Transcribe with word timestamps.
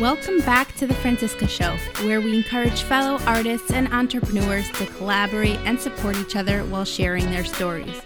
Welcome 0.00 0.38
back 0.42 0.76
to 0.76 0.86
The 0.86 0.94
Franciska 0.94 1.48
Show, 1.48 1.76
where 2.06 2.20
we 2.20 2.36
encourage 2.36 2.82
fellow 2.82 3.18
artists 3.26 3.72
and 3.72 3.92
entrepreneurs 3.92 4.70
to 4.74 4.86
collaborate 4.86 5.58
and 5.64 5.80
support 5.80 6.16
each 6.16 6.36
other 6.36 6.60
while 6.66 6.84
sharing 6.84 7.24
their 7.32 7.44
stories. 7.44 8.00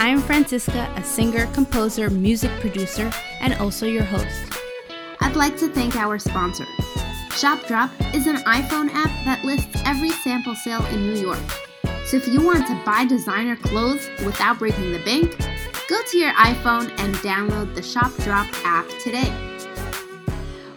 I 0.00 0.08
am 0.08 0.20
Franciska, 0.20 0.92
a 0.98 1.04
singer, 1.04 1.46
composer, 1.54 2.10
music 2.10 2.50
producer, 2.58 3.12
and 3.40 3.54
also 3.54 3.86
your 3.86 4.02
host. 4.02 4.52
I'd 5.20 5.36
like 5.36 5.56
to 5.58 5.68
thank 5.68 5.94
our 5.94 6.18
sponsor. 6.18 6.64
ShopDrop 7.28 7.92
is 8.16 8.26
an 8.26 8.38
iPhone 8.38 8.90
app 8.92 9.24
that 9.24 9.44
lists 9.44 9.80
every 9.84 10.10
sample 10.10 10.56
sale 10.56 10.84
in 10.86 11.06
New 11.06 11.20
York. 11.20 11.38
So 12.06 12.16
if 12.16 12.26
you 12.26 12.44
want 12.44 12.66
to 12.66 12.82
buy 12.84 13.04
designer 13.04 13.54
clothes 13.54 14.10
without 14.26 14.58
breaking 14.58 14.90
the 14.90 15.04
bank, 15.04 15.38
go 15.88 16.02
to 16.02 16.18
your 16.18 16.32
iPhone 16.32 16.90
and 16.98 17.14
download 17.16 17.76
the 17.76 17.80
ShopDrop 17.80 18.52
app 18.64 18.88
today. 18.98 19.47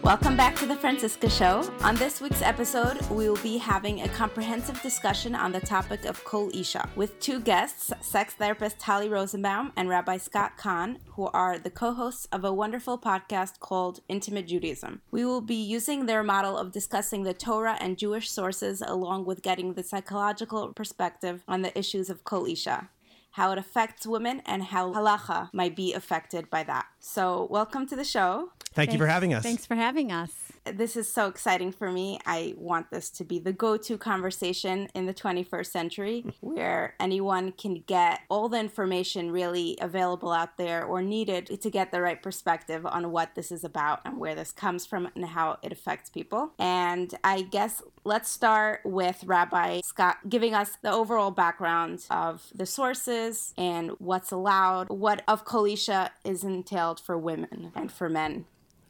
Welcome 0.02 0.36
back 0.36 0.56
to 0.56 0.66
the 0.66 0.74
Franciska 0.74 1.30
Show. 1.30 1.72
On 1.82 1.94
this 1.94 2.20
week's 2.20 2.42
episode, 2.42 3.00
we 3.08 3.28
will 3.28 3.40
be 3.40 3.56
having 3.56 4.00
a 4.02 4.08
comprehensive 4.08 4.82
discussion 4.82 5.36
on 5.36 5.52
the 5.52 5.60
topic 5.60 6.06
of 6.06 6.24
Kol 6.24 6.50
Isha 6.52 6.88
with 6.96 7.20
two 7.20 7.38
guests, 7.38 7.92
sex 8.00 8.34
therapist 8.34 8.80
Tali 8.80 9.08
Rosenbaum 9.08 9.70
and 9.76 9.88
Rabbi 9.88 10.16
Scott 10.16 10.56
Kahn, 10.56 10.98
who 11.10 11.28
are 11.28 11.56
the 11.56 11.70
co 11.70 11.92
hosts 11.92 12.26
of 12.32 12.44
a 12.44 12.52
wonderful 12.52 12.98
podcast 12.98 13.60
called 13.60 14.00
Intimate 14.08 14.48
Judaism. 14.48 15.02
We 15.12 15.24
will 15.24 15.40
be 15.40 15.54
using 15.54 16.06
their 16.06 16.24
model 16.24 16.58
of 16.58 16.72
discussing 16.72 17.22
the 17.22 17.32
Torah 17.32 17.78
and 17.80 17.96
Jewish 17.96 18.28
sources 18.28 18.82
along 18.84 19.26
with 19.26 19.40
getting 19.40 19.74
the 19.74 19.84
psychological 19.84 20.72
perspective 20.72 21.44
on 21.46 21.62
the 21.62 21.78
issues 21.78 22.10
of 22.10 22.24
Kol 22.24 22.46
Isha 22.46 22.88
how 23.32 23.52
it 23.52 23.58
affects 23.58 24.06
women, 24.06 24.42
and 24.46 24.64
how 24.64 24.92
halacha 24.92 25.50
might 25.52 25.76
be 25.76 25.92
affected 25.92 26.48
by 26.50 26.62
that. 26.64 26.86
So, 27.00 27.46
welcome 27.50 27.86
to 27.88 27.96
the 27.96 28.04
show. 28.04 28.50
Thank 28.74 28.88
Thanks. 28.88 28.92
you 28.94 28.98
for 28.98 29.06
having 29.06 29.34
us. 29.34 29.42
Thanks 29.42 29.66
for 29.66 29.74
having 29.74 30.10
us. 30.10 30.32
This 30.64 30.96
is 30.96 31.12
so 31.12 31.26
exciting 31.26 31.72
for 31.72 31.90
me. 31.90 32.20
I 32.24 32.54
want 32.56 32.90
this 32.90 33.10
to 33.10 33.24
be 33.24 33.40
the 33.40 33.52
go 33.52 33.76
to 33.76 33.98
conversation 33.98 34.88
in 34.94 35.06
the 35.06 35.14
21st 35.14 35.66
century 35.66 36.24
mm-hmm. 36.24 36.54
where 36.54 36.94
anyone 37.00 37.52
can 37.52 37.82
get 37.86 38.20
all 38.28 38.48
the 38.48 38.60
information 38.60 39.32
really 39.32 39.76
available 39.80 40.30
out 40.30 40.56
there 40.56 40.84
or 40.84 41.02
needed 41.02 41.60
to 41.60 41.70
get 41.70 41.90
the 41.90 42.00
right 42.00 42.22
perspective 42.22 42.86
on 42.86 43.10
what 43.10 43.34
this 43.34 43.50
is 43.50 43.64
about 43.64 44.00
and 44.04 44.18
where 44.18 44.36
this 44.36 44.52
comes 44.52 44.86
from 44.86 45.08
and 45.16 45.26
how 45.26 45.58
it 45.62 45.72
affects 45.72 46.10
people. 46.10 46.52
And 46.58 47.12
I 47.24 47.42
guess 47.42 47.82
let's 48.04 48.30
start 48.30 48.82
with 48.84 49.24
Rabbi 49.24 49.80
Scott 49.84 50.18
giving 50.28 50.54
us 50.54 50.76
the 50.80 50.92
overall 50.92 51.32
background 51.32 52.06
of 52.10 52.46
the 52.54 52.66
sources 52.66 53.52
and 53.58 53.90
what's 53.98 54.30
allowed, 54.30 54.90
what 54.90 55.22
of 55.26 55.44
Kol 55.44 55.66
Isha 55.66 56.12
is 56.24 56.44
entailed 56.44 57.00
for 57.00 57.18
women 57.18 57.72
and 57.74 57.90
for 57.90 58.08
men. 58.08 58.44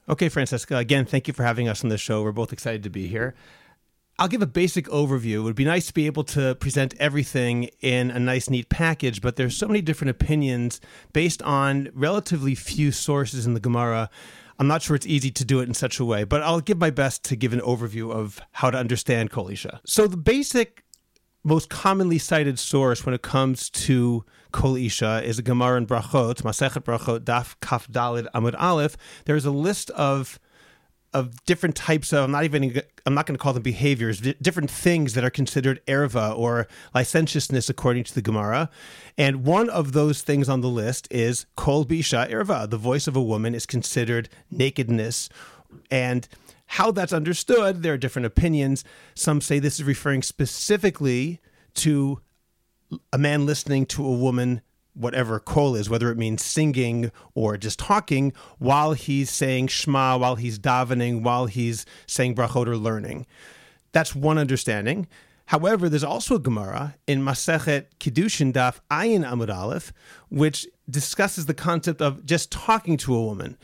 Okay, 0.08 0.28
Franciska, 0.28 0.78
again, 0.78 1.05
thank 1.05 1.28
you 1.28 1.34
for 1.34 1.45
having 1.45 1.69
us 1.69 1.84
on 1.84 1.91
the 1.91 1.98
show. 1.98 2.22
We're 2.22 2.33
both 2.33 2.53
excited 2.53 2.83
to 2.83 2.91
be 2.91 3.06
here. 3.06 3.34
I'll 4.19 4.28
give 4.28 4.42
a 4.42 4.47
basic 4.47 4.86
overview. 4.86 5.36
It 5.36 5.41
would 5.42 5.55
be 5.55 5.64
nice 5.64 5.86
to 5.86 5.95
be 5.95 6.06
able 6.06 6.25
to 6.25 6.55
present 6.56 6.95
everything 6.98 7.70
in 7.81 8.11
a 8.11 8.19
nice, 8.19 8.50
neat 8.50 8.69
package, 8.69 9.20
but 9.20 9.36
there's 9.36 9.56
so 9.56 9.67
many 9.67 9.80
different 9.80 10.11
opinions 10.11 10.80
based 11.12 11.41
on 11.42 11.89
relatively 11.95 12.55
few 12.55 12.92
sources 12.92 13.47
in 13.47 13.55
the 13.55 13.61
Gemara. 13.61 14.11
I'm 14.58 14.67
not 14.67 14.83
sure 14.83 14.97
it's 14.97 15.06
easy 15.06 15.30
to 15.30 15.45
do 15.45 15.61
it 15.61 15.69
in 15.69 15.75
such 15.75 15.98
a 15.98 16.05
way, 16.05 16.25
but 16.25 16.42
I'll 16.42 16.61
give 16.61 16.78
my 16.78 16.91
best 16.91 17.25
to 17.25 17.36
give 17.36 17.53
an 17.53 17.61
overview 17.61 18.12
of 18.12 18.41
how 18.53 18.70
to 18.70 18.78
understand 18.78 19.30
Kol 19.30 19.48
Isha. 19.48 19.80
So 19.86 20.06
the 20.06 20.17
basic 20.17 20.84
most 21.45 21.70
commonly 21.70 22.19
cited 22.19 22.58
source 22.58 23.06
when 23.06 23.14
it 23.14 23.23
comes 23.23 23.70
to 23.70 24.25
Kol 24.53 24.77
Isha 24.77 25.22
is 25.25 25.39
a 25.39 25.42
Gemara 25.42 25.78
in 25.78 25.86
Brachot, 25.86 26.42
Masechet 26.42 26.84
Brachot, 26.84 27.20
Daf 27.20 27.56
Kaf 27.61 27.89
Dalid 27.89 28.27
Amud 28.34 28.55
Aleph. 28.58 28.97
There's 29.25 29.45
a 29.45 29.50
list 29.50 29.91
of 29.91 30.39
of 31.14 31.45
different 31.45 31.77
types 31.77 32.12
of 32.12 32.25
I'm 32.25 32.31
not 32.31 32.45
even 32.45 32.80
I'm 33.05 33.14
not 33.14 33.27
going 33.27 33.36
to 33.36 33.42
call 33.42 33.53
them 33.53 33.62
behaviors, 33.62 34.20
different 34.20 34.70
things 34.70 35.14
that 35.14 35.25
are 35.25 35.30
considered 35.30 35.84
erva 35.86 36.36
or 36.36 36.69
licentiousness 36.95 37.69
according 37.69 38.05
to 38.05 38.14
the 38.14 38.23
Gemara. 38.23 38.70
And 39.18 39.45
one 39.45 39.68
of 39.68 39.92
those 39.92 40.23
things 40.23 40.48
on 40.48 40.61
the 40.62 40.68
list 40.68 41.08
is 41.11 41.46
kol 41.57 41.85
b'isha 41.85 42.30
erva. 42.30 42.68
The 42.68 42.79
voice 42.79 43.07
of 43.07 43.17
a 43.17 43.23
woman 43.23 43.55
is 43.55 43.67
considered 43.67 44.29
nakedness, 44.51 45.29
and 45.91 46.27
how 46.67 46.91
that's 46.91 47.12
understood, 47.12 47.83
there 47.83 47.92
are 47.92 47.98
different 47.98 48.27
opinions. 48.27 48.83
Some 49.14 49.42
say 49.42 49.58
this 49.58 49.79
is 49.79 49.85
referring 49.85 50.23
specifically 50.23 51.41
to 51.74 52.20
a 53.13 53.19
man 53.19 53.47
listening 53.47 53.86
to 53.86 54.05
a 54.05 54.13
woman, 54.13 54.61
whatever 54.95 55.39
kol 55.41 55.75
is, 55.75 55.89
whether 55.89 56.11
it 56.11 56.19
means 56.19 56.45
singing 56.45 57.11
or 57.35 57.57
just 57.57 57.79
talking, 57.79 58.33
while 58.58 58.92
he's 58.92 59.30
saying 59.30 59.69
Shema, 59.69 60.19
while 60.19 60.36
he's 60.36 60.58
davening, 60.58 61.23
while 61.23 61.47
he's 61.47 61.86
saying 62.07 62.35
brachot 62.35 62.67
or 62.67 62.77
learning. 62.77 63.27
That's 63.92 64.14
one 64.14 64.39
understanding. 64.39 65.07
However, 65.47 65.89
there's 65.89 66.05
also 66.05 66.36
a 66.36 66.41
Gemara 66.41 66.95
in 67.07 67.23
Masechet 67.23 67.86
Kiddushin 68.01 68.53
Daf 68.53 68.80
Ayin 68.91 69.29
Amud 69.29 69.55
Aleph, 69.55 69.92
which 70.30 70.67
discusses 70.89 71.47
the 71.47 71.55
concept 71.55 72.01
of 72.01 72.24
just 72.24 72.51
talking 72.51 72.97
to 72.98 73.14
a 73.14 73.23
woman. 73.23 73.59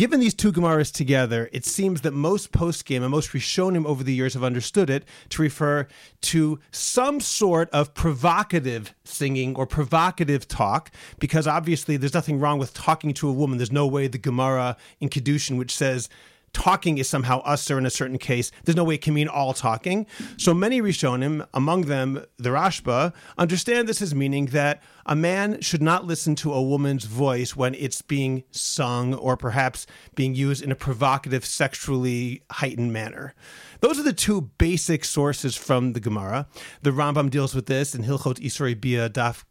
Given 0.00 0.20
these 0.20 0.32
two 0.32 0.50
Gemaras 0.50 0.90
together, 0.90 1.50
it 1.52 1.66
seems 1.66 2.00
that 2.00 2.14
most 2.14 2.52
poskim 2.52 3.02
and 3.02 3.10
most 3.10 3.32
Rishonim 3.32 3.84
over 3.84 4.02
the 4.02 4.14
years 4.14 4.32
have 4.32 4.42
understood 4.42 4.88
it 4.88 5.04
to 5.28 5.42
refer 5.42 5.88
to 6.22 6.58
some 6.70 7.20
sort 7.20 7.68
of 7.68 7.92
provocative 7.92 8.94
singing 9.04 9.54
or 9.56 9.66
provocative 9.66 10.48
talk, 10.48 10.90
because 11.18 11.46
obviously 11.46 11.98
there's 11.98 12.14
nothing 12.14 12.40
wrong 12.40 12.58
with 12.58 12.72
talking 12.72 13.12
to 13.12 13.28
a 13.28 13.32
woman. 13.34 13.58
There's 13.58 13.70
no 13.70 13.86
way 13.86 14.08
the 14.08 14.16
Gemara 14.16 14.78
in 15.00 15.10
Kiddushin, 15.10 15.58
which 15.58 15.76
says 15.76 16.08
talking 16.52 16.98
is 16.98 17.08
somehow 17.08 17.42
assur 17.44 17.78
in 17.78 17.86
a 17.86 17.90
certain 17.90 18.18
case. 18.18 18.50
There's 18.64 18.76
no 18.76 18.84
way 18.84 18.94
it 18.94 19.02
can 19.02 19.14
mean 19.14 19.28
all 19.28 19.52
talking. 19.52 20.06
So 20.36 20.52
many 20.54 20.80
Rishonim, 20.80 21.46
among 21.54 21.82
them 21.82 22.24
the 22.36 22.50
Rashba, 22.50 23.12
understand 23.38 23.88
this 23.88 24.02
as 24.02 24.14
meaning 24.14 24.46
that 24.46 24.82
a 25.06 25.16
man 25.16 25.60
should 25.60 25.82
not 25.82 26.04
listen 26.04 26.34
to 26.36 26.52
a 26.52 26.62
woman's 26.62 27.04
voice 27.04 27.56
when 27.56 27.74
it's 27.74 28.02
being 28.02 28.44
sung 28.50 29.14
or 29.14 29.36
perhaps 29.36 29.86
being 30.14 30.34
used 30.34 30.62
in 30.62 30.70
a 30.70 30.76
provocative, 30.76 31.44
sexually 31.44 32.42
heightened 32.50 32.92
manner. 32.92 33.34
Those 33.80 33.98
are 33.98 34.04
the 34.04 34.12
two 34.12 34.50
basic 34.58 35.04
sources 35.04 35.56
from 35.56 35.94
the 35.94 36.00
Gemara. 36.00 36.46
The 36.82 36.90
Rambam 36.90 37.30
deals 37.30 37.54
with 37.54 37.66
this 37.66 37.94
in 37.94 38.02
Hilchot 38.02 38.38
Issurei 38.40 38.78
Biah 38.78 39.08
Daf 39.08 39.44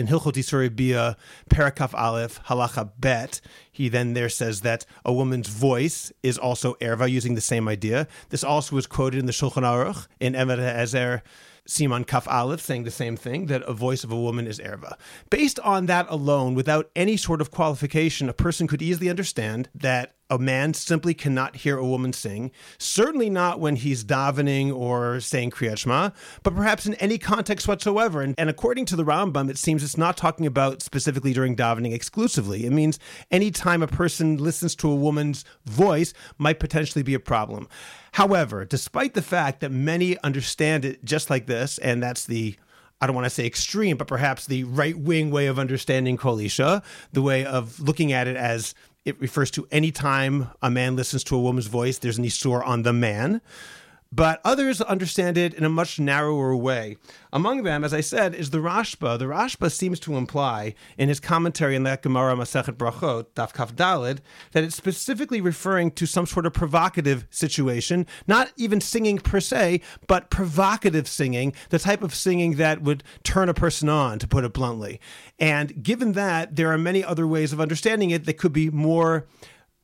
in 0.00 0.08
Hilchot 0.08 0.34
Issurei 0.34 0.74
Biah, 0.74 1.14
Parakaf 1.50 1.94
Aleph, 1.94 2.40
Halacha 2.46 2.90
Bet, 2.98 3.40
he 3.70 3.88
then 3.88 4.14
there 4.14 4.30
says 4.30 4.62
that 4.62 4.86
a 5.04 5.12
woman's 5.12 5.48
voice 5.48 6.10
is 6.22 6.38
also 6.38 6.74
erva, 6.74 7.08
using 7.08 7.34
the 7.34 7.40
same 7.40 7.68
idea. 7.68 8.08
This 8.30 8.42
also 8.42 8.74
was 8.74 8.86
quoted 8.86 9.18
in 9.18 9.26
the 9.26 9.32
Shulchan 9.32 9.62
Aruch 9.62 10.08
in 10.18 10.34
Even 10.34 10.58
HaEzer 10.58 11.20
Siman 11.68 12.06
Kaf 12.06 12.26
Aleph 12.26 12.60
saying 12.60 12.84
the 12.84 12.90
same 12.90 13.16
thing 13.16 13.46
that 13.46 13.62
a 13.62 13.72
voice 13.72 14.02
of 14.02 14.10
a 14.10 14.20
woman 14.20 14.46
is 14.46 14.58
erva. 14.58 14.94
Based 15.28 15.60
on 15.60 15.86
that 15.86 16.06
alone, 16.08 16.54
without 16.54 16.90
any 16.96 17.16
sort 17.16 17.40
of 17.40 17.50
qualification, 17.50 18.28
a 18.28 18.32
person 18.32 18.66
could 18.66 18.82
easily 18.82 19.10
understand 19.10 19.68
that 19.74 20.14
a 20.30 20.38
man 20.38 20.72
simply 20.72 21.12
cannot 21.12 21.56
hear 21.56 21.76
a 21.76 21.84
woman 21.84 22.12
sing, 22.12 22.52
certainly 22.78 23.28
not 23.28 23.58
when 23.58 23.76
he's 23.76 24.04
davening 24.04 24.74
or 24.74 25.20
saying 25.20 25.50
Kriyat 25.50 25.78
Shema, 25.78 26.10
but 26.42 26.54
perhaps 26.54 26.86
in 26.86 26.94
any 26.94 27.18
context 27.18 27.66
whatsoever. 27.66 28.22
And, 28.22 28.34
and 28.38 28.48
according 28.48 28.86
to 28.86 28.96
the 28.96 29.04
Rambam, 29.04 29.50
it 29.50 29.58
seems 29.58 29.82
it's 29.82 29.98
not 29.98 30.16
talking 30.16 30.46
about 30.46 30.82
specifically 30.82 31.32
during 31.32 31.56
davening 31.56 31.92
exclusively. 31.92 32.64
It 32.64 32.72
means 32.72 32.98
any 33.30 33.50
time 33.50 33.82
a 33.82 33.88
person 33.88 34.36
listens 34.38 34.74
to 34.76 34.90
a 34.90 34.94
woman's 34.94 35.44
voice 35.66 36.14
might 36.38 36.60
potentially 36.60 37.02
be 37.02 37.14
a 37.14 37.20
problem. 37.20 37.68
However, 38.12 38.64
despite 38.64 39.14
the 39.14 39.22
fact 39.22 39.60
that 39.60 39.70
many 39.70 40.18
understand 40.20 40.84
it 40.84 41.04
just 41.04 41.30
like 41.30 41.46
this, 41.46 41.78
and 41.78 42.02
that's 42.02 42.26
the 42.26 42.56
I 43.00 43.06
don't 43.06 43.16
want 43.16 43.24
to 43.24 43.30
say 43.30 43.46
extreme, 43.46 43.96
but 43.96 44.06
perhaps 44.06 44.46
the 44.46 44.64
right 44.64 44.98
wing 44.98 45.30
way 45.30 45.46
of 45.46 45.58
understanding 45.58 46.18
Kol 46.18 46.38
Isha, 46.38 46.82
the 47.12 47.22
way 47.22 47.46
of 47.46 47.80
looking 47.80 48.12
at 48.12 48.28
it 48.28 48.36
as 48.36 48.74
it 49.04 49.20
refers 49.20 49.50
to 49.52 49.66
any 49.70 49.90
time 49.90 50.50
a 50.62 50.70
man 50.70 50.96
listens 50.96 51.24
to 51.24 51.36
a 51.36 51.40
woman's 51.40 51.66
voice, 51.66 51.98
there's 51.98 52.18
an 52.18 52.24
Isur 52.24 52.66
on 52.66 52.82
the 52.82 52.92
man 52.92 53.40
but 54.12 54.40
others 54.44 54.80
understand 54.80 55.38
it 55.38 55.54
in 55.54 55.64
a 55.64 55.68
much 55.68 56.00
narrower 56.00 56.56
way. 56.56 56.96
Among 57.32 57.62
them, 57.62 57.84
as 57.84 57.94
I 57.94 58.00
said, 58.00 58.34
is 58.34 58.50
the 58.50 58.58
Rashba. 58.58 59.18
The 59.18 59.26
Rashba 59.26 59.70
seems 59.70 60.00
to 60.00 60.16
imply 60.16 60.74
in 60.98 61.08
his 61.08 61.20
commentary 61.20 61.76
in 61.76 61.84
that 61.84 62.02
Gemara 62.02 62.34
Masechet 62.34 62.76
Brachot, 62.76 63.26
Daf 63.36 63.52
Kaf 63.52 63.74
Dalid, 63.74 64.18
that 64.52 64.64
it's 64.64 64.74
specifically 64.74 65.40
referring 65.40 65.92
to 65.92 66.06
some 66.06 66.26
sort 66.26 66.44
of 66.44 66.52
provocative 66.52 67.26
situation, 67.30 68.06
not 68.26 68.50
even 68.56 68.80
singing 68.80 69.18
per 69.18 69.38
se, 69.38 69.80
but 70.08 70.28
provocative 70.28 71.06
singing, 71.06 71.52
the 71.68 71.78
type 71.78 72.02
of 72.02 72.14
singing 72.14 72.56
that 72.56 72.82
would 72.82 73.04
turn 73.22 73.48
a 73.48 73.54
person 73.54 73.88
on, 73.88 74.18
to 74.18 74.26
put 74.26 74.44
it 74.44 74.52
bluntly. 74.52 75.00
And 75.38 75.82
given 75.82 76.12
that, 76.12 76.56
there 76.56 76.72
are 76.72 76.78
many 76.78 77.04
other 77.04 77.26
ways 77.26 77.52
of 77.52 77.60
understanding 77.60 78.10
it 78.10 78.24
that 78.24 78.38
could 78.38 78.52
be 78.52 78.70
more 78.70 79.26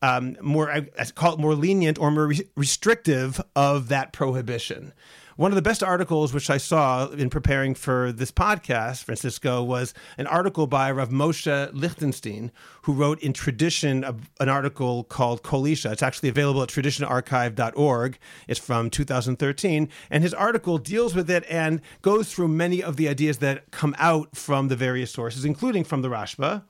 um, 0.06 0.37
more 0.41 0.70
I 0.70 0.87
call 1.14 1.35
it 1.35 1.41
more 1.41 1.55
lenient 1.55 1.99
or 1.99 2.11
more 2.11 2.29
re- 2.29 2.49
restrictive 2.55 3.41
of 3.55 3.88
that 3.88 4.12
prohibition. 4.12 4.93
One 5.37 5.50
of 5.50 5.56
the 5.56 5.62
best 5.62 5.82
articles 5.82 6.32
which 6.32 6.49
I 6.49 6.56
saw 6.56 7.08
in 7.08 7.29
preparing 7.29 7.75
for 7.75 8.11
this 8.11 8.32
podcast, 8.32 9.05
Francisco, 9.05 9.62
was 9.62 9.93
an 10.17 10.26
article 10.26 10.67
by 10.67 10.91
Rav 10.91 11.11
Moshe 11.11 11.70
Lichtenstein, 11.75 12.50
who 12.82 12.94
wrote 12.94 13.20
in 13.20 13.35
Tradition 13.35 14.03
an 14.41 14.49
article 14.49 15.05
called 15.05 15.43
Kol 15.43 15.67
Isha. 15.67 15.93
It's 15.93 16.03
actually 16.03 16.31
available 16.31 16.62
at 16.62 16.70
traditionarchive.org. 16.70 18.19
It's 18.49 18.61
from 18.61 18.88
2013. 18.88 19.91
And 20.08 20.23
his 20.23 20.32
article 20.32 20.79
deals 20.79 21.14
with 21.14 21.29
it 21.29 21.44
and 21.50 21.82
goes 22.00 22.32
through 22.32 22.49
many 22.49 22.82
of 22.82 22.97
the 22.97 23.06
ideas 23.06 23.37
that 23.38 23.70
come 23.70 23.94
out 23.99 24.35
from 24.37 24.69
the 24.69 24.76
various 24.76 25.11
sources, 25.11 25.44
including 25.44 25.85
from 25.85 26.00
the 26.00 26.08
Rashba. 26.08 26.62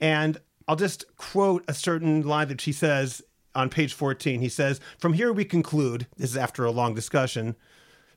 And 0.00 0.38
I'll 0.68 0.76
just 0.76 1.04
quote 1.16 1.64
a 1.68 1.74
certain 1.74 2.22
line 2.22 2.48
that 2.48 2.60
she 2.60 2.72
says 2.72 3.22
on 3.54 3.68
page 3.68 3.94
14. 3.94 4.40
He 4.40 4.48
says, 4.48 4.80
From 4.98 5.12
here 5.12 5.32
we 5.32 5.44
conclude, 5.44 6.06
this 6.16 6.30
is 6.30 6.36
after 6.36 6.64
a 6.64 6.70
long 6.70 6.94
discussion, 6.94 7.56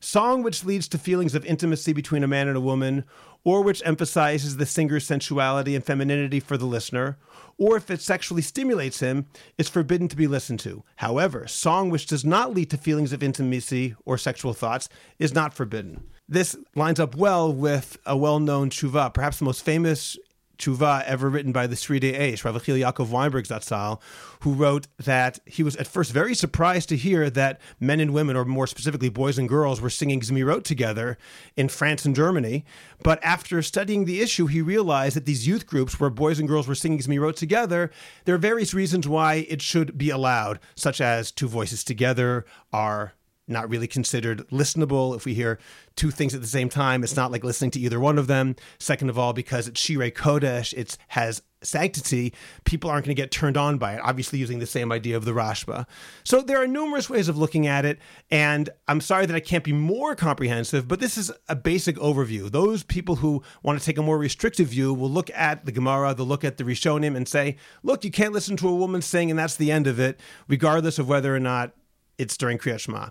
Song 0.06 0.44
which 0.44 0.64
leads 0.64 0.88
to 0.90 1.00
feelings 1.00 1.34
of 1.34 1.44
intimacy 1.46 1.92
between 1.92 2.24
a 2.24 2.28
man 2.28 2.48
and 2.48 2.56
a 2.56 2.62
woman, 2.62 3.06
or 3.44 3.64
which 3.64 3.82
emphasizes 3.84 4.58
the 4.58 4.66
singer's 4.66 5.04
sensuality 5.04 5.74
and 5.74 5.84
femininity 5.84 6.40
for 6.40 6.58
the 6.58 6.66
listener, 6.66 7.18
or 7.58 7.76
if 7.76 7.90
it 7.90 8.02
sexually 8.02 8.44
stimulates 8.44 9.00
him, 9.00 9.26
is 9.58 9.68
forbidden 9.68 10.08
to 10.08 10.16
be 10.16 10.28
listened 10.28 10.60
to. 10.60 10.84
However, 10.98 11.48
song 11.48 11.90
which 11.90 12.06
does 12.06 12.24
not 12.24 12.54
lead 12.54 12.70
to 12.70 12.78
feelings 12.78 13.14
of 13.14 13.24
intimacy 13.24 13.96
or 14.06 14.18
sexual 14.18 14.54
thoughts 14.54 14.90
is 15.18 15.34
not 15.34 15.56
forbidden. 15.56 16.04
This 16.30 16.56
lines 16.76 17.00
up 17.00 17.16
well 17.16 17.52
with 17.52 17.98
a 18.06 18.16
well 18.16 18.40
known 18.40 18.70
tshuva, 18.70 19.12
perhaps 19.12 19.40
the 19.40 19.46
most 19.46 19.66
famous 19.66 20.20
tshuva 20.58 21.04
ever 21.06 21.30
written 21.30 21.52
by 21.52 21.68
the 21.68 21.76
Sridei 21.76 22.18
Eish, 22.20 22.44
Rav 22.44 22.56
Yechiel 22.56 22.80
Yaakov 22.80 23.10
Weinberg 23.10 23.46
Zatzal, 23.46 24.02
who 24.42 24.54
wrote 24.54 24.88
that 24.98 25.40
he 25.46 25.64
was 25.64 25.76
at 25.78 25.88
first 25.88 26.12
very 26.12 26.36
surprised 26.36 26.90
to 26.90 26.98
hear 26.98 27.30
that 27.30 27.60
men 27.80 28.00
and 28.00 28.14
women, 28.14 28.36
or 28.36 28.46
more 28.46 28.68
specifically 28.68 29.10
boys 29.10 29.38
and 29.38 29.50
girls, 29.50 29.82
were 29.82 29.90
singing 29.90 30.22
Zmirot 30.22 30.64
together 30.64 31.18
in 31.56 31.70
France 31.70 32.06
and 32.06 32.16
Germany. 32.16 32.66
But 33.04 33.24
after 33.24 33.62
studying 33.62 34.06
the 34.06 34.22
issue, 34.22 34.48
he 34.48 34.62
realized 34.62 35.16
that 35.16 35.26
these 35.26 35.48
youth 35.48 35.66
groups 35.66 36.00
where 36.00 36.10
boys 36.10 36.40
and 36.40 36.48
girls 36.48 36.68
were 36.68 36.76
singing 36.76 37.00
Zmirot 37.00 37.36
together, 37.36 37.92
there 38.26 38.36
are 38.36 38.40
various 38.40 38.74
reasons 38.74 39.08
why 39.08 39.46
it 39.50 39.62
should 39.62 39.98
be 39.98 40.10
allowed, 40.10 40.60
such 40.76 41.02
as 41.02 41.32
two 41.32 41.48
voices 41.48 41.84
together 41.84 42.46
are 42.72 43.14
not 43.48 43.70
really 43.70 43.88
considered 43.88 44.48
listenable. 44.50 45.16
If 45.16 45.26
we 45.26 45.34
hear 45.34 45.60
two 45.96 46.12
things 46.12 46.34
at 46.34 46.42
the 46.42 46.48
same 46.48 46.70
time, 46.70 47.04
it's 47.04 47.16
not 47.16 47.32
like 47.32 47.44
listening 47.44 47.72
to 47.72 47.80
either 47.80 48.00
one 48.00 48.18
of 48.18 48.28
them. 48.28 48.56
Second 48.80 49.10
of 49.10 49.20
all, 49.20 49.34
because 49.34 49.68
it's 49.68 49.82
Shirei 49.82 50.12
Kodesh, 50.12 50.74
it 50.74 50.98
has 51.10 51.42
sanctity, 51.66 52.34
people 52.64 52.90
aren't 52.90 53.06
going 53.06 53.16
to 53.16 53.22
get 53.22 53.32
turned 53.32 53.58
on 53.58 53.78
by 53.78 53.96
it, 53.96 54.02
obviously 54.04 54.40
using 54.40 54.60
the 54.60 54.66
same 54.66 54.92
idea 54.92 55.18
of 55.18 55.26
the 55.26 55.32
Rashba. 55.32 55.86
So 56.24 56.42
there 56.42 56.62
are 56.62 56.68
numerous 56.68 57.10
ways 57.10 57.28
of 57.28 57.38
looking 57.38 57.68
at 57.68 57.86
it, 57.86 58.00
and 58.30 58.70
I'm 58.88 59.02
sorry 59.02 59.26
that 59.26 59.36
I 59.36 59.40
can't 59.40 59.64
be 59.64 59.74
more 59.74 60.16
comprehensive, 60.16 60.88
but 60.88 61.00
this 61.00 61.18
is 61.18 61.32
a 61.50 61.56
basic 61.56 61.98
overview. 61.98 62.52
Those 62.52 62.84
people 62.84 63.16
who 63.16 63.42
want 63.64 63.80
to 63.80 63.86
take 63.86 63.98
a 63.98 64.04
more 64.04 64.18
restrictive 64.18 64.68
view 64.68 64.94
will 64.94 65.10
look 65.10 65.32
at 65.34 65.66
the 65.66 65.72
Gemara, 65.72 66.14
they'll 66.14 66.26
look 66.26 66.44
at 66.44 66.58
the 66.58 66.64
Rishonim 66.64 67.16
and 67.16 67.28
say, 67.28 67.58
look, 67.84 68.04
you 68.04 68.12
can't 68.12 68.34
listen 68.34 68.58
to 68.58 68.70
a 68.70 68.76
woman 68.76 69.02
sing, 69.02 69.30
and 69.30 69.40
that's 69.40 69.56
the 69.56 69.72
end 69.72 69.88
of 69.88 70.00
it, 70.00 70.20
regardless 70.48 71.00
of 71.00 71.08
whether 71.08 71.36
or 71.36 71.40
not 71.40 71.74
it's 72.18 72.38
during 72.38 72.58
Kriyat 72.58 72.80
Shema. 72.80 73.10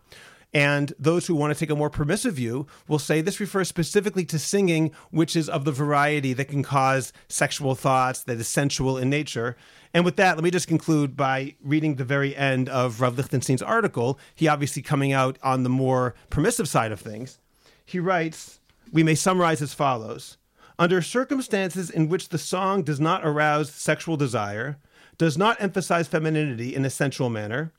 And 0.55 0.93
those 1.01 1.27
who 1.27 1.35
want 1.35 1.53
to 1.53 1.59
take 1.59 1.71
a 1.71 1.75
more 1.75 1.91
permissive 1.91 2.35
view 2.35 2.69
will 2.87 3.01
say 3.01 3.21
this 3.21 3.41
refers 3.41 3.69
specifically 3.69 4.25
to 4.27 4.39
singing, 4.39 4.93
which 5.11 5.35
is 5.35 5.49
of 5.49 5.65
the 5.65 5.73
variety 5.73 6.33
that 6.33 6.45
can 6.45 6.63
cause 6.63 7.13
sexual 7.29 7.75
thoughts, 7.75 8.23
that 8.23 8.39
is 8.39 8.47
sensual 8.47 8.97
in 8.97 9.11
nature. 9.11 9.57
And 9.93 10.05
with 10.05 10.15
that, 10.17 10.37
let 10.37 10.45
me 10.45 10.53
just 10.53 10.69
conclude 10.69 11.17
by 11.17 11.57
reading 11.61 11.97
the 11.97 12.05
very 12.05 12.37
end 12.37 12.69
of 12.69 13.01
Rav 13.01 13.17
Lichtenstein's 13.17 13.63
article. 13.63 14.19
He 14.33 14.47
obviously 14.47 14.81
coming 14.81 15.13
out 15.13 15.39
on 15.43 15.65
the 15.65 15.69
more 15.69 16.15
permissive 16.31 16.69
side 16.69 16.93
of 16.93 17.01
things. 17.01 17.41
He 17.85 17.99
writes, 17.99 18.61
We 18.93 19.03
may 19.03 19.17
summarize 19.17 19.61
as 19.61 19.75
follows 19.75 20.37
Under 20.79 21.03
circumstances 21.03 21.91
in 21.91 22.09
which 22.09 22.29
the 22.29 22.39
song 22.39 22.85
does 22.85 23.01
not 23.01 23.27
arouse 23.27 23.71
sexual 23.71 24.17
desire, 24.17 24.79
does 25.19 25.37
not 25.37 25.61
emphasize 25.61 26.07
femininity 26.07 26.77
in 26.77 26.85
a 26.85 26.91
sensual 26.91 27.29
manner, 27.29 27.73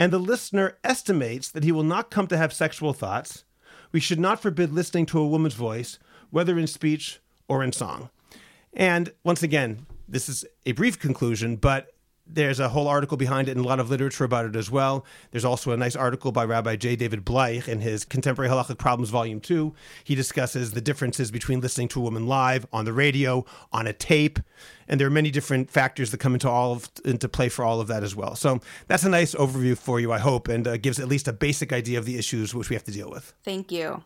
and 0.00 0.10
the 0.10 0.18
listener 0.18 0.78
estimates 0.82 1.50
that 1.50 1.62
he 1.62 1.70
will 1.70 1.82
not 1.82 2.10
come 2.10 2.26
to 2.28 2.36
have 2.38 2.54
sexual 2.54 2.94
thoughts, 2.94 3.44
we 3.92 4.00
should 4.00 4.18
not 4.18 4.40
forbid 4.40 4.72
listening 4.72 5.04
to 5.04 5.18
a 5.18 5.26
woman's 5.26 5.52
voice, 5.52 5.98
whether 6.30 6.58
in 6.58 6.66
speech 6.66 7.20
or 7.48 7.62
in 7.62 7.70
song. 7.70 8.08
And 8.72 9.12
once 9.24 9.42
again, 9.42 9.84
this 10.08 10.26
is 10.26 10.46
a 10.64 10.72
brief 10.72 10.98
conclusion, 10.98 11.56
but 11.56 11.92
there's 12.34 12.60
a 12.60 12.68
whole 12.68 12.88
article 12.88 13.16
behind 13.16 13.48
it 13.48 13.56
and 13.56 13.64
a 13.64 13.68
lot 13.68 13.80
of 13.80 13.90
literature 13.90 14.24
about 14.24 14.46
it 14.46 14.56
as 14.56 14.70
well. 14.70 15.04
There's 15.30 15.44
also 15.44 15.72
a 15.72 15.76
nice 15.76 15.96
article 15.96 16.32
by 16.32 16.44
Rabbi 16.44 16.76
J. 16.76 16.96
David 16.96 17.24
Bleich 17.24 17.68
in 17.68 17.80
his 17.80 18.04
Contemporary 18.04 18.50
Halachic 18.50 18.78
Problems, 18.78 19.10
Volume 19.10 19.40
2. 19.40 19.74
He 20.04 20.14
discusses 20.14 20.72
the 20.72 20.80
differences 20.80 21.30
between 21.30 21.60
listening 21.60 21.88
to 21.88 22.00
a 22.00 22.02
woman 22.02 22.26
live, 22.26 22.66
on 22.72 22.84
the 22.84 22.92
radio, 22.92 23.44
on 23.72 23.86
a 23.86 23.92
tape, 23.92 24.38
and 24.88 25.00
there 25.00 25.06
are 25.06 25.10
many 25.10 25.30
different 25.30 25.70
factors 25.70 26.10
that 26.10 26.18
come 26.18 26.34
into 26.34 26.48
all 26.48 26.72
of, 26.72 26.90
into 27.04 27.28
play 27.28 27.48
for 27.48 27.64
all 27.64 27.80
of 27.80 27.86
that 27.88 28.02
as 28.02 28.16
well. 28.16 28.34
So 28.34 28.60
that's 28.88 29.04
a 29.04 29.08
nice 29.08 29.34
overview 29.34 29.78
for 29.78 30.00
you, 30.00 30.12
I 30.12 30.18
hope, 30.18 30.48
and 30.48 30.66
uh, 30.66 30.76
gives 30.76 30.98
at 30.98 31.08
least 31.08 31.28
a 31.28 31.32
basic 31.32 31.72
idea 31.72 31.98
of 31.98 32.04
the 32.04 32.18
issues 32.18 32.54
which 32.54 32.68
we 32.68 32.74
have 32.74 32.84
to 32.84 32.92
deal 32.92 33.10
with. 33.10 33.32
Thank 33.44 33.70
you. 33.70 34.02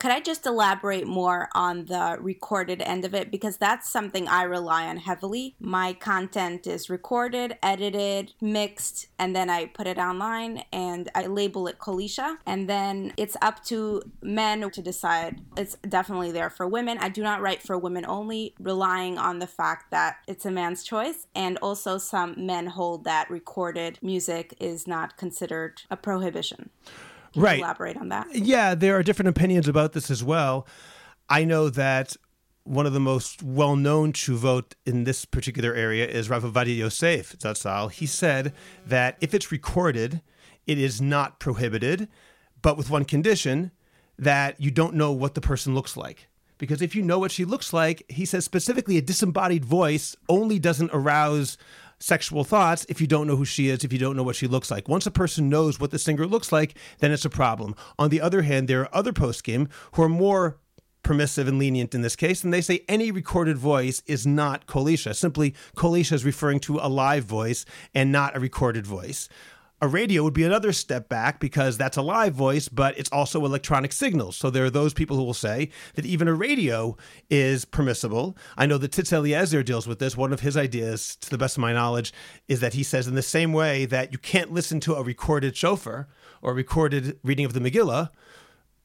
Could 0.00 0.12
I 0.12 0.20
just 0.20 0.46
elaborate 0.46 1.06
more 1.06 1.50
on 1.54 1.84
the 1.84 2.16
recorded 2.18 2.80
end 2.80 3.04
of 3.04 3.14
it 3.14 3.30
because 3.30 3.58
that's 3.58 3.92
something 3.92 4.26
I 4.26 4.44
rely 4.44 4.86
on 4.86 4.96
heavily. 4.96 5.56
My 5.60 5.92
content 5.92 6.66
is 6.66 6.88
recorded, 6.88 7.58
edited, 7.62 8.32
mixed, 8.40 9.08
and 9.18 9.36
then 9.36 9.50
I 9.50 9.66
put 9.66 9.86
it 9.86 9.98
online 9.98 10.64
and 10.72 11.10
I 11.14 11.26
label 11.26 11.66
it 11.66 11.78
Kol 11.78 12.00
Isha, 12.00 12.38
and 12.46 12.66
then 12.66 13.12
it's 13.18 13.36
up 13.42 13.62
to 13.64 14.00
men 14.22 14.70
to 14.70 14.80
decide. 14.80 15.42
It's 15.58 15.76
definitely 15.86 16.32
there 16.32 16.48
for 16.48 16.66
women. 16.66 16.96
I 16.96 17.10
do 17.10 17.22
not 17.22 17.42
write 17.42 17.62
for 17.62 17.76
women 17.76 18.06
only, 18.06 18.54
relying 18.58 19.18
on 19.18 19.38
the 19.38 19.46
fact 19.46 19.90
that 19.90 20.16
it's 20.26 20.46
a 20.46 20.50
man's 20.50 20.82
choice. 20.82 21.26
And 21.34 21.58
also, 21.58 21.98
some 21.98 22.34
men 22.38 22.68
hold 22.68 23.04
that 23.04 23.28
recorded 23.28 23.98
music 24.00 24.54
is 24.58 24.86
not 24.86 25.18
considered 25.18 25.82
a 25.90 25.96
prohibition. 25.98 26.70
Can 27.32 27.42
right. 27.42 27.58
elaborate 27.58 27.96
on 27.96 28.08
that? 28.08 28.34
Yeah, 28.34 28.74
there 28.74 28.96
are 28.96 29.02
different 29.02 29.28
opinions 29.28 29.68
about 29.68 29.92
this 29.92 30.10
as 30.10 30.22
well. 30.24 30.66
I 31.28 31.44
know 31.44 31.68
that 31.70 32.16
one 32.64 32.86
of 32.86 32.92
the 32.92 33.00
most 33.00 33.42
well-known 33.42 34.12
tshuvot 34.12 34.72
in 34.84 35.04
this 35.04 35.24
particular 35.24 35.74
area 35.74 36.06
is 36.06 36.28
Rav 36.28 36.44
Ovadia 36.44 36.76
Yosef 36.76 37.38
Zatzal. 37.38 37.90
He 37.90 38.06
said 38.06 38.52
that 38.86 39.16
if 39.20 39.32
it's 39.34 39.50
recorded, 39.50 40.22
it 40.66 40.78
is 40.78 41.00
not 41.00 41.40
prohibited, 41.40 42.08
but 42.62 42.76
with 42.76 42.90
one 42.90 43.04
condition 43.04 43.70
that 44.18 44.60
you 44.60 44.70
don't 44.70 44.94
know 44.94 45.12
what 45.12 45.34
the 45.34 45.40
person 45.40 45.74
looks 45.74 45.96
like 45.96 46.28
because 46.60 46.82
if 46.82 46.94
you 46.94 47.02
know 47.02 47.18
what 47.18 47.32
she 47.32 47.46
looks 47.46 47.72
like, 47.72 48.04
he 48.08 48.26
says 48.26 48.44
specifically 48.44 48.98
a 48.98 49.02
disembodied 49.02 49.64
voice 49.64 50.14
only 50.28 50.58
doesn't 50.58 50.90
arouse 50.92 51.56
sexual 52.00 52.44
thoughts 52.44 52.86
if 52.88 53.00
you 53.00 53.06
don't 53.06 53.26
know 53.26 53.36
who 53.36 53.44
she 53.44 53.68
is, 53.68 53.84
if 53.84 53.92
you 53.92 53.98
don't 53.98 54.16
know 54.16 54.22
what 54.22 54.36
she 54.36 54.46
looks 54.46 54.70
like. 54.70 54.88
Once 54.88 55.06
a 55.06 55.10
person 55.10 55.48
knows 55.48 55.78
what 55.78 55.90
the 55.90 55.98
singer 55.98 56.26
looks 56.26 56.50
like, 56.50 56.74
then 56.98 57.12
it's 57.12 57.24
a 57.24 57.30
problem. 57.30 57.74
On 57.98 58.10
the 58.10 58.20
other 58.20 58.42
hand, 58.42 58.66
there 58.66 58.80
are 58.82 58.94
other 58.94 59.12
poskim 59.12 59.68
who 59.92 60.02
are 60.02 60.08
more 60.08 60.58
permissive 61.02 61.48
and 61.48 61.58
lenient 61.58 61.94
in 61.94 62.02
this 62.02 62.16
case, 62.16 62.44
and 62.44 62.52
they 62.52 62.60
say 62.60 62.84
any 62.88 63.10
recorded 63.10 63.56
voice 63.56 64.02
is 64.06 64.26
not 64.26 64.66
Kol 64.66 64.88
Isha. 64.88 65.14
Simply, 65.14 65.54
Kol 65.74 65.94
Isha 65.94 66.14
is 66.14 66.24
referring 66.24 66.60
to 66.60 66.78
a 66.78 66.88
live 66.88 67.24
voice 67.24 67.64
and 67.94 68.12
not 68.12 68.36
a 68.36 68.40
recorded 68.40 68.86
voice. 68.86 69.28
A 69.82 69.88
radio 69.88 70.22
would 70.22 70.34
be 70.34 70.44
another 70.44 70.72
step 70.72 71.08
back 71.08 71.40
because 71.40 71.78
that's 71.78 71.96
a 71.96 72.02
live 72.02 72.34
voice, 72.34 72.68
but 72.68 72.98
it's 72.98 73.10
also 73.10 73.46
electronic 73.46 73.92
signals. 73.92 74.36
So 74.36 74.50
there 74.50 74.66
are 74.66 74.70
those 74.70 74.92
people 74.92 75.16
who 75.16 75.24
will 75.24 75.32
say 75.32 75.70
that 75.94 76.04
even 76.04 76.28
a 76.28 76.34
radio 76.34 76.98
is 77.30 77.64
permissible. 77.64 78.36
I 78.58 78.66
know 78.66 78.76
that 78.76 78.92
Tzitz 78.92 79.10
Eliezer 79.10 79.62
deals 79.62 79.86
with 79.86 79.98
this. 79.98 80.18
One 80.18 80.34
of 80.34 80.40
his 80.40 80.54
ideas, 80.54 81.16
to 81.22 81.30
the 81.30 81.38
best 81.38 81.56
of 81.56 81.62
my 81.62 81.72
knowledge, 81.72 82.12
is 82.46 82.60
that 82.60 82.74
he 82.74 82.82
says 82.82 83.08
in 83.08 83.14
the 83.14 83.22
same 83.22 83.54
way 83.54 83.86
that 83.86 84.12
you 84.12 84.18
can't 84.18 84.52
listen 84.52 84.80
to 84.80 84.96
a 84.96 85.02
recorded 85.02 85.56
shofar 85.56 86.08
or 86.42 86.52
recorded 86.52 87.18
reading 87.24 87.46
of 87.46 87.54
the 87.54 87.60
Megillah, 87.60 88.10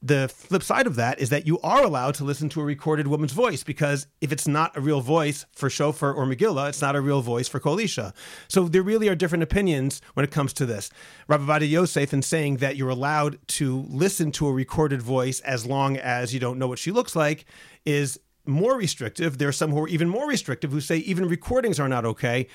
the 0.02 0.28
flip 0.28 0.62
side 0.62 0.86
of 0.86 0.96
that 0.96 1.18
is 1.18 1.30
that 1.30 1.46
you 1.46 1.58
are 1.60 1.82
allowed 1.82 2.14
to 2.16 2.24
listen 2.24 2.48
to 2.50 2.60
a 2.60 2.64
recorded 2.64 3.06
woman's 3.06 3.32
voice 3.32 3.64
because 3.64 4.06
if 4.20 4.30
it's 4.30 4.46
not 4.46 4.76
a 4.76 4.80
real 4.80 5.00
voice 5.00 5.46
for 5.52 5.70
Shofar 5.70 6.12
or 6.12 6.26
Megillah, 6.26 6.68
it's 6.68 6.82
not 6.82 6.94
a 6.94 7.00
real 7.00 7.22
voice 7.22 7.48
for 7.48 7.58
Kol 7.58 7.78
Isha. 7.78 8.12
So 8.48 8.68
there 8.68 8.82
really 8.82 9.08
are 9.08 9.14
different 9.14 9.42
opinions 9.42 10.00
when 10.14 10.24
it 10.24 10.30
comes 10.30 10.52
to 10.54 10.66
this. 10.66 10.90
Rabbi 11.28 11.44
Ovadia 11.44 11.68
Yosef 11.68 12.12
in 12.12 12.22
saying 12.22 12.58
that 12.58 12.76
you're 12.76 12.90
allowed 12.90 13.38
to 13.48 13.84
listen 13.88 14.30
to 14.32 14.46
a 14.46 14.52
recorded 14.52 15.02
voice 15.02 15.40
as 15.40 15.66
long 15.66 15.96
as 15.96 16.34
you 16.34 16.40
don't 16.40 16.58
know 16.58 16.68
what 16.68 16.78
she 16.78 16.90
looks 16.90 17.16
like 17.16 17.46
is 17.84 18.20
more 18.46 18.76
restrictive. 18.76 19.38
There 19.38 19.48
are 19.48 19.52
some 19.52 19.72
who 19.72 19.80
are 19.80 19.88
even 19.88 20.08
more 20.08 20.28
restrictive 20.28 20.70
who 20.70 20.80
say 20.80 20.98
even 20.98 21.28
recordings 21.28 21.80
are 21.80 21.88
not 21.88 22.04
okay. 22.04 22.46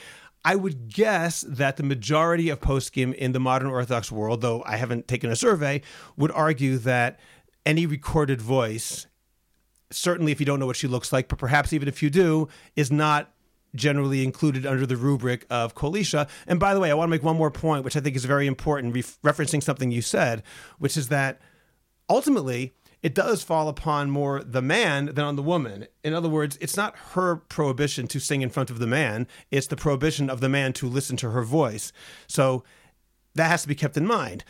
I 0.43 0.55
would 0.55 0.89
guess 0.89 1.41
that 1.41 1.77
the 1.77 1.83
majority 1.83 2.49
of 2.49 2.59
poskim 2.59 3.13
in 3.13 3.31
the 3.31 3.39
modern 3.39 3.69
Orthodox 3.69 4.11
world, 4.11 4.41
though 4.41 4.63
I 4.65 4.77
haven't 4.77 5.07
taken 5.07 5.29
a 5.29 5.35
survey, 5.35 5.81
would 6.17 6.31
argue 6.31 6.77
that 6.79 7.19
any 7.65 7.85
recorded 7.85 8.41
voice, 8.41 9.05
certainly 9.91 10.31
if 10.31 10.39
you 10.39 10.45
don't 10.45 10.59
know 10.59 10.65
what 10.65 10.77
she 10.77 10.87
looks 10.87 11.13
like, 11.13 11.27
but 11.27 11.37
perhaps 11.37 11.73
even 11.73 11.87
if 11.87 12.01
you 12.01 12.09
do, 12.09 12.47
is 12.75 12.91
not 12.91 13.31
generally 13.75 14.23
included 14.23 14.65
under 14.65 14.85
the 14.85 14.97
rubric 14.97 15.45
of 15.49 15.75
Kol 15.75 15.95
Isha. 15.95 16.27
And 16.47 16.59
by 16.59 16.73
the 16.73 16.79
way, 16.79 16.91
I 16.91 16.93
want 16.93 17.07
to 17.07 17.11
make 17.11 17.23
one 17.23 17.37
more 17.37 17.51
point, 17.51 17.85
which 17.85 17.95
I 17.95 17.99
think 17.99 18.15
is 18.15 18.25
very 18.25 18.47
important, 18.47 18.93
re- 18.93 19.03
referencing 19.03 19.61
something 19.63 19.91
you 19.91 20.01
said, 20.01 20.43
which 20.79 20.97
is 20.97 21.07
that 21.09 21.39
ultimately, 22.09 22.73
it 23.03 23.15
does 23.15 23.43
fall 23.43 23.67
upon 23.67 24.09
more 24.09 24.43
the 24.43 24.61
man 24.61 25.07
than 25.07 25.25
on 25.25 25.35
the 25.35 25.41
woman. 25.41 25.87
In 26.03 26.13
other 26.13 26.29
words, 26.29 26.57
it's 26.61 26.77
not 26.77 26.95
her 27.13 27.37
prohibition 27.37 28.07
to 28.07 28.19
sing 28.19 28.41
in 28.41 28.49
front 28.49 28.69
of 28.69 28.79
the 28.79 28.87
man, 28.87 29.27
it's 29.49 29.67
the 29.67 29.75
prohibition 29.75 30.29
of 30.29 30.39
the 30.39 30.49
man 30.49 30.73
to 30.73 30.87
listen 30.87 31.17
to 31.17 31.31
her 31.31 31.43
voice. 31.43 31.91
So 32.27 32.63
that 33.35 33.47
has 33.47 33.63
to 33.63 33.67
be 33.67 33.75
kept 33.75 33.97
in 33.97 34.05
mind. 34.05 34.43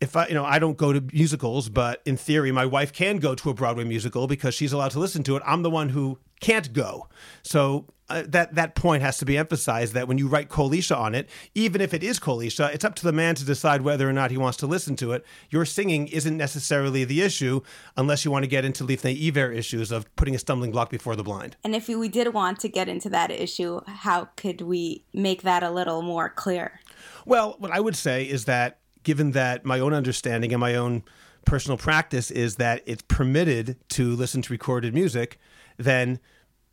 If 0.00 0.14
I, 0.16 0.28
you 0.28 0.34
know, 0.34 0.44
I 0.44 0.58
don't 0.58 0.76
go 0.76 0.92
to 0.92 1.00
musicals, 1.12 1.68
but 1.68 2.02
in 2.06 2.16
theory, 2.16 2.52
my 2.52 2.64
wife 2.64 2.92
can 2.92 3.16
go 3.18 3.34
to 3.34 3.50
a 3.50 3.54
Broadway 3.54 3.84
musical 3.84 4.28
because 4.28 4.54
she's 4.54 4.72
allowed 4.72 4.92
to 4.92 5.00
listen 5.00 5.24
to 5.24 5.36
it. 5.36 5.42
I'm 5.44 5.62
the 5.62 5.70
one 5.70 5.88
who 5.88 6.18
can't 6.40 6.72
go. 6.72 7.08
So 7.42 7.86
uh, 8.10 8.22
that 8.26 8.54
that 8.54 8.74
point 8.74 9.02
has 9.02 9.18
to 9.18 9.26
be 9.26 9.36
emphasized 9.36 9.92
that 9.94 10.08
when 10.08 10.16
you 10.16 10.28
write 10.28 10.48
Kol 10.48 10.72
Isha 10.72 10.96
on 10.96 11.14
it, 11.14 11.28
even 11.54 11.80
if 11.80 11.92
it 11.92 12.02
is 12.02 12.18
Kol 12.18 12.40
Isha, 12.40 12.70
it's 12.72 12.84
up 12.84 12.94
to 12.96 13.04
the 13.04 13.12
man 13.12 13.34
to 13.34 13.44
decide 13.44 13.82
whether 13.82 14.08
or 14.08 14.12
not 14.12 14.30
he 14.30 14.38
wants 14.38 14.56
to 14.58 14.66
listen 14.66 14.96
to 14.96 15.12
it. 15.12 15.24
Your 15.50 15.64
singing 15.64 16.08
isn't 16.08 16.36
necessarily 16.36 17.04
the 17.04 17.20
issue 17.20 17.60
unless 17.96 18.24
you 18.24 18.30
want 18.30 18.44
to 18.44 18.48
get 18.48 18.64
into 18.64 18.84
Lifnei 18.84 19.28
Iver 19.28 19.52
issues 19.52 19.92
of 19.92 20.14
putting 20.16 20.34
a 20.34 20.38
stumbling 20.38 20.70
block 20.70 20.90
before 20.90 21.16
the 21.16 21.22
blind. 21.22 21.56
And 21.64 21.74
if 21.74 21.88
we 21.88 22.08
did 22.08 22.32
want 22.32 22.60
to 22.60 22.68
get 22.68 22.88
into 22.88 23.10
that 23.10 23.30
issue, 23.30 23.80
how 23.86 24.26
could 24.36 24.62
we 24.62 25.04
make 25.12 25.42
that 25.42 25.62
a 25.62 25.70
little 25.70 26.00
more 26.00 26.30
clear? 26.30 26.80
Well, 27.26 27.56
what 27.58 27.72
I 27.72 27.80
would 27.80 27.96
say 27.96 28.24
is 28.24 28.46
that 28.46 28.78
given 29.02 29.32
that 29.32 29.64
my 29.64 29.80
own 29.80 29.92
understanding 29.92 30.52
and 30.52 30.60
my 30.60 30.74
own 30.74 31.02
personal 31.44 31.78
practice 31.78 32.30
is 32.30 32.56
that 32.56 32.82
it's 32.86 33.02
permitted 33.08 33.76
to 33.88 34.14
listen 34.14 34.42
to 34.42 34.52
recorded 34.52 34.94
music, 34.94 35.38
then 35.78 36.20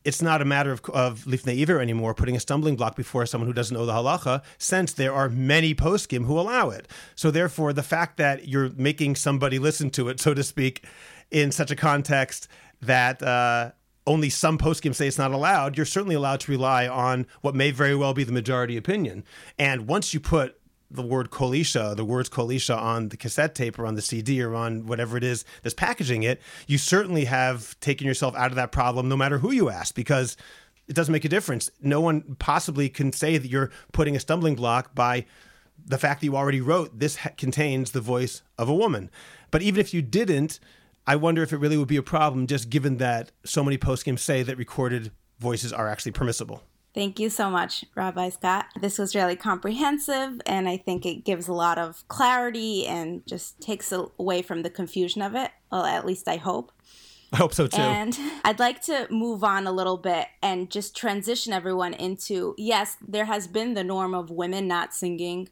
it's 0.04 0.22
not 0.22 0.42
a 0.42 0.46
matter 0.46 0.72
of, 0.72 0.82
of 0.92 1.24
lifnei 1.26 1.60
iver 1.62 1.80
anymore, 1.80 2.14
putting 2.14 2.36
a 2.36 2.40
stumbling 2.40 2.76
block 2.76 2.96
before 2.96 3.26
someone 3.26 3.48
who 3.48 3.54
doesn't 3.54 3.76
know 3.76 3.86
the 3.86 3.94
halacha, 3.94 4.44
since 4.60 4.94
there 4.94 5.14
are 5.14 5.30
many 5.30 5.74
poskim 5.74 6.26
who 6.26 6.40
allow 6.40 6.70
it. 6.70 6.88
So 7.16 7.32
therefore, 7.32 7.74
the 7.74 7.84
fact 7.84 8.18
that 8.18 8.48
you're 8.48 8.70
making 8.76 9.16
somebody 9.16 9.58
listen 9.58 9.90
to 9.92 10.10
it, 10.10 10.20
so 10.20 10.34
to 10.34 10.44
speak, 10.44 10.86
in 11.32 11.52
such 11.52 11.72
a 11.72 11.76
context 11.76 12.48
that 12.82 13.24
uh, 13.24 13.72
only 14.06 14.30
some 14.30 14.60
poskim 14.60 14.94
say 14.94 15.08
it's 15.08 15.18
not 15.18 15.32
allowed, 15.32 15.76
you're 15.76 15.88
certainly 15.88 16.16
allowed 16.16 16.40
to 16.42 16.52
rely 16.52 16.88
on 16.88 17.26
what 17.42 17.56
may 17.56 17.72
very 17.72 17.96
well 17.96 18.14
be 18.14 18.24
the 18.24 18.32
majority 18.32 18.78
opinion. 18.78 19.24
And 19.58 19.88
once 19.88 20.14
you 20.14 20.20
put 20.20 20.60
the 20.96 21.02
word 21.02 21.30
Kol 21.30 21.54
Isha, 21.54 21.94
the 21.96 22.06
words 22.06 22.30
Kol 22.30 22.52
Isha 22.52 22.76
on 22.76 23.10
the 23.10 23.18
cassette 23.18 23.56
tape 23.56 23.78
or 23.78 23.86
on 23.86 23.96
the 23.96 24.02
CD 24.02 24.42
or 24.42 24.56
on 24.56 24.86
whatever 24.86 25.18
it 25.18 25.24
is 25.24 25.46
that's 25.62 25.76
packaging 25.76 26.24
it, 26.24 26.42
you 26.68 26.78
certainly 26.78 27.26
have 27.26 27.80
taken 27.80 28.08
yourself 28.08 28.36
out 28.36 28.52
of 28.52 28.56
that 28.56 28.72
problem 28.72 29.08
no 29.08 29.18
matter 29.18 29.38
who 29.40 29.52
you 29.52 29.70
ask 29.70 29.94
because 29.94 30.38
it 30.88 30.96
doesn't 30.96 31.12
make 31.12 31.26
a 31.26 31.30
difference. 31.30 31.70
No 31.82 32.02
one 32.02 32.36
possibly 32.40 32.90
can 32.90 33.12
say 33.12 33.38
that 33.38 33.48
you're 33.48 33.72
putting 33.92 34.16
a 34.16 34.20
stumbling 34.20 34.56
block 34.56 34.94
by 34.96 35.26
the 35.86 35.98
fact 35.98 36.22
that 36.22 36.26
you 36.26 36.36
already 36.36 36.62
wrote 36.62 37.00
this 37.00 37.18
ha- 37.18 37.32
contains 37.38 37.92
the 37.92 38.02
voice 38.02 38.42
of 38.58 38.70
a 38.70 38.76
woman. 38.76 39.10
But 39.52 39.62
even 39.62 39.80
if 39.80 39.94
you 39.94 40.02
didn't, 40.02 40.60
I 41.08 41.16
wonder 41.16 41.44
if 41.44 41.54
it 41.54 41.58
really 41.58 41.78
would 41.78 41.88
be 41.88 41.98
a 41.98 42.04
problem 42.04 42.48
just 42.48 42.70
given 42.70 42.98
that 42.98 43.32
so 43.44 43.64
many 43.64 43.78
poskim 43.78 44.18
say 44.18 44.44
that 44.44 44.58
recorded 44.58 45.12
voices 45.40 45.74
are 45.74 45.88
actually 45.88 46.14
permissible. 46.14 46.64
Thank 46.96 47.20
you 47.20 47.30
so 47.30 47.52
much, 47.52 47.84
Rabbi 47.94 48.30
Scott. 48.30 48.68
This 48.80 48.98
was 48.98 49.14
really 49.14 49.36
comprehensive, 49.36 50.40
and 50.46 50.70
I 50.70 50.78
think 50.78 51.06
it 51.06 51.26
gives 51.26 51.50
a 51.50 51.54
lot 51.54 51.78
of 51.78 52.08
clarity 52.08 52.88
and 52.88 53.22
just 53.28 53.60
takes 53.60 53.92
away 53.92 54.42
from 54.42 54.64
the 54.64 54.70
confusion 54.70 55.22
of 55.22 55.36
it. 55.36 55.52
Well, 55.70 55.84
at 55.84 56.06
least 56.06 56.30
I 56.30 56.38
hope. 56.38 56.72
I 57.34 57.38
hope 57.38 57.54
so 57.54 57.68
too. 57.68 57.82
And 57.82 58.18
I'd 58.46 58.60
like 58.60 58.82
to 58.84 59.08
move 59.12 59.44
on 59.44 59.68
a 59.68 59.74
little 59.74 59.98
bit 59.98 60.28
and 60.42 60.72
just 60.72 60.96
transition 60.96 61.52
everyone 61.52 61.94
into 61.94 62.56
yes, 62.58 62.96
there 63.06 63.26
has 63.26 63.46
been 63.46 63.74
the 63.74 63.84
norm 63.84 64.14
of 64.14 64.30
women 64.30 64.66
not 64.66 64.94
singing 64.94 65.50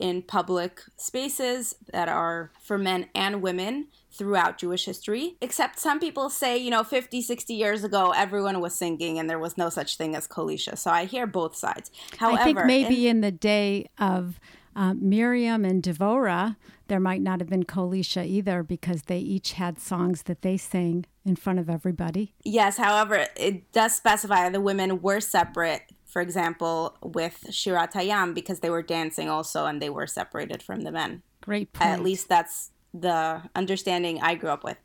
in 0.00 0.22
public 0.22 0.80
spaces 0.96 1.76
that 1.92 2.08
are 2.08 2.50
for 2.60 2.78
men 2.78 3.06
and 3.14 3.42
women 3.42 3.86
throughout 4.10 4.58
Jewish 4.58 4.86
history. 4.86 5.36
Except 5.40 5.78
some 5.78 6.00
people 6.00 6.30
say, 6.30 6.56
you 6.58 6.70
know, 6.70 6.82
50, 6.82 7.22
60 7.22 7.54
years 7.54 7.84
ago, 7.84 8.10
everyone 8.10 8.60
was 8.60 8.74
singing 8.74 9.18
and 9.18 9.30
there 9.30 9.38
was 9.38 9.56
no 9.56 9.68
such 9.68 9.96
thing 9.96 10.16
as 10.16 10.26
Kol 10.26 10.48
Isha. 10.48 10.76
So 10.76 10.90
I 10.90 11.04
hear 11.04 11.26
both 11.26 11.54
sides. 11.54 11.90
However, 12.16 12.40
I 12.40 12.44
think 12.44 12.64
maybe 12.64 13.06
in, 13.06 13.16
in 13.16 13.20
the 13.20 13.30
day 13.30 13.88
of 13.98 14.40
uh, 14.74 14.94
Miriam 14.94 15.64
and 15.64 15.82
Devorah, 15.82 16.56
there 16.88 17.00
might 17.00 17.20
not 17.20 17.40
have 17.40 17.48
been 17.48 17.64
Kol 17.64 17.92
Isha 17.92 18.24
either 18.24 18.62
because 18.62 19.02
they 19.02 19.18
each 19.18 19.52
had 19.52 19.78
songs 19.78 20.24
that 20.24 20.42
they 20.42 20.56
sang 20.56 21.04
in 21.24 21.36
front 21.36 21.58
of 21.58 21.70
everybody. 21.70 22.34
Yes, 22.42 22.78
however, 22.78 23.26
it 23.36 23.70
does 23.72 23.94
specify 23.94 24.48
the 24.48 24.60
women 24.60 25.00
were 25.02 25.20
separate 25.20 25.89
for 26.10 26.20
example, 26.20 26.96
with 27.02 27.46
Shirat 27.50 27.92
Hayam 27.92 28.34
because 28.34 28.60
they 28.60 28.70
were 28.70 28.82
dancing 28.82 29.28
also 29.28 29.66
and 29.66 29.80
they 29.80 29.90
were 29.90 30.06
separated 30.06 30.62
from 30.62 30.82
the 30.82 30.92
men. 30.92 31.22
Great 31.40 31.72
point. 31.72 31.90
At 31.90 32.02
least 32.02 32.28
that's 32.28 32.70
the 32.92 33.42
understanding 33.54 34.20
I 34.20 34.34
grew 34.34 34.50
up 34.50 34.64
with. 34.64 34.76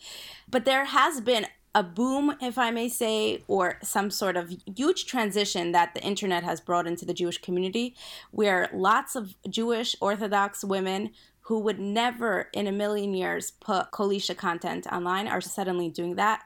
But 0.50 0.66
there 0.66 0.86
has 0.86 1.22
been 1.22 1.48
a 1.74 1.84
boom, 1.84 2.38
if 2.42 2.58
I 2.58 2.72
may 2.72 2.88
say, 2.88 3.44
or 3.48 3.80
some 3.84 4.10
sort 4.10 4.38
of 4.38 4.56
huge 4.78 5.06
transition 5.06 5.74
that 5.74 5.94
the 5.94 6.02
internet 6.02 6.44
has 6.44 6.62
brought 6.62 6.88
into 6.88 7.04
the 7.04 7.14
Jewish 7.14 7.40
community, 7.40 7.96
where 8.32 8.70
lots 8.74 9.16
of 9.16 9.36
Jewish 9.50 9.96
Orthodox 10.00 10.64
women 10.64 11.10
who 11.42 11.60
would 11.60 11.80
never 11.80 12.50
in 12.54 12.66
a 12.66 12.72
million 12.72 13.14
years 13.14 13.52
put 13.52 13.92
Kol 13.92 14.12
Isha 14.12 14.36
content 14.36 14.88
online 14.92 15.28
are 15.28 15.42
suddenly 15.42 15.90
doing 15.90 16.16
that. 16.16 16.44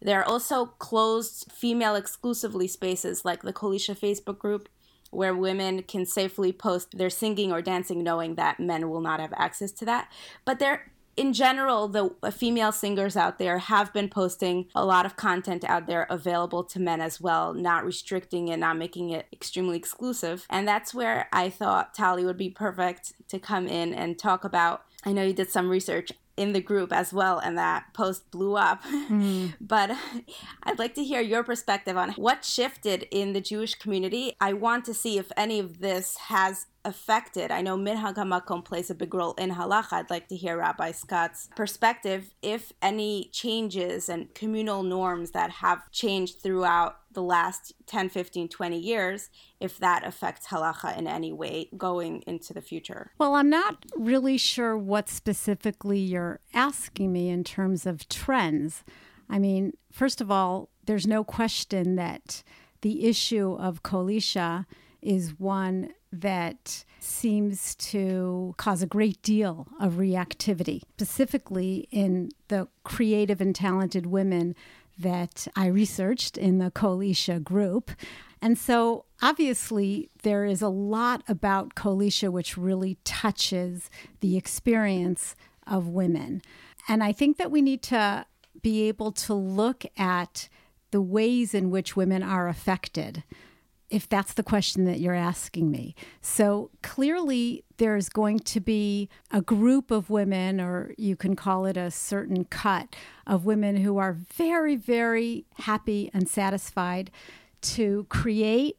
There 0.00 0.20
are 0.20 0.28
also 0.28 0.66
closed 0.66 1.50
female 1.52 1.94
exclusively 1.94 2.66
spaces 2.66 3.24
like 3.24 3.42
the 3.42 3.52
Kol 3.52 3.72
Isha 3.72 3.94
Facebook 3.94 4.38
group 4.38 4.68
where 5.10 5.34
women 5.34 5.82
can 5.82 6.06
safely 6.06 6.52
post 6.52 6.96
their 6.96 7.10
singing 7.10 7.52
or 7.52 7.60
dancing 7.60 8.02
knowing 8.02 8.36
that 8.36 8.60
men 8.60 8.88
will 8.88 9.00
not 9.00 9.20
have 9.20 9.32
access 9.36 9.72
to 9.72 9.84
that. 9.84 10.10
But 10.44 10.58
there 10.60 10.92
in 11.16 11.32
general, 11.32 11.88
the 11.88 12.14
uh, 12.22 12.30
female 12.30 12.72
singers 12.72 13.16
out 13.16 13.38
there 13.38 13.58
have 13.58 13.92
been 13.92 14.08
posting 14.08 14.66
a 14.74 14.84
lot 14.84 15.04
of 15.04 15.16
content 15.16 15.64
out 15.64 15.86
there 15.86 16.06
available 16.08 16.64
to 16.64 16.80
men 16.80 17.00
as 17.00 17.20
well, 17.20 17.52
not 17.52 17.84
restricting 17.84 18.48
it, 18.48 18.58
not 18.58 18.78
making 18.78 19.10
it 19.10 19.26
extremely 19.32 19.76
exclusive. 19.76 20.46
And 20.48 20.66
that's 20.66 20.94
where 20.94 21.28
I 21.32 21.50
thought 21.50 21.92
Tali 21.92 22.24
would 22.24 22.38
be 22.38 22.48
perfect 22.48 23.12
to 23.28 23.38
come 23.38 23.66
in 23.66 23.92
and 23.92 24.18
talk 24.18 24.44
about. 24.44 24.84
I 25.04 25.12
know 25.12 25.22
you 25.22 25.34
did 25.34 25.50
some 25.50 25.68
research 25.68 26.12
in 26.36 26.52
the 26.52 26.60
group 26.60 26.92
as 26.92 27.12
well, 27.12 27.38
and 27.38 27.56
that 27.58 27.92
post 27.92 28.30
blew 28.30 28.56
up. 28.56 28.82
Mm. 28.84 29.54
but 29.60 29.90
I'd 30.62 30.78
like 30.78 30.94
to 30.94 31.04
hear 31.04 31.20
your 31.20 31.44
perspective 31.44 31.96
on 31.96 32.12
what 32.12 32.44
shifted 32.44 33.06
in 33.10 33.32
the 33.32 33.40
Jewish 33.40 33.74
community. 33.74 34.36
I 34.40 34.52
want 34.52 34.84
to 34.86 34.94
see 34.94 35.18
if 35.18 35.30
any 35.36 35.58
of 35.58 35.80
this 35.80 36.16
has 36.28 36.66
affected. 36.84 37.50
I 37.50 37.62
know 37.62 37.76
Minhag 37.76 38.16
HaMakom 38.16 38.64
plays 38.64 38.90
a 38.90 38.94
big 38.94 39.12
role 39.14 39.34
in 39.34 39.50
halacha. 39.50 39.92
I'd 39.92 40.10
like 40.10 40.28
to 40.28 40.36
hear 40.36 40.58
Rabbi 40.58 40.92
Scott's 40.92 41.48
perspective 41.56 42.34
if 42.42 42.72
any 42.80 43.28
changes 43.32 44.08
and 44.08 44.34
communal 44.34 44.82
norms 44.82 45.32
that 45.32 45.50
have 45.50 45.90
changed 45.90 46.40
throughout 46.40 46.96
the 47.12 47.22
last 47.22 47.72
10, 47.86 48.08
15, 48.08 48.48
20 48.48 48.78
years, 48.78 49.30
if 49.58 49.78
that 49.78 50.06
affects 50.06 50.46
halacha 50.46 50.96
in 50.96 51.06
any 51.06 51.32
way 51.32 51.68
going 51.76 52.22
into 52.26 52.54
the 52.54 52.60
future. 52.60 53.10
Well, 53.18 53.34
I'm 53.34 53.50
not 53.50 53.84
really 53.96 54.38
sure 54.38 54.76
what 54.78 55.08
specifically 55.08 55.98
you're 55.98 56.40
asking 56.54 57.12
me 57.12 57.28
in 57.28 57.42
terms 57.44 57.84
of 57.84 58.08
trends. 58.08 58.84
I 59.28 59.38
mean, 59.38 59.72
first 59.90 60.20
of 60.20 60.30
all, 60.30 60.68
there's 60.86 61.06
no 61.06 61.24
question 61.24 61.96
that 61.96 62.42
the 62.82 63.06
issue 63.06 63.56
of 63.58 63.82
Kol 63.82 64.08
Isha 64.08 64.66
is 65.02 65.38
one 65.38 65.92
that 66.12 66.84
seems 66.98 67.74
to 67.76 68.54
cause 68.56 68.82
a 68.82 68.86
great 68.86 69.22
deal 69.22 69.68
of 69.80 69.94
reactivity, 69.94 70.82
specifically 70.96 71.88
in 71.90 72.30
the 72.48 72.68
creative 72.84 73.40
and 73.40 73.54
talented 73.54 74.06
women 74.06 74.54
that 74.98 75.46
I 75.56 75.66
researched 75.66 76.36
in 76.36 76.58
the 76.58 76.70
Kol 76.70 77.00
Isha 77.00 77.40
group. 77.40 77.90
And 78.42 78.58
so 78.58 79.04
obviously 79.22 80.10
there 80.22 80.44
is 80.44 80.62
a 80.62 80.68
lot 80.68 81.22
about 81.28 81.74
Kol 81.74 82.02
Isha 82.02 82.30
which 82.30 82.56
really 82.56 82.98
touches 83.04 83.90
the 84.20 84.36
experience 84.36 85.36
of 85.66 85.88
women. 85.88 86.42
And 86.88 87.02
I 87.02 87.12
think 87.12 87.36
that 87.38 87.50
we 87.50 87.62
need 87.62 87.82
to 87.84 88.26
be 88.62 88.88
able 88.88 89.12
to 89.12 89.34
look 89.34 89.84
at 89.96 90.48
the 90.90 91.00
ways 91.00 91.54
in 91.54 91.70
which 91.70 91.96
women 91.96 92.22
are 92.22 92.48
affected 92.48 93.22
if 93.90 94.08
that's 94.08 94.34
the 94.34 94.42
question 94.42 94.84
that 94.84 95.00
you're 95.00 95.14
asking 95.14 95.70
me. 95.70 95.94
So 96.22 96.70
clearly, 96.82 97.64
there's 97.76 98.08
going 98.08 98.38
to 98.40 98.60
be 98.60 99.08
a 99.30 99.42
group 99.42 99.90
of 99.90 100.10
women, 100.10 100.60
or 100.60 100.92
you 100.96 101.16
can 101.16 101.34
call 101.34 101.66
it 101.66 101.76
a 101.76 101.90
certain 101.90 102.44
cut 102.44 102.94
of 103.26 103.44
women 103.44 103.78
who 103.78 103.98
are 103.98 104.12
very, 104.12 104.76
very 104.76 105.44
happy 105.54 106.10
and 106.14 106.28
satisfied 106.28 107.10
to 107.62 108.06
create 108.08 108.78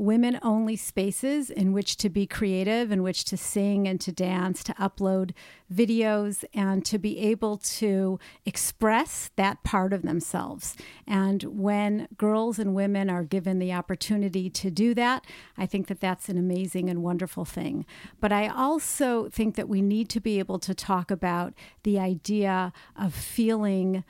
women 0.00 0.38
only 0.42 0.76
spaces 0.76 1.50
in 1.50 1.74
which 1.74 1.94
to 1.98 2.08
be 2.08 2.26
creative, 2.26 2.90
in 2.90 3.02
which 3.02 3.22
to 3.22 3.36
sing 3.36 3.86
and 3.86 4.00
to 4.00 4.10
dance, 4.10 4.64
to 4.64 4.72
upload 4.74 5.32
videos, 5.72 6.42
and 6.54 6.86
to 6.86 6.98
be 6.98 7.18
able 7.18 7.58
to 7.58 8.18
express 8.46 9.30
that 9.36 9.62
part 9.62 9.92
of 9.92 10.00
themselves. 10.00 10.74
And 11.06 11.42
when 11.42 12.08
girls 12.16 12.58
and 12.58 12.74
women 12.74 13.10
are 13.10 13.24
given 13.24 13.58
the 13.58 13.74
opportunity 13.74 14.48
to 14.48 14.70
do 14.70 14.94
that, 14.94 15.26
I 15.58 15.66
think 15.66 15.86
that 15.88 16.00
that's 16.00 16.30
an 16.30 16.38
amazing 16.38 16.88
and 16.88 17.02
wonderful 17.02 17.44
thing. 17.44 17.84
But 18.20 18.32
I 18.32 18.48
also 18.48 19.28
think 19.28 19.54
that 19.56 19.68
we 19.68 19.82
need 19.82 20.08
to 20.10 20.20
be 20.20 20.38
able 20.38 20.58
to 20.60 20.74
talk 20.74 21.10
about 21.10 21.52
the 21.82 21.98
idea 21.98 22.72
of 22.96 23.14
feeling 23.14 24.02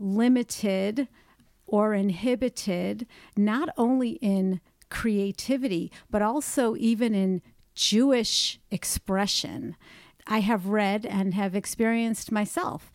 limited 0.00 1.06
or 1.68 1.94
inhibited, 1.94 3.06
not 3.36 3.68
only 3.76 4.10
in 4.10 4.60
creativity, 4.90 5.90
but 6.10 6.22
also 6.22 6.76
even 6.76 7.14
in 7.14 7.42
Jewish 7.74 8.58
expression. 8.70 9.76
I 10.26 10.40
have 10.40 10.66
read 10.66 11.06
and 11.06 11.34
have 11.34 11.54
experienced 11.54 12.32
myself 12.32 12.92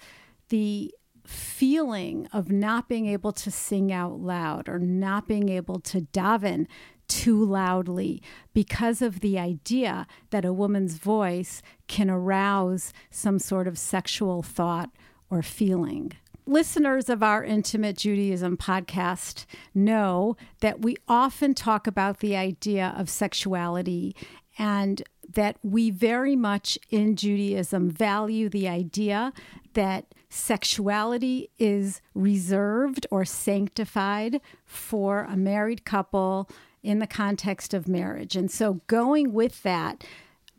the 0.49 0.93
feeling 1.25 2.27
of 2.33 2.51
not 2.51 2.89
being 2.89 3.05
able 3.07 3.31
to 3.31 3.51
sing 3.51 3.91
out 3.91 4.19
loud 4.19 4.67
or 4.67 4.79
not 4.79 5.27
being 5.27 5.49
able 5.49 5.79
to 5.79 6.01
daven 6.01 6.67
too 7.07 7.43
loudly 7.43 8.21
because 8.53 9.01
of 9.01 9.19
the 9.19 9.37
idea 9.37 10.07
that 10.29 10.45
a 10.45 10.53
woman's 10.53 10.95
voice 10.95 11.61
can 11.87 12.09
arouse 12.09 12.93
some 13.09 13.37
sort 13.37 13.67
of 13.67 13.77
sexual 13.77 14.41
thought 14.41 14.89
or 15.29 15.41
feeling 15.41 16.13
listeners 16.45 17.09
of 17.09 17.21
our 17.23 17.43
Intimate 17.43 17.97
Judaism 17.97 18.57
podcast 18.57 19.45
know 19.73 20.35
that 20.59 20.81
we 20.81 20.97
often 21.07 21.53
talk 21.53 21.87
about 21.87 22.19
the 22.19 22.35
idea 22.35 22.93
of 22.97 23.09
sexuality 23.09 24.15
and 24.57 25.03
that 25.33 25.57
we 25.63 25.89
very 25.89 26.35
much 26.35 26.77
in 26.89 27.15
Judaism 27.15 27.89
value 27.89 28.49
the 28.49 28.67
idea 28.67 29.31
that 29.73 30.13
sexuality 30.29 31.49
is 31.57 32.01
reserved 32.13 33.07
or 33.09 33.23
sanctified 33.23 34.41
for 34.65 35.23
a 35.23 35.37
married 35.37 35.85
couple 35.85 36.49
in 36.83 36.99
the 36.99 37.07
context 37.07 37.73
of 37.73 37.87
marriage. 37.87 38.35
And 38.35 38.51
so, 38.51 38.81
going 38.87 39.33
with 39.33 39.63
that, 39.63 40.03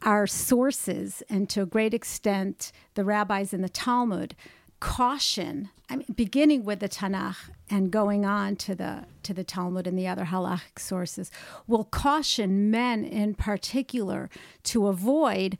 our 0.02 0.26
sources, 0.26 1.22
and 1.28 1.48
to 1.50 1.62
a 1.62 1.66
great 1.66 1.94
extent, 1.94 2.72
the 2.94 3.04
rabbis 3.04 3.52
in 3.52 3.62
the 3.62 3.68
Talmud, 3.68 4.34
caution 4.82 5.70
I 5.88 5.96
mean, 5.96 6.08
beginning 6.12 6.64
with 6.64 6.80
the 6.80 6.88
Tanakh 6.88 7.50
and 7.70 7.90
going 7.90 8.26
on 8.26 8.56
to 8.56 8.74
the 8.74 9.04
to 9.22 9.32
the 9.32 9.44
Talmud 9.44 9.86
and 9.86 9.96
the 9.96 10.08
other 10.08 10.24
halachic 10.24 10.78
sources, 10.78 11.30
will 11.68 11.84
caution 11.84 12.68
men 12.70 13.04
in 13.04 13.34
particular 13.34 14.28
to 14.64 14.88
avoid 14.88 15.56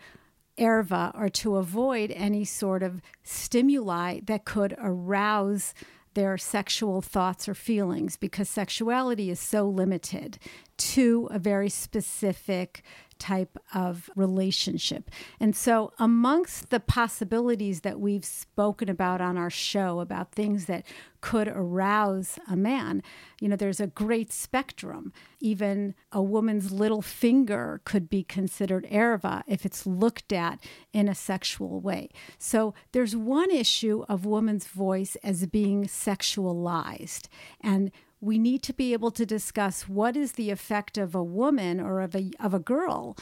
erva 0.58 1.16
or 1.16 1.28
to 1.28 1.56
avoid 1.56 2.10
any 2.12 2.44
sort 2.44 2.82
of 2.82 3.00
stimuli 3.22 4.20
that 4.24 4.44
could 4.44 4.74
arouse 4.78 5.72
their 6.14 6.36
sexual 6.36 7.00
thoughts 7.00 7.48
or 7.48 7.54
feelings 7.54 8.16
because 8.16 8.48
sexuality 8.48 9.30
is 9.30 9.38
so 9.38 9.68
limited 9.68 10.38
to 10.78 11.28
a 11.30 11.38
very 11.38 11.68
specific 11.68 12.82
type 13.22 13.56
of 13.72 14.10
relationship. 14.16 15.08
And 15.38 15.54
so, 15.54 15.92
amongst 15.96 16.70
the 16.70 16.80
possibilities 16.80 17.82
that 17.82 18.00
we've 18.00 18.24
spoken 18.24 18.88
about 18.88 19.20
on 19.20 19.38
our 19.38 19.48
show 19.48 20.00
about 20.00 20.32
things 20.32 20.66
that 20.66 20.84
could 21.20 21.46
arouse 21.46 22.36
a 22.50 22.56
man, 22.56 23.00
you 23.40 23.48
know, 23.48 23.54
there's 23.54 23.78
a 23.78 23.86
great 23.86 24.32
spectrum. 24.32 25.12
Even 25.38 25.94
a 26.10 26.20
woman's 26.20 26.72
little 26.72 27.00
finger 27.00 27.80
could 27.84 28.10
be 28.10 28.24
considered 28.24 28.88
erva 28.90 29.44
if 29.46 29.64
it's 29.64 29.86
looked 29.86 30.32
at 30.32 30.58
in 30.92 31.08
a 31.08 31.14
sexual 31.14 31.80
way. 31.80 32.10
So, 32.38 32.74
there's 32.90 33.14
one 33.14 33.52
issue 33.52 34.04
of 34.08 34.26
woman's 34.26 34.66
voice 34.66 35.16
as 35.22 35.46
being 35.46 35.84
sexualized. 35.84 37.28
And 37.60 37.92
we 38.22 38.38
need 38.38 38.62
to 38.62 38.72
be 38.72 38.92
able 38.92 39.10
to 39.10 39.26
discuss 39.26 39.88
what 39.88 40.16
is 40.16 40.32
the 40.32 40.50
effect 40.50 40.96
of 40.96 41.12
a 41.12 41.22
woman 41.22 41.80
or 41.80 42.00
of 42.00 42.14
a, 42.14 42.30
of 42.38 42.54
a 42.54 42.60
girl 42.60 43.16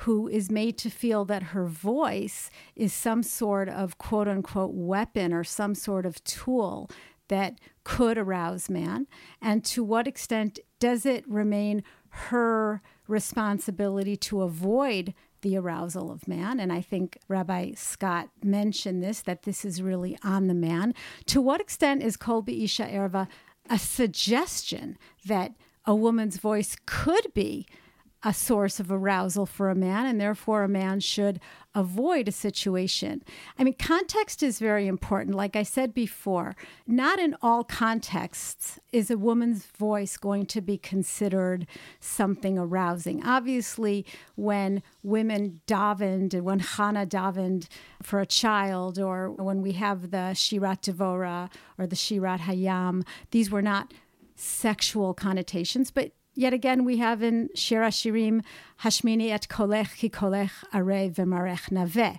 who 0.00 0.26
is 0.26 0.50
made 0.50 0.78
to 0.78 0.90
feel 0.90 1.26
that 1.26 1.42
her 1.42 1.66
voice 1.66 2.50
is 2.74 2.92
some 2.92 3.22
sort 3.22 3.68
of 3.68 3.98
quote 3.98 4.26
unquote 4.26 4.72
weapon 4.74 5.32
or 5.32 5.44
some 5.44 5.74
sort 5.74 6.06
of 6.06 6.24
tool 6.24 6.90
that 7.28 7.58
could 7.84 8.16
arouse 8.16 8.70
man? 8.70 9.06
And 9.42 9.62
to 9.66 9.84
what 9.84 10.08
extent 10.08 10.58
does 10.80 11.04
it 11.04 11.28
remain 11.28 11.82
her 12.08 12.80
responsibility 13.06 14.16
to 14.16 14.40
avoid 14.40 15.12
the 15.42 15.58
arousal 15.58 16.10
of 16.10 16.26
man? 16.26 16.60
And 16.60 16.72
I 16.72 16.80
think 16.80 17.18
Rabbi 17.28 17.72
Scott 17.74 18.30
mentioned 18.42 19.02
this 19.02 19.20
that 19.22 19.42
this 19.42 19.66
is 19.66 19.82
really 19.82 20.16
on 20.22 20.46
the 20.46 20.54
man. 20.54 20.94
To 21.26 21.42
what 21.42 21.60
extent 21.60 22.02
is 22.02 22.16
Kol 22.16 22.42
Isha 22.46 22.86
Erva 22.86 23.28
a 23.70 23.78
suggestion 23.78 24.98
that 25.26 25.52
a 25.84 25.94
woman's 25.94 26.38
voice 26.38 26.76
could 26.86 27.32
be 27.34 27.66
a 28.22 28.34
source 28.34 28.80
of 28.80 28.90
arousal 28.90 29.46
for 29.46 29.70
a 29.70 29.74
man, 29.74 30.06
and 30.06 30.20
therefore 30.20 30.64
a 30.64 30.68
man 30.68 31.00
should 31.00 31.40
avoid 31.76 32.26
a 32.26 32.32
situation. 32.32 33.22
I 33.58 33.62
mean, 33.62 33.74
context 33.78 34.42
is 34.42 34.58
very 34.58 34.88
important. 34.88 35.36
Like 35.36 35.54
I 35.54 35.62
said 35.62 35.92
before, 35.94 36.56
not 36.86 37.18
in 37.20 37.36
all 37.42 37.62
contexts 37.62 38.80
is 38.92 39.10
a 39.10 39.18
woman's 39.18 39.66
voice 39.66 40.16
going 40.16 40.46
to 40.46 40.62
be 40.62 40.78
considered 40.78 41.66
something 42.00 42.58
arousing. 42.58 43.22
Obviously, 43.24 44.06
when 44.34 44.82
women 45.02 45.60
davened 45.66 46.40
when 46.40 46.60
Hannah 46.60 47.06
davened 47.06 47.68
for 48.02 48.20
a 48.20 48.26
child, 48.26 48.98
or 48.98 49.30
when 49.30 49.60
we 49.60 49.72
have 49.72 50.10
the 50.10 50.32
Shirat 50.32 50.80
Devora 50.80 51.50
or 51.78 51.86
the 51.86 51.96
Shirat 51.96 52.40
Hayam, 52.40 53.04
these 53.30 53.50
were 53.50 53.62
not 53.62 53.92
sexual 54.34 55.12
connotations, 55.12 55.90
but 55.90 56.12
Yet 56.36 56.52
again, 56.52 56.84
we 56.84 56.98
have 56.98 57.22
in 57.22 57.48
Shir 57.54 57.80
Shirim, 57.80 58.44
Hashmini 58.82 59.30
et 59.30 59.46
kolech 59.48 59.96
ki 59.96 60.10
kolech 60.10 60.52
are 60.72 60.84
v'marech 60.84 61.70
naveh. 61.70 62.18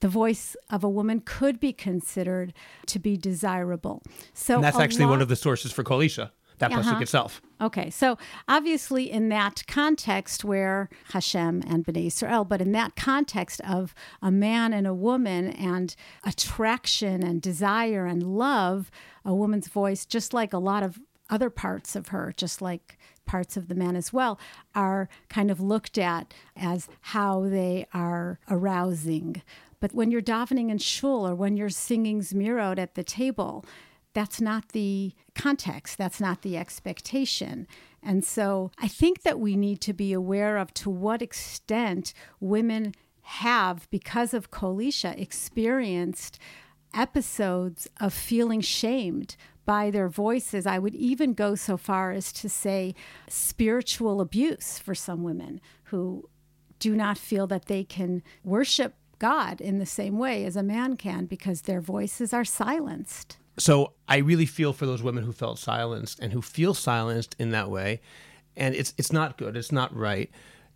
The 0.00 0.08
voice 0.08 0.56
of 0.70 0.82
a 0.82 0.88
woman 0.88 1.20
could 1.20 1.60
be 1.60 1.74
considered 1.74 2.54
to 2.86 2.98
be 2.98 3.18
desirable. 3.18 4.02
So 4.32 4.56
and 4.56 4.64
that's 4.64 4.78
actually 4.78 5.04
lot- 5.04 5.10
one 5.10 5.22
of 5.22 5.28
the 5.28 5.36
sources 5.36 5.72
for 5.72 5.84
Kol 5.84 6.00
Isha 6.00 6.32
that 6.60 6.72
uh-huh. 6.72 6.94
pasuk 6.94 7.02
itself. 7.02 7.42
Okay, 7.60 7.90
so 7.90 8.16
obviously 8.48 9.10
in 9.10 9.28
that 9.28 9.66
context 9.66 10.42
where 10.42 10.88
Hashem 11.12 11.62
and 11.66 11.84
Bnei 11.84 12.06
Israel, 12.06 12.44
but 12.44 12.62
in 12.62 12.72
that 12.72 12.96
context 12.96 13.60
of 13.68 13.94
a 14.22 14.30
man 14.30 14.72
and 14.72 14.86
a 14.86 14.94
woman 14.94 15.50
and 15.50 15.94
attraction 16.24 17.22
and 17.22 17.42
desire 17.42 18.06
and 18.06 18.22
love, 18.22 18.90
a 19.24 19.34
woman's 19.34 19.68
voice, 19.68 20.06
just 20.06 20.32
like 20.32 20.54
a 20.54 20.58
lot 20.58 20.82
of 20.82 20.98
other 21.28 21.50
parts 21.50 21.94
of 21.94 22.08
her, 22.08 22.32
just 22.36 22.60
like 22.62 22.98
parts 23.30 23.56
of 23.56 23.68
the 23.68 23.76
man 23.76 23.94
as 23.94 24.12
well 24.12 24.40
are 24.74 25.08
kind 25.28 25.52
of 25.52 25.60
looked 25.60 25.96
at 25.96 26.34
as 26.56 26.88
how 27.00 27.42
they 27.42 27.86
are 27.94 28.40
arousing. 28.50 29.40
But 29.78 29.92
when 29.92 30.10
you're 30.10 30.20
davening 30.20 30.68
in 30.68 30.78
shul 30.78 31.28
or 31.28 31.36
when 31.36 31.56
you're 31.56 31.68
singing 31.70 32.22
Zmirot 32.22 32.76
at 32.76 32.96
the 32.96 33.04
table, 33.04 33.64
that's 34.14 34.40
not 34.40 34.70
the 34.70 35.12
context, 35.36 35.96
that's 35.96 36.20
not 36.20 36.42
the 36.42 36.56
expectation. 36.56 37.68
And 38.02 38.24
so 38.24 38.72
I 38.78 38.88
think 38.88 39.22
that 39.22 39.38
we 39.38 39.54
need 39.54 39.80
to 39.82 39.92
be 39.92 40.12
aware 40.12 40.56
of 40.56 40.74
to 40.74 40.90
what 40.90 41.22
extent 41.22 42.12
women 42.40 42.94
have, 43.22 43.88
because 43.90 44.34
of 44.34 44.50
Kol 44.50 44.80
Isha, 44.80 45.14
experienced 45.16 46.40
episodes 46.92 47.86
of 48.00 48.12
feeling 48.12 48.60
shamed 48.60 49.36
by 49.70 49.88
their 49.88 50.08
voices. 50.08 50.66
I 50.66 50.80
would 50.80 50.96
even 50.96 51.32
go 51.32 51.54
so 51.54 51.76
far 51.76 52.10
as 52.10 52.32
to 52.32 52.48
say 52.48 52.92
spiritual 53.28 54.20
abuse 54.20 54.80
for 54.80 54.96
some 54.96 55.22
women 55.22 55.60
who 55.84 56.28
do 56.80 56.96
not 56.96 57.16
feel 57.16 57.46
that 57.46 57.66
they 57.66 57.84
can 57.84 58.24
worship 58.42 58.94
God 59.20 59.60
in 59.60 59.78
the 59.78 59.86
same 59.86 60.18
way 60.18 60.44
as 60.44 60.56
a 60.56 60.64
man 60.64 60.96
can 60.96 61.26
because 61.26 61.62
their 61.62 61.80
voices 61.80 62.34
are 62.34 62.44
silenced. 62.44 63.36
So 63.58 63.92
I 64.08 64.16
really 64.16 64.44
feel 64.44 64.72
for 64.72 64.86
those 64.86 65.04
women 65.04 65.22
who 65.22 65.30
felt 65.30 65.60
silenced 65.60 66.18
and 66.18 66.32
who 66.32 66.42
feel 66.42 66.74
silenced 66.74 67.36
in 67.38 67.50
that 67.50 67.70
way. 67.70 68.00
And 68.56 68.74
it's 68.74 68.92
it's 68.98 69.12
not 69.12 69.38
good. 69.38 69.56
It's 69.56 69.70
not 69.70 69.94
right. 69.94 70.32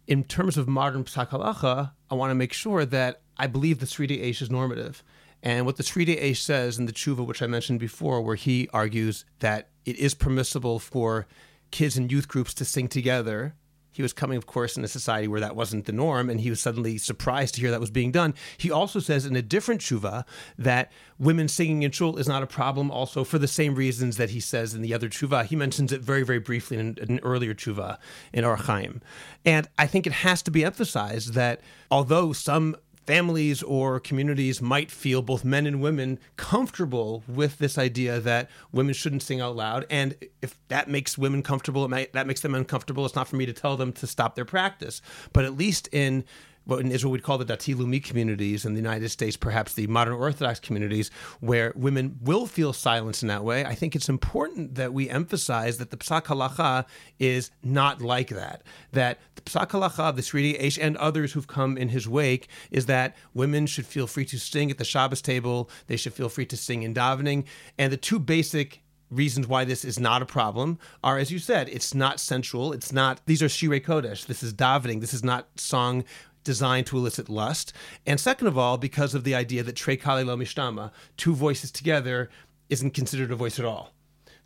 In 0.06 0.22
terms 0.22 0.56
of 0.56 0.68
modern 0.68 1.02
psak 1.02 1.30
halacha, 1.30 1.90
I 2.12 2.14
want 2.14 2.30
to 2.30 2.36
make 2.36 2.52
sure 2.52 2.84
that 2.84 3.22
I 3.36 3.48
believe 3.48 3.80
the 3.80 3.86
Sridei 3.86 4.24
Eish 4.24 4.40
is 4.40 4.52
normative. 4.52 5.02
And 5.44 5.66
what 5.66 5.76
the 5.76 5.82
Sridei 5.82 6.20
Eish 6.20 6.38
says 6.38 6.78
in 6.78 6.86
the 6.86 6.92
tshuva, 6.92 7.24
which 7.24 7.42
I 7.42 7.46
mentioned 7.46 7.78
before, 7.78 8.22
where 8.22 8.34
he 8.34 8.66
argues 8.72 9.26
that 9.40 9.68
it 9.84 9.96
is 9.96 10.14
permissible 10.14 10.78
for 10.78 11.26
kids 11.70 11.98
and 11.98 12.10
youth 12.10 12.28
groups 12.28 12.54
to 12.54 12.64
sing 12.64 12.88
together 12.88 13.54
He 13.94 14.02
was 14.02 14.12
coming, 14.12 14.36
of 14.36 14.46
course, 14.46 14.76
in 14.76 14.82
a 14.82 14.88
society 14.88 15.28
where 15.28 15.40
that 15.40 15.54
wasn't 15.54 15.86
the 15.86 15.92
norm, 15.92 16.28
and 16.28 16.40
he 16.40 16.50
was 16.50 16.58
suddenly 16.58 16.98
surprised 16.98 17.54
to 17.54 17.60
hear 17.60 17.70
that 17.70 17.80
was 17.80 17.92
being 17.92 18.10
done. 18.10 18.34
He 18.58 18.70
also 18.70 18.98
says 18.98 19.24
in 19.24 19.36
a 19.36 19.42
different 19.42 19.80
tshuva 19.80 20.24
that 20.58 20.90
women 21.16 21.46
singing 21.46 21.84
in 21.84 21.92
shul 21.92 22.16
is 22.16 22.26
not 22.26 22.42
a 22.42 22.46
problem, 22.48 22.90
also 22.90 23.22
for 23.22 23.38
the 23.38 23.46
same 23.46 23.76
reasons 23.76 24.16
that 24.16 24.30
he 24.30 24.40
says 24.40 24.74
in 24.74 24.82
the 24.82 24.92
other 24.92 25.08
tshuva. 25.08 25.46
He 25.46 25.54
mentions 25.54 25.92
it 25.92 26.00
very, 26.00 26.24
very 26.24 26.40
briefly 26.40 26.76
in 26.76 26.98
an 27.00 27.20
earlier 27.22 27.54
tshuva 27.54 27.98
in 28.32 28.44
Or 28.44 28.56
HaChaim. 28.56 29.00
And 29.44 29.68
I 29.78 29.86
think 29.86 30.08
it 30.08 30.12
has 30.12 30.42
to 30.42 30.50
be 30.50 30.64
emphasized 30.64 31.34
that 31.34 31.60
although 31.88 32.32
some 32.32 32.74
families 33.06 33.62
or 33.62 34.00
communities 34.00 34.60
might 34.62 34.90
feel, 34.90 35.22
both 35.22 35.44
men 35.44 35.66
and 35.66 35.80
women, 35.80 36.18
comfortable 36.36 37.22
with 37.28 37.58
this 37.58 37.78
idea 37.78 38.20
that 38.20 38.50
women 38.72 38.94
shouldn't 38.94 39.22
sing 39.22 39.40
out 39.40 39.56
loud. 39.56 39.86
And 39.90 40.16
if 40.42 40.56
that 40.68 40.88
makes 40.88 41.18
women 41.18 41.42
comfortable, 41.42 41.86
may, 41.88 42.08
that 42.12 42.26
makes 42.26 42.40
them 42.40 42.54
uncomfortable. 42.54 43.04
It's 43.04 43.14
not 43.14 43.28
for 43.28 43.36
me 43.36 43.46
to 43.46 43.52
tell 43.52 43.76
them 43.76 43.92
to 43.94 44.06
stop 44.06 44.34
their 44.34 44.44
practice. 44.44 45.02
But 45.32 45.44
at 45.44 45.56
least 45.56 45.88
in 45.92 46.24
what 46.64 46.80
in 46.80 46.90
Israel 46.90 47.12
we'd 47.12 47.22
call 47.22 47.38
the 47.38 47.44
Dati 47.44 47.74
Leumi 47.74 48.02
communities, 48.02 48.64
in 48.64 48.74
the 48.74 48.80
United 48.80 49.08
States, 49.10 49.36
perhaps 49.36 49.74
the 49.74 49.86
modern 49.86 50.14
Orthodox 50.14 50.60
communities, 50.60 51.10
where 51.40 51.72
women 51.76 52.18
will 52.22 52.46
feel 52.46 52.72
silenced 52.72 53.22
in 53.22 53.28
that 53.28 53.44
way. 53.44 53.64
I 53.64 53.74
think 53.74 53.94
it's 53.94 54.08
important 54.08 54.74
that 54.76 54.92
we 54.92 55.08
emphasize 55.08 55.78
that 55.78 55.90
the 55.90 55.96
Psak 55.96 56.24
Halacha 56.24 56.86
is 57.18 57.50
not 57.62 58.00
like 58.00 58.28
that. 58.28 58.62
That 58.92 59.18
the 59.34 59.42
Psak 59.42 59.68
Halacha, 59.68 60.14
the 60.16 60.22
Seridei 60.22 60.60
Eish, 60.60 60.78
and 60.80 60.96
others 60.96 61.32
who've 61.32 61.46
come 61.46 61.76
in 61.76 61.88
his 61.88 62.08
wake, 62.08 62.48
is 62.70 62.86
that 62.86 63.16
women 63.34 63.66
should 63.66 63.86
feel 63.86 64.06
free 64.06 64.24
to 64.26 64.38
sing 64.38 64.70
at 64.70 64.78
the 64.78 64.84
Shabbos 64.84 65.22
table, 65.22 65.70
they 65.86 65.96
should 65.96 66.14
feel 66.14 66.28
free 66.28 66.46
to 66.46 66.56
sing 66.56 66.82
in 66.82 66.94
davening. 66.94 67.44
And 67.78 67.92
the 67.92 67.96
two 67.96 68.18
basic 68.18 68.80
reasons 69.10 69.46
why 69.46 69.64
this 69.64 69.84
is 69.84 69.98
not 69.98 70.22
a 70.22 70.26
problem 70.26 70.78
are, 71.02 71.18
as 71.18 71.30
you 71.30 71.38
said, 71.38 71.68
it's 71.68 71.94
not 71.94 72.18
sensual. 72.18 72.72
It's 72.72 72.92
not, 72.92 73.20
these 73.26 73.42
are 73.42 73.46
Shirei 73.46 73.84
Kodesh. 73.84 74.26
This 74.26 74.42
is 74.42 74.52
davening. 74.52 75.00
This 75.00 75.14
is 75.14 75.22
not 75.22 75.48
song 75.60 76.04
designed 76.44 76.86
to 76.86 76.96
elicit 76.96 77.28
lust. 77.28 77.72
And 78.06 78.20
second 78.20 78.46
of 78.46 78.56
all, 78.56 78.78
because 78.78 79.14
of 79.14 79.24
the 79.24 79.34
idea 79.34 79.62
that 79.62 79.76
Trei 79.76 79.96
Kali 79.96 80.24
Lo 80.24 80.36
Mishtama, 80.36 80.92
two 81.16 81.34
voices 81.34 81.72
together, 81.72 82.30
isn't 82.68 82.92
considered 82.92 83.30
a 83.30 83.36
voice 83.36 83.58
at 83.58 83.64
all. 83.64 83.94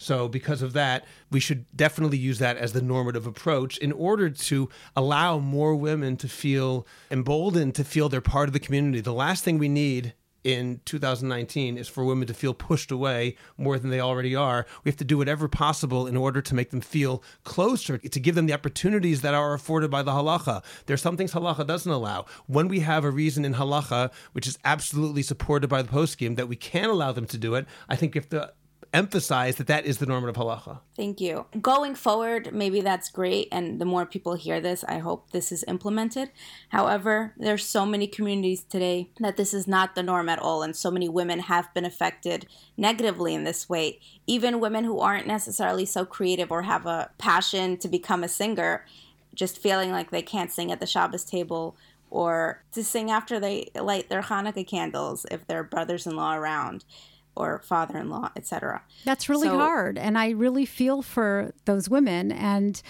So, 0.01 0.29
because 0.29 0.63
of 0.63 0.75
that, 0.75 1.05
we 1.29 1.41
should 1.41 1.67
definitely 1.77 2.19
use 2.19 2.39
that 2.39 2.57
as 2.57 2.73
the 2.73 2.81
normative 2.81 3.27
approach 3.27 3.79
in 3.79 3.91
order 3.91 4.31
to 4.31 4.69
allow 4.95 5.39
more 5.39 5.75
women 5.75 6.17
to 6.19 6.29
feel 6.29 6.87
emboldened 7.11 7.75
to 7.75 7.85
feel 7.85 8.09
they're 8.09 8.21
part 8.21 8.49
of 8.49 8.53
the 8.53 8.61
community. 8.61 9.01
The 9.01 9.13
last 9.13 9.43
thing 9.43 9.59
we 9.59 9.69
need 9.69 10.15
in 10.49 10.81
2019 10.85 11.79
is 11.79 11.89
for 11.89 12.05
women 12.05 12.27
to 12.27 12.35
feel 12.35 12.55
pushed 12.55 12.91
away 12.91 13.37
more 13.57 13.79
than 13.79 13.91
they 13.91 14.01
already 14.01 14.35
are. 14.35 14.67
We 14.83 14.89
have 14.89 14.97
to 14.97 15.05
do 15.05 15.19
whatever 15.19 15.47
possible 15.47 16.07
in 16.07 16.17
order 16.17 16.41
to 16.41 16.55
make 16.55 16.71
them 16.71 16.81
feel 16.81 17.23
closer, 17.45 17.99
to 17.99 18.21
give 18.21 18.35
them 18.35 18.47
the 18.47 18.55
opportunities 18.55 19.21
that 19.21 19.35
are 19.35 19.55
afforded 19.55 19.91
by 19.91 20.03
the 20.03 20.13
halacha. 20.13 20.65
There 20.87 20.95
are 20.95 20.99
some 20.99 21.17
things 21.17 21.33
halacha 21.33 21.67
doesn't 21.67 21.91
allow. 21.91 22.25
When 22.47 22.67
we 22.69 22.81
have 22.81 23.05
a 23.05 23.11
reason 23.11 23.45
in 23.45 23.55
halacha, 23.55 24.11
which 24.33 24.47
is 24.47 24.59
absolutely 24.65 25.23
supported 25.23 25.69
by 25.69 25.83
the 25.83 25.89
post 25.89 26.09
poskim, 26.09 26.37
that 26.37 26.49
we 26.49 26.57
can 26.57 26.89
allow 26.89 27.13
them 27.13 27.27
to 27.27 27.39
do 27.39 27.55
it, 27.55 27.67
I 27.89 27.97
think 27.97 28.17
if 28.17 28.29
the 28.29 28.53
emphasize 28.93 29.57
that 29.57 29.67
that 29.67 29.85
is 29.85 29.99
the 29.99 30.07
normative 30.07 30.37
halacha. 30.37 30.81
Thank 30.97 31.21
you. 31.21 31.47
Going 31.61 31.95
forward, 31.95 32.53
maybe 32.53 32.81
that's 32.81 33.11
great, 33.11 33.49
and 33.53 33.81
the 33.81 33.85
more 33.85 34.07
people 34.07 34.35
hear 34.35 34.61
this, 34.61 34.85
I 34.85 34.99
hope 34.99 35.31
this 35.31 35.53
is 35.53 35.65
implemented. 35.69 36.31
However, 36.71 37.35
there's 37.37 37.65
so 37.65 37.85
many 37.85 38.07
communities 38.07 38.65
today 38.65 39.11
that 39.21 39.37
this 39.37 39.53
is 39.53 39.67
not 39.67 39.95
the 39.95 40.03
norm 40.03 40.29
at 40.29 40.39
all, 40.39 40.63
and 40.63 40.75
so 40.75 40.91
many 40.91 41.09
women 41.09 41.41
have 41.41 41.73
been 41.75 41.85
affected 41.85 42.47
negatively 42.77 43.35
in 43.35 43.45
this 43.45 43.69
way. 43.69 44.01
Even 44.27 44.61
women 44.61 44.85
who 44.85 45.01
aren't 45.01 45.27
necessarily 45.27 45.85
so 45.85 46.05
creative 46.05 46.51
or 46.51 46.63
have 46.63 46.87
a 46.87 47.11
passion 47.19 47.77
to 47.79 47.89
become 47.89 48.25
a 48.25 48.29
singer, 48.29 48.85
just 49.35 49.59
feeling 49.59 49.91
like 49.91 50.11
they 50.11 50.23
can't 50.23 50.51
sing 50.51 50.73
at 50.73 50.81
the 50.81 50.87
Shabbos 50.87 51.25
table 51.25 51.77
or 52.11 52.63
to 52.73 52.83
sing 52.83 53.11
after 53.11 53.39
they 53.39 53.71
light 53.75 54.09
their 54.09 54.23
Hanukkah 54.23 54.67
candles 54.67 55.27
if 55.31 55.47
their 55.47 55.63
brothers-in-law 55.63 56.35
around 56.35 56.85
or 57.39 57.61
father-in-law, 57.61 58.31
etc. 58.37 58.83
That's 59.05 59.29
really 59.29 59.49
so, 59.49 59.59
hard, 59.59 59.97
and 59.97 60.19
I 60.19 60.31
really 60.31 60.67
feel 60.67 61.03
for 61.03 61.53
those 61.65 61.89
women. 61.89 62.33
And 62.33 62.81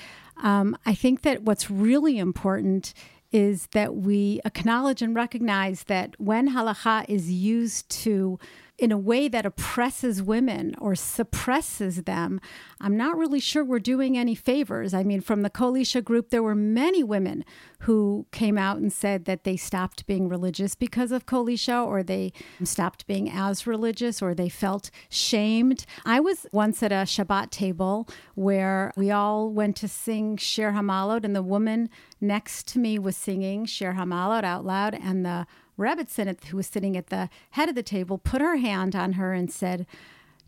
um, 0.42 0.76
I 0.86 0.94
think 0.94 1.22
that 1.22 1.42
what's 1.42 1.70
really 1.70 2.18
important 2.18 2.94
is 3.30 3.66
that 3.72 3.94
we 3.94 4.40
acknowledge 4.44 5.02
and 5.02 5.14
recognize 5.14 5.84
that 5.84 6.18
when 6.18 6.50
halacha 6.50 7.04
is 7.08 7.30
used 7.30 7.88
to 7.90 8.38
in 8.78 8.92
a 8.92 8.98
way 8.98 9.26
that 9.26 9.44
oppresses 9.44 10.22
women 10.22 10.74
or 10.78 10.94
suppresses 10.94 12.04
them, 12.04 12.40
I'm 12.80 12.96
not 12.96 13.18
really 13.18 13.40
sure 13.40 13.64
we're 13.64 13.80
doing 13.80 14.16
any 14.16 14.36
favors. 14.36 14.94
I 14.94 15.02
mean, 15.02 15.20
from 15.20 15.42
the 15.42 15.50
Kol 15.50 15.74
Isha 15.74 16.02
group, 16.02 16.30
there 16.30 16.44
were 16.44 16.54
many 16.54 17.02
women 17.02 17.44
who 17.80 18.26
came 18.30 18.56
out 18.56 18.78
and 18.78 18.92
said 18.92 19.24
that 19.24 19.42
they 19.42 19.56
stopped 19.56 20.06
being 20.06 20.28
religious 20.28 20.76
because 20.76 21.10
of 21.10 21.26
Kol 21.26 21.48
Isha 21.48 21.76
or 21.76 22.04
they 22.04 22.32
stopped 22.62 23.06
being 23.06 23.28
as 23.28 23.66
religious, 23.66 24.22
or 24.22 24.34
they 24.34 24.48
felt 24.48 24.90
shamed. 25.08 25.84
I 26.04 26.20
was 26.20 26.46
once 26.52 26.82
at 26.82 26.92
a 26.92 27.06
Shabbat 27.06 27.50
table 27.50 28.08
where 28.34 28.92
we 28.96 29.10
all 29.10 29.50
went 29.50 29.76
to 29.76 29.88
sing 29.88 30.36
Shir 30.36 30.72
Hamalot, 30.72 31.24
and 31.24 31.34
the 31.34 31.42
woman 31.42 31.90
next 32.20 32.68
to 32.68 32.78
me 32.78 32.98
was 32.98 33.16
singing 33.16 33.64
Shir 33.64 33.94
Hamalot 33.94 34.44
out 34.44 34.64
loud, 34.64 34.94
and 34.94 35.24
the 35.24 35.46
Rebbitzin, 35.78 36.42
who 36.44 36.56
was 36.56 36.66
sitting 36.66 36.96
at 36.96 37.06
the 37.06 37.30
head 37.50 37.68
of 37.68 37.74
the 37.74 37.82
table, 37.82 38.18
put 38.18 38.40
her 38.40 38.56
hand 38.56 38.96
on 38.96 39.14
her 39.14 39.32
and 39.32 39.50
said, 39.50 39.86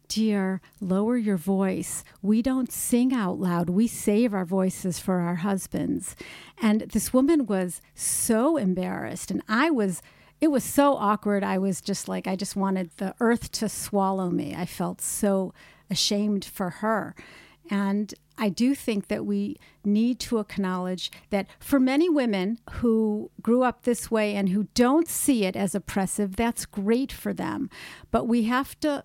Dear, 0.09 0.61
lower 0.81 1.17
your 1.17 1.37
voice. 1.37 2.03
We 2.21 2.43
don't 2.43 2.73
sing 2.73 3.15
out 3.15 3.39
loud. 3.39 3.71
We 3.71 3.87
save 3.87 4.35
our 4.35 4.45
voices 4.45 4.99
for 4.99 5.21
our 5.21 5.37
husbands. 5.37 6.17
And 6.61 6.81
this 6.81 7.13
woman 7.13 7.47
was 7.47 7.81
so 7.95 8.57
embarrassed. 8.57 9.31
And 9.31 9.41
I 9.49 9.71
was, 9.71 10.03
it 10.41 10.49
was 10.49 10.65
so 10.65 10.97
awkward. 10.97 11.45
I 11.45 11.59
was 11.59 11.81
just 11.81 12.09
like, 12.09 12.27
I 12.27 12.35
just 12.35 12.57
wanted 12.57 12.91
the 12.97 13.15
earth 13.21 13.53
to 13.53 13.69
swallow 13.69 14.31
me. 14.31 14.53
I 14.53 14.67
felt 14.67 15.01
so 15.01 15.55
ashamed 15.89 16.45
for 16.45 16.71
her. 16.71 17.15
And 17.71 18.13
I 18.37 18.49
do 18.49 18.75
think 18.75 19.07
that 19.09 19.25
we 19.25 19.57
need 19.85 20.19
to 20.21 20.39
acknowledge 20.39 21.13
that 21.31 21.47
for 21.61 21.79
many 21.79 22.09
women 22.09 22.59
who 22.73 23.31
grew 23.41 23.63
up 23.63 23.83
this 23.83 24.11
way 24.11 24.35
and 24.35 24.49
who 24.49 24.67
don't 24.75 25.09
see 25.09 25.45
it 25.45 25.55
as 25.55 25.75
oppressive, 25.75 26.35
that's 26.37 26.67
great 26.67 27.13
for 27.13 27.33
them. 27.33 27.71
But 28.11 28.27
we 28.27 28.45
have 28.45 28.79
to 28.81 29.05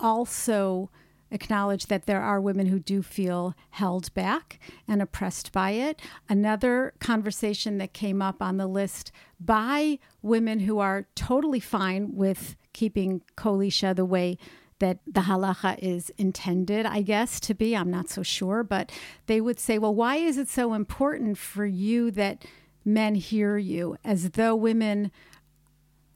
also 0.00 0.90
acknowledge 1.30 1.86
that 1.86 2.06
there 2.06 2.22
are 2.22 2.40
women 2.40 2.66
who 2.66 2.78
do 2.78 3.02
feel 3.02 3.54
held 3.70 4.14
back 4.14 4.60
and 4.86 5.02
oppressed 5.02 5.52
by 5.52 5.72
it. 5.72 6.00
Another 6.28 6.94
conversation 7.00 7.78
that 7.78 7.92
came 7.92 8.22
up 8.22 8.40
on 8.40 8.56
the 8.56 8.66
list 8.66 9.10
by 9.40 9.98
women 10.22 10.60
who 10.60 10.78
are 10.78 11.06
totally 11.14 11.60
fine 11.60 12.14
with 12.14 12.56
keeping 12.72 13.22
Kol 13.34 13.60
Isha 13.60 13.94
the 13.94 14.04
way 14.04 14.38
that 14.78 14.98
the 15.06 15.22
halacha 15.22 15.78
is 15.78 16.10
intended, 16.18 16.86
I 16.86 17.02
guess, 17.02 17.40
to 17.40 17.54
be. 17.54 17.76
I'm 17.76 17.90
not 17.90 18.08
so 18.08 18.22
sure. 18.22 18.62
But 18.62 18.92
they 19.26 19.40
would 19.40 19.58
say, 19.58 19.78
well, 19.78 19.94
why 19.94 20.16
is 20.16 20.38
it 20.38 20.48
so 20.48 20.74
important 20.74 21.38
for 21.38 21.66
you 21.66 22.10
that 22.12 22.44
men 22.84 23.14
hear 23.14 23.56
you? 23.56 23.96
As 24.04 24.30
though 24.30 24.54
women 24.54 25.10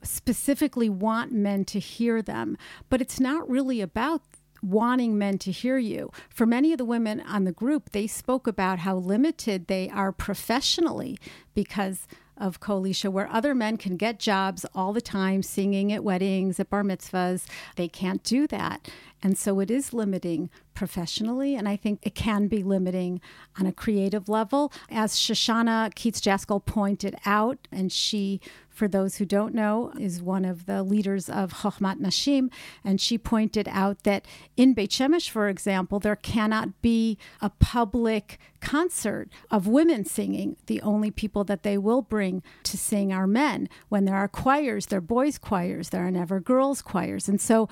specifically 0.03 0.89
want 0.89 1.31
men 1.31 1.65
to 1.65 1.79
hear 1.79 2.21
them. 2.21 2.57
But 2.89 3.01
it's 3.01 3.19
not 3.19 3.49
really 3.49 3.81
about 3.81 4.21
wanting 4.61 5.17
men 5.17 5.37
to 5.39 5.51
hear 5.51 5.77
you. 5.77 6.11
For 6.29 6.45
many 6.45 6.71
of 6.71 6.77
the 6.77 6.85
women 6.85 7.19
on 7.21 7.45
the 7.45 7.51
group, 7.51 7.91
they 7.91 8.07
spoke 8.07 8.47
about 8.47 8.79
how 8.79 8.95
limited 8.95 9.67
they 9.67 9.89
are 9.89 10.11
professionally 10.11 11.17
because 11.53 12.07
of 12.41 12.59
Kol 12.59 12.85
Isha, 12.85 13.11
where 13.11 13.29
other 13.29 13.53
men 13.53 13.77
can 13.77 13.95
get 13.95 14.19
jobs 14.19 14.65
all 14.73 14.91
the 14.91 15.01
time, 15.01 15.43
singing 15.43 15.93
at 15.93 16.03
weddings, 16.03 16.59
at 16.59 16.69
bar 16.69 16.83
mitzvahs. 16.83 17.45
They 17.75 17.87
can't 17.87 18.23
do 18.23 18.47
that. 18.47 18.89
And 19.23 19.37
so 19.37 19.59
it 19.59 19.69
is 19.69 19.93
limiting 19.93 20.49
professionally, 20.73 21.55
and 21.55 21.67
I 21.67 21.75
think 21.75 21.99
it 22.03 22.15
can 22.15 22.47
be 22.47 22.63
limiting 22.63 23.21
on 23.59 23.65
a 23.65 23.71
creative 23.71 24.27
level. 24.27 24.71
As 24.89 25.15
Shoshanna 25.15 25.93
Keats 25.93 26.21
Jaskoll 26.21 26.65
pointed 26.65 27.15
out, 27.25 27.67
and 27.71 27.91
she 27.91 28.41
for 28.71 28.87
those 28.87 29.17
who 29.17 29.25
don't 29.25 29.53
know, 29.53 29.91
is 29.99 30.21
one 30.21 30.45
of 30.45 30.65
the 30.65 30.81
leaders 30.81 31.29
of 31.29 31.53
Chochmat 31.53 31.99
Nashim. 31.99 32.49
And 32.83 32.99
she 32.99 33.17
pointed 33.17 33.67
out 33.69 34.03
that 34.03 34.25
in 34.57 34.73
Beit 34.73 34.91
Shemesh, 34.91 35.29
for 35.29 35.49
example, 35.49 35.99
there 35.99 36.15
cannot 36.15 36.81
be 36.81 37.17
a 37.41 37.49
public 37.49 38.39
concert 38.59 39.29
of 39.49 39.67
women 39.67 40.05
singing. 40.05 40.55
The 40.65 40.81
only 40.81 41.11
people 41.11 41.43
that 41.43 41.63
they 41.63 41.77
will 41.77 42.01
bring 42.01 42.41
to 42.63 42.77
sing 42.77 43.11
are 43.11 43.27
men. 43.27 43.67
When 43.89 44.05
there 44.05 44.15
are 44.15 44.27
choirs, 44.27 44.87
they're 44.87 45.01
boys' 45.01 45.37
choirs, 45.37 45.89
there 45.89 46.07
are 46.07 46.11
never 46.11 46.39
girls' 46.39 46.81
choirs. 46.81 47.27
And 47.27 47.41
so 47.41 47.67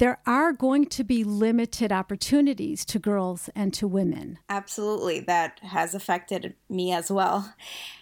there 0.00 0.18
are 0.26 0.54
going 0.54 0.86
to 0.86 1.04
be 1.04 1.22
limited 1.22 1.92
opportunities 1.92 2.86
to 2.86 2.98
girls 2.98 3.50
and 3.54 3.74
to 3.74 3.86
women. 3.86 4.38
Absolutely. 4.48 5.20
That 5.20 5.60
has 5.60 5.94
affected 5.94 6.54
me 6.70 6.90
as 6.90 7.12
well. 7.12 7.52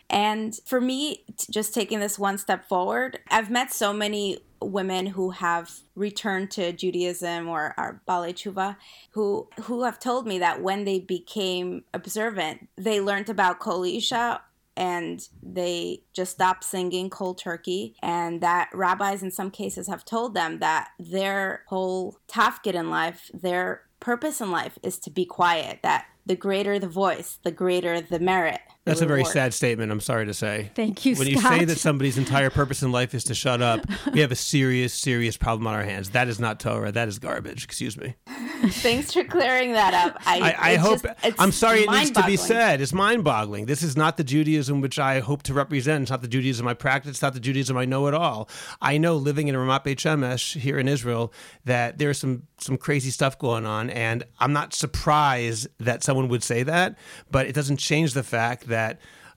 And 0.08 0.58
for 0.64 0.80
me, 0.80 1.24
just 1.50 1.74
taking 1.74 1.98
this 1.98 2.16
one 2.16 2.38
step 2.38 2.68
forward, 2.68 3.18
I've 3.32 3.50
met 3.50 3.72
so 3.72 3.92
many 3.92 4.38
women 4.62 5.06
who 5.06 5.30
have 5.30 5.72
returned 5.96 6.52
to 6.52 6.72
Judaism 6.72 7.48
or 7.48 7.74
are 7.76 8.00
Balei 8.08 8.32
Tshuva 8.32 8.76
who 9.10 9.48
who 9.62 9.82
have 9.82 9.98
told 9.98 10.26
me 10.26 10.38
that 10.38 10.62
when 10.62 10.84
they 10.84 11.00
became 11.00 11.82
observant, 11.92 12.68
they 12.76 13.00
learned 13.00 13.28
about 13.28 13.58
Kol 13.58 13.84
Isha 13.84 14.40
and 14.78 15.28
they 15.42 16.02
just 16.12 16.30
stopped 16.30 16.62
singing 16.62 17.10
cold 17.10 17.36
turkey. 17.36 17.96
And 18.00 18.40
that 18.40 18.70
rabbis 18.72 19.24
in 19.24 19.32
some 19.32 19.50
cases 19.50 19.88
have 19.88 20.04
told 20.04 20.34
them 20.34 20.60
that 20.60 20.90
their 21.00 21.64
whole 21.66 22.18
tafkid 22.28 22.74
in 22.74 22.88
life 22.88 23.30
their 23.34 23.82
purpose 24.00 24.40
in 24.40 24.52
life 24.52 24.78
is 24.84 24.96
to 25.00 25.10
be 25.10 25.24
quiet 25.24 25.80
that 25.82 26.06
the 26.24 26.36
greater 26.36 26.78
the 26.78 26.88
voice 26.88 27.40
the 27.42 27.50
greater 27.50 28.00
the 28.00 28.20
merit 28.20 28.60
that's 28.88 29.00
a 29.00 29.06
very 29.06 29.24
sad 29.24 29.54
statement. 29.54 29.92
I'm 29.92 30.00
sorry 30.00 30.26
to 30.26 30.34
say. 30.34 30.70
Thank 30.74 31.04
you. 31.04 31.14
When 31.16 31.28
Scott. 31.28 31.52
you 31.52 31.58
say 31.58 31.64
that 31.66 31.78
somebody's 31.78 32.18
entire 32.18 32.50
purpose 32.50 32.82
in 32.82 32.92
life 32.92 33.14
is 33.14 33.24
to 33.24 33.34
shut 33.34 33.62
up, 33.62 33.84
we 34.12 34.20
have 34.20 34.32
a 34.32 34.36
serious, 34.36 34.94
serious 34.94 35.36
problem 35.36 35.66
on 35.66 35.74
our 35.74 35.84
hands. 35.84 36.10
That 36.10 36.28
is 36.28 36.40
not 36.40 36.60
Torah. 36.60 36.92
That 36.92 37.08
is 37.08 37.18
garbage. 37.18 37.64
Excuse 37.64 37.96
me. 37.96 38.14
Thanks 38.66 39.12
for 39.12 39.24
clearing 39.24 39.72
that 39.72 39.94
up. 39.94 40.20
I, 40.26 40.40
I, 40.40 40.70
I 40.72 40.76
hope. 40.76 41.02
Just, 41.02 41.40
I'm 41.40 41.52
sorry. 41.52 41.82
It 41.82 41.90
needs 41.90 42.10
to 42.12 42.24
be 42.24 42.36
said. 42.36 42.80
It's 42.80 42.92
mind-boggling. 42.92 43.66
This 43.66 43.82
is 43.82 43.96
not 43.96 44.16
the 44.16 44.24
Judaism 44.24 44.80
which 44.80 44.98
I 44.98 45.20
hope 45.20 45.42
to 45.44 45.54
represent. 45.54 46.02
It's 46.02 46.10
not 46.10 46.22
the 46.22 46.28
Judaism 46.28 46.66
I 46.66 46.74
practice. 46.74 47.10
It's 47.10 47.22
not 47.22 47.34
the 47.34 47.40
Judaism 47.40 47.76
I 47.76 47.84
know 47.84 48.08
at 48.08 48.14
all. 48.14 48.48
I 48.80 48.98
know, 48.98 49.16
living 49.16 49.48
in 49.48 49.54
Ramat 49.54 49.84
Beit 49.84 49.98
Shemesh 49.98 50.58
here 50.58 50.78
in 50.78 50.88
Israel, 50.88 51.32
that 51.64 51.98
there's 51.98 52.18
some 52.18 52.44
some 52.58 52.76
crazy 52.76 53.10
stuff 53.10 53.38
going 53.38 53.66
on, 53.66 53.90
and 53.90 54.24
I'm 54.40 54.52
not 54.52 54.74
surprised 54.74 55.68
that 55.78 56.02
someone 56.02 56.28
would 56.28 56.42
say 56.42 56.62
that. 56.64 56.98
But 57.30 57.46
it 57.46 57.54
doesn't 57.54 57.76
change 57.76 58.14
the 58.14 58.22
fact 58.22 58.66
that 58.68 58.77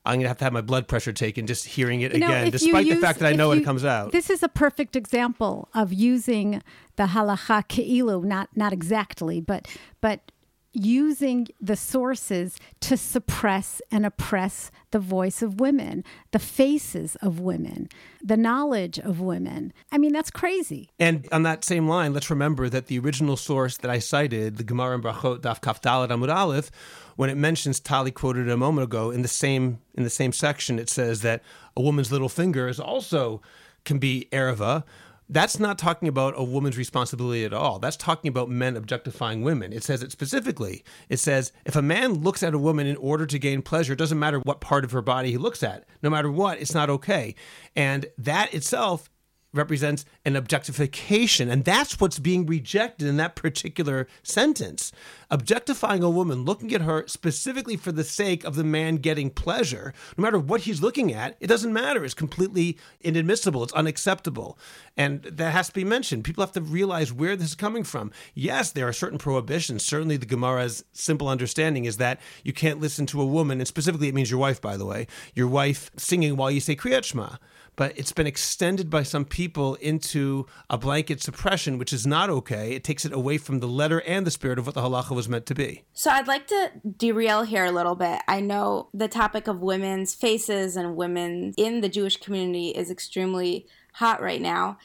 I'm 0.06 0.14
going 0.14 0.22
to 0.22 0.28
have 0.30 0.38
to 0.40 0.44
have 0.46 0.54
my 0.54 0.62
blood 0.62 0.88
pressure 0.88 1.14
taken 1.14 1.46
just 1.46 1.66
hearing 1.66 2.02
it 2.02 2.14
you 2.14 2.20
know, 2.20 2.28
again, 2.28 2.50
despite 2.50 2.86
use, 2.88 2.96
the 2.96 3.02
fact 3.02 3.20
that 3.20 3.32
I 3.32 3.36
know 3.36 3.46
you, 3.46 3.50
when 3.50 3.58
it 3.60 3.66
comes 3.66 3.86
out. 3.86 4.12
This 4.12 4.32
is 4.32 4.42
a 4.42 4.50
perfect 4.50 4.96
example 4.96 5.70
of 5.76 5.94
using 5.94 6.64
the 6.96 7.04
halacha 7.04 7.68
ke'ilu, 7.68 8.24
not 8.24 8.50
not 8.56 8.74
exactly, 8.74 9.42
but 9.42 9.68
but 10.02 10.32
using 10.74 11.48
the 11.60 11.76
sources 11.76 12.58
to 12.80 12.96
suppress 12.96 13.82
and 13.92 14.06
oppress 14.06 14.72
the 14.92 15.00
voice 15.00 15.42
of 15.42 15.60
women, 15.60 16.04
the 16.32 16.40
faces 16.40 17.16
of 17.18 17.40
women, 17.40 17.90
the 18.24 18.38
knowledge 18.38 18.98
of 18.98 19.20
women. 19.20 19.74
I 19.92 19.98
mean, 19.98 20.14
that's 20.14 20.32
crazy. 20.32 20.90
And 21.00 21.28
on 21.32 21.44
that 21.44 21.66
same 21.66 21.88
line, 21.88 22.14
let's 22.14 22.30
remember 22.30 22.70
that 22.70 22.88
the 22.88 23.00
original 23.00 23.36
source 23.36 23.78
that 23.78 23.92
I 23.92 24.00
cited, 24.00 24.58
the 24.58 24.64
Gemara 24.64 24.96
in 24.96 25.02
Brachot 25.02 25.42
Daf 25.42 25.62
Kaf 25.62 25.82
Dalet 25.82 26.10
Amud 26.10 26.34
Aleph, 26.34 26.72
when 27.16 27.30
it 27.30 27.38
mentions 27.38 27.80
Tali 27.80 28.12
quoted 28.12 28.50
a 28.50 28.58
moment 28.58 28.86
ago 28.86 29.12
in 29.12 29.22
the 29.22 29.28
same 29.28 29.80
in 29.96 30.04
the 30.04 30.10
same 30.10 30.32
section, 30.32 30.80
it 30.80 30.90
says 30.90 31.22
that 31.22 31.42
a 31.76 31.82
woman's 31.82 32.12
little 32.12 32.30
finger 32.30 32.68
is 32.68 32.80
also 32.80 33.42
can 33.84 33.98
be 33.98 34.28
erva 34.32 34.84
that's 35.32 35.60
not 35.60 35.80
talking 35.80 36.10
about 36.10 36.34
a 36.36 36.44
woman's 36.44 36.78
responsibility 36.78 37.46
at 37.46 37.54
all. 37.54 37.80
That's 37.80 37.96
talking 37.96 38.28
about 38.28 38.50
men 38.50 38.76
objectifying 38.76 39.42
women. 39.44 39.72
It 39.72 39.82
says 39.82 40.04
it 40.04 40.12
specifically. 40.12 40.84
It 41.08 41.18
says 41.18 41.54
if 41.66 41.78
a 41.78 41.82
man 41.82 42.16
looks 42.16 42.44
at 42.44 42.54
a 42.54 42.60
woman 42.60 42.86
in 42.86 42.98
order 42.98 43.26
to 43.26 43.40
gain 43.40 43.62
pleasure, 43.62 43.94
it 43.94 44.00
doesn't 44.00 44.20
matter 44.20 44.40
what 44.40 44.60
part 44.60 44.84
of 44.84 44.92
her 44.92 45.02
body 45.02 45.32
he 45.32 45.38
looks 45.38 45.64
at. 45.64 45.86
No 46.04 46.10
matter 46.10 46.30
what, 46.30 46.60
it's 46.60 46.74
not 46.74 46.90
okay. 46.90 47.34
And 47.78 48.08
that 48.18 48.54
itself 48.54 49.10
represents 49.54 50.06
an 50.26 50.36
objectification. 50.36 51.50
And 51.50 51.66
that's 51.66 52.00
what's 52.00 52.20
being 52.20 52.46
rejected 52.46 53.08
in 53.08 53.18
that 53.18 53.36
particular 53.36 54.08
sentence. 54.24 54.92
Objectifying 55.30 56.04
a 56.04 56.10
woman, 56.10 56.44
looking 56.46 56.74
at 56.74 56.82
her 56.82 57.06
specifically 57.08 57.78
for 57.78 57.92
the 57.92 58.04
sake 58.04 58.44
of 58.44 58.56
the 58.56 58.64
man 58.64 58.98
getting 58.98 59.30
pleasure, 59.30 59.94
no 60.18 60.22
matter 60.22 60.40
what 60.40 60.62
he's 60.62 60.82
looking 60.82 61.14
at, 61.14 61.38
it 61.40 61.48
doesn't 61.48 61.74
matter. 61.74 62.04
It's 62.04 62.14
completely 62.14 62.78
inadmissible. 63.02 63.64
It's 63.64 63.74
unacceptable. 63.74 64.58
And 64.98 65.24
that 65.24 65.52
has 65.52 65.68
to 65.68 65.74
be 65.74 65.84
mentioned. 65.84 66.24
People 66.24 66.44
have 66.44 66.54
to 66.54 66.62
realize 66.62 67.14
where 67.14 67.36
this 67.36 67.50
is 67.50 67.56
coming 67.56 67.84
from. 67.84 68.12
Yes, 68.34 68.72
there 68.72 68.88
are 68.88 68.94
certain 68.94 69.18
prohibitions. 69.18 69.86
Certainly, 69.86 70.18
the 70.18 70.26
Gemara's 70.26 70.84
simple 70.94 71.28
understanding 71.28 71.86
is 71.86 71.98
that 71.98 72.20
you 72.44 72.54
can't 72.54 72.80
listen 72.80 73.06
to 73.08 73.22
a 73.22 73.26
woman, 73.26 73.60
and 73.60 73.68
specifically, 73.68 74.08
it 74.08 74.16
means 74.16 74.30
your 74.30 74.40
wife, 74.40 74.62
by 74.62 74.78
the 74.78 74.86
way, 74.86 75.08
your 75.34 75.48
wife 75.48 75.92
singing 75.98 76.36
while 76.36 76.52
you 76.52 76.60
say 76.60 76.76
Kriyat 76.76 77.06
Shema 77.06 77.38
but 77.76 77.98
it's 77.98 78.12
been 78.12 78.28
extended 78.28 78.90
by 78.90 79.04
some 79.04 79.26
people 79.26 79.76
into 79.76 80.46
a 80.70 80.78
blanket 80.78 81.22
suppression, 81.22 81.78
which 81.78 81.94
is 81.94 82.06
not 82.06 82.30
okay. 82.30 82.74
It 82.74 82.84
takes 82.84 83.06
it 83.06 83.14
away 83.14 83.38
from 83.38 83.60
the 83.60 83.68
letter 83.68 84.02
and 84.02 84.26
the 84.26 84.32
spirit 84.32 84.60
of 84.60 84.66
what 84.66 84.76
the 84.76 84.82
halacha 84.82 85.16
was 85.16 85.30
meant 85.30 85.46
to 85.48 85.56
be. 85.56 85.84
So 85.94 86.12
I'd 86.12 86.28
like 86.28 86.48
to 86.48 86.72
derail 86.98 87.44
here 87.44 87.66
a 87.66 87.72
little 87.72 87.96
bit. 87.96 88.22
I 88.28 88.42
know 88.42 88.90
the 88.94 89.08
topic 89.08 89.48
of 89.48 89.60
women's 89.60 90.14
faces 90.14 90.76
and 90.76 90.96
women 90.96 91.54
in 91.58 91.82
the 91.82 91.90
Jewish 91.90 92.18
community 92.18 92.70
is 92.70 92.92
extremely 92.92 93.68
hot 93.94 94.22
right 94.22 94.42
now. 94.42 94.78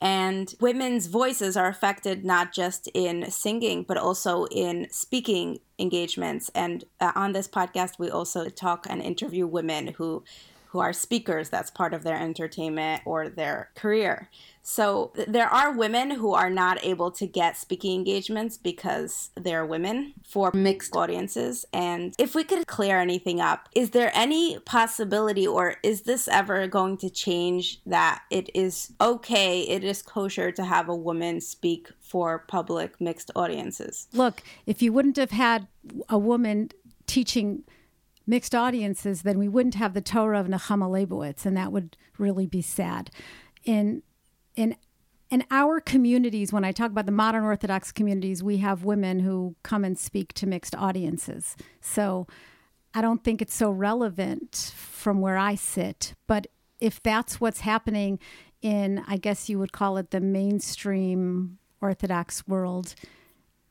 And 0.00 0.54
women's 0.60 1.06
voices 1.06 1.56
are 1.56 1.68
affected 1.68 2.24
not 2.26 2.52
just 2.52 2.88
in 2.92 3.30
singing, 3.30 3.84
but 3.84 3.96
also 3.96 4.44
in 4.46 4.86
speaking 4.90 5.60
engagements. 5.78 6.50
And 6.54 6.84
uh, 7.00 7.12
on 7.14 7.32
this 7.32 7.48
podcast, 7.48 7.98
we 7.98 8.10
also 8.10 8.48
talk 8.50 8.86
and 8.90 9.00
interview 9.00 9.46
women 9.46 9.88
who 9.96 10.22
who 10.74 10.80
are 10.80 10.92
speakers 10.92 11.50
that's 11.50 11.70
part 11.70 11.94
of 11.94 12.02
their 12.02 12.16
entertainment 12.16 13.00
or 13.04 13.28
their 13.28 13.70
career. 13.76 14.28
So 14.60 15.12
there 15.28 15.46
are 15.46 15.70
women 15.70 16.10
who 16.10 16.34
are 16.34 16.50
not 16.50 16.84
able 16.84 17.12
to 17.12 17.28
get 17.28 17.56
speaking 17.56 17.94
engagements 17.94 18.56
because 18.56 19.30
they're 19.36 19.64
women 19.64 20.14
for 20.26 20.50
mixed 20.52 20.96
audiences. 20.96 21.64
And 21.72 22.12
if 22.18 22.34
we 22.34 22.42
could 22.42 22.66
clear 22.66 22.98
anything 22.98 23.40
up, 23.40 23.68
is 23.76 23.90
there 23.90 24.10
any 24.14 24.58
possibility 24.58 25.46
or 25.46 25.76
is 25.84 26.02
this 26.02 26.26
ever 26.26 26.66
going 26.66 26.96
to 26.98 27.08
change 27.08 27.80
that 27.86 28.22
it 28.28 28.50
is 28.52 28.92
okay, 29.00 29.60
it 29.60 29.84
is 29.84 30.02
kosher 30.02 30.50
to 30.50 30.64
have 30.64 30.88
a 30.88 30.96
woman 30.96 31.40
speak 31.40 31.92
for 32.00 32.40
public 32.48 33.00
mixed 33.00 33.30
audiences? 33.36 34.08
Look, 34.12 34.42
if 34.66 34.82
you 34.82 34.92
wouldn't 34.92 35.18
have 35.18 35.30
had 35.30 35.68
a 36.08 36.18
woman 36.18 36.70
teaching 37.06 37.62
mixed 38.26 38.54
audiences, 38.54 39.22
then 39.22 39.38
we 39.38 39.48
wouldn't 39.48 39.74
have 39.74 39.94
the 39.94 40.00
Torah 40.00 40.40
of 40.40 40.46
Nechama 40.46 40.88
Leibowitz, 40.88 41.44
and 41.44 41.56
that 41.56 41.72
would 41.72 41.96
really 42.18 42.46
be 42.46 42.62
sad. 42.62 43.10
In 43.64 44.02
in 44.56 44.76
in 45.30 45.44
our 45.50 45.80
communities, 45.80 46.52
when 46.52 46.64
I 46.64 46.72
talk 46.72 46.90
about 46.90 47.06
the 47.06 47.12
modern 47.12 47.44
Orthodox 47.44 47.90
communities, 47.90 48.42
we 48.42 48.58
have 48.58 48.84
women 48.84 49.20
who 49.20 49.56
come 49.62 49.84
and 49.84 49.98
speak 49.98 50.32
to 50.34 50.46
mixed 50.46 50.74
audiences. 50.76 51.56
So 51.80 52.26
I 52.94 53.00
don't 53.00 53.24
think 53.24 53.42
it's 53.42 53.54
so 53.54 53.70
relevant 53.70 54.72
from 54.76 55.20
where 55.20 55.36
I 55.36 55.56
sit. 55.56 56.14
But 56.28 56.46
if 56.78 57.02
that's 57.02 57.40
what's 57.40 57.60
happening 57.60 58.20
in, 58.62 59.02
I 59.08 59.16
guess 59.16 59.48
you 59.48 59.58
would 59.58 59.72
call 59.72 59.96
it 59.96 60.10
the 60.10 60.20
mainstream 60.20 61.58
Orthodox 61.80 62.46
world, 62.46 62.94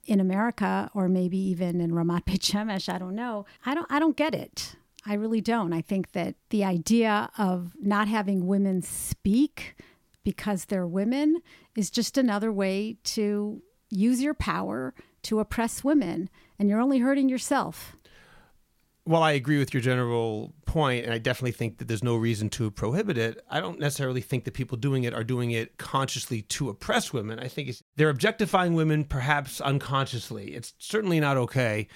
in 0.06 0.20
America 0.20 0.90
or 0.94 1.08
maybe 1.08 1.38
even 1.38 1.82
in 1.82 1.92
Ramat 1.92 2.26
Beit 2.26 2.42
Shemesh, 2.42 2.92
I 2.94 2.98
don't 2.98 3.16
know. 3.16 3.46
I 3.66 3.74
don't 3.74 3.88
I 3.90 4.00
don't 4.00 4.18
get 4.18 4.36
it. 4.36 4.76
I 5.06 5.16
really 5.16 5.42
don't. 5.42 5.74
I 5.74 5.82
think 5.82 6.14
that 6.14 6.36
the 6.50 6.64
idea 6.64 7.30
of 7.38 7.74
not 7.80 8.08
having 8.08 8.48
women 8.48 8.82
speak 8.82 9.76
because 10.24 10.66
they're 10.66 10.88
women 10.88 11.42
is 11.76 11.90
just 11.90 12.18
another 12.18 12.52
way 12.52 12.98
to 13.04 13.62
use 13.90 14.22
your 14.22 14.34
power 14.34 14.94
to 15.24 15.40
oppress 15.40 15.84
women 15.84 16.30
and 16.58 16.70
you're 16.70 16.82
only 16.82 17.00
hurting 17.00 17.28
yourself 17.30 17.98
while 19.06 19.24
I 19.24 19.32
agree 19.32 19.60
with 19.60 19.74
your 19.74 19.82
general 19.82 20.54
point, 20.66 21.04
and 21.04 21.14
I 21.14 21.18
definitely 21.18 21.52
think 21.52 21.78
that 21.78 21.88
there's 21.88 22.04
no 22.04 22.16
reason 22.16 22.50
to 22.52 22.72
prohibit 22.72 23.18
it, 23.18 23.44
I 23.50 23.60
don't 23.60 23.80
necessarily 23.80 24.22
think 24.22 24.46
that 24.46 24.54
people 24.54 24.78
doing 24.78 25.04
it 25.04 25.14
are 25.14 25.26
doing 25.26 25.52
it 25.52 25.78
consciously 25.78 26.42
to 26.44 26.70
oppress 26.70 27.12
women. 27.12 27.40
I 27.40 27.50
think 27.50 27.76
they're 27.98 28.10
objectifying 28.10 28.76
women 28.76 29.04
perhaps 29.04 29.60
unconsciously. 29.60 30.54
It's 30.54 30.74
certainly 30.78 31.20
not 31.20 31.36
okay. 31.36 31.88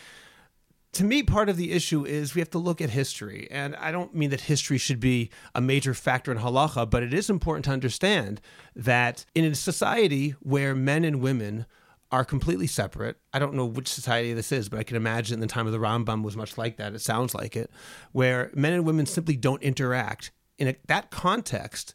To 0.94 1.04
me, 1.04 1.24
part 1.24 1.48
of 1.48 1.58
the 1.58 1.72
issue 1.72 2.06
is 2.06 2.36
we 2.36 2.42
have 2.42 2.50
to 2.52 2.58
look 2.58 2.82
at 2.82 2.90
history. 2.90 3.48
And 3.52 3.76
I 3.78 3.92
don't 3.92 4.16
mean 4.16 4.32
that 4.32 4.42
history 4.42 4.78
should 4.78 5.00
be 5.00 5.30
a 5.56 5.62
major 5.62 5.94
factor 5.94 6.32
in 6.32 6.40
halacha, 6.40 6.90
but 6.90 7.04
it 7.04 7.14
is 7.14 7.30
important 7.30 7.66
to 7.66 7.72
understand 7.72 8.42
that 8.76 9.26
in 9.34 9.46
a 9.46 9.56
society 9.56 10.32
where 10.42 10.76
men 10.76 11.06
and 11.06 11.22
women 11.22 11.68
are 12.12 12.24
completely 12.24 12.68
separate. 12.68 13.18
I 13.34 13.40
don't 13.40 13.54
know 13.54 13.66
which 13.66 13.88
society 13.88 14.34
this 14.34 14.52
is, 14.52 14.70
but 14.70 14.80
I 14.80 14.84
can 14.84 14.96
imagine 14.96 15.40
the 15.40 15.48
time 15.48 15.68
of 15.68 15.74
the 15.74 15.80
Rambam 15.80 16.24
was 16.24 16.38
much 16.38 16.58
like 16.58 16.78
that. 16.78 16.94
It 16.94 17.02
sounds 17.02 17.36
like 17.36 17.56
it, 17.56 17.70
where 18.12 18.50
men 18.54 18.74
and 18.74 18.86
women 18.86 19.06
simply 19.06 19.36
don't 19.36 19.62
interact. 19.62 20.32
In 20.58 20.70
a, 20.70 20.76
that 20.88 21.12
context, 21.12 21.94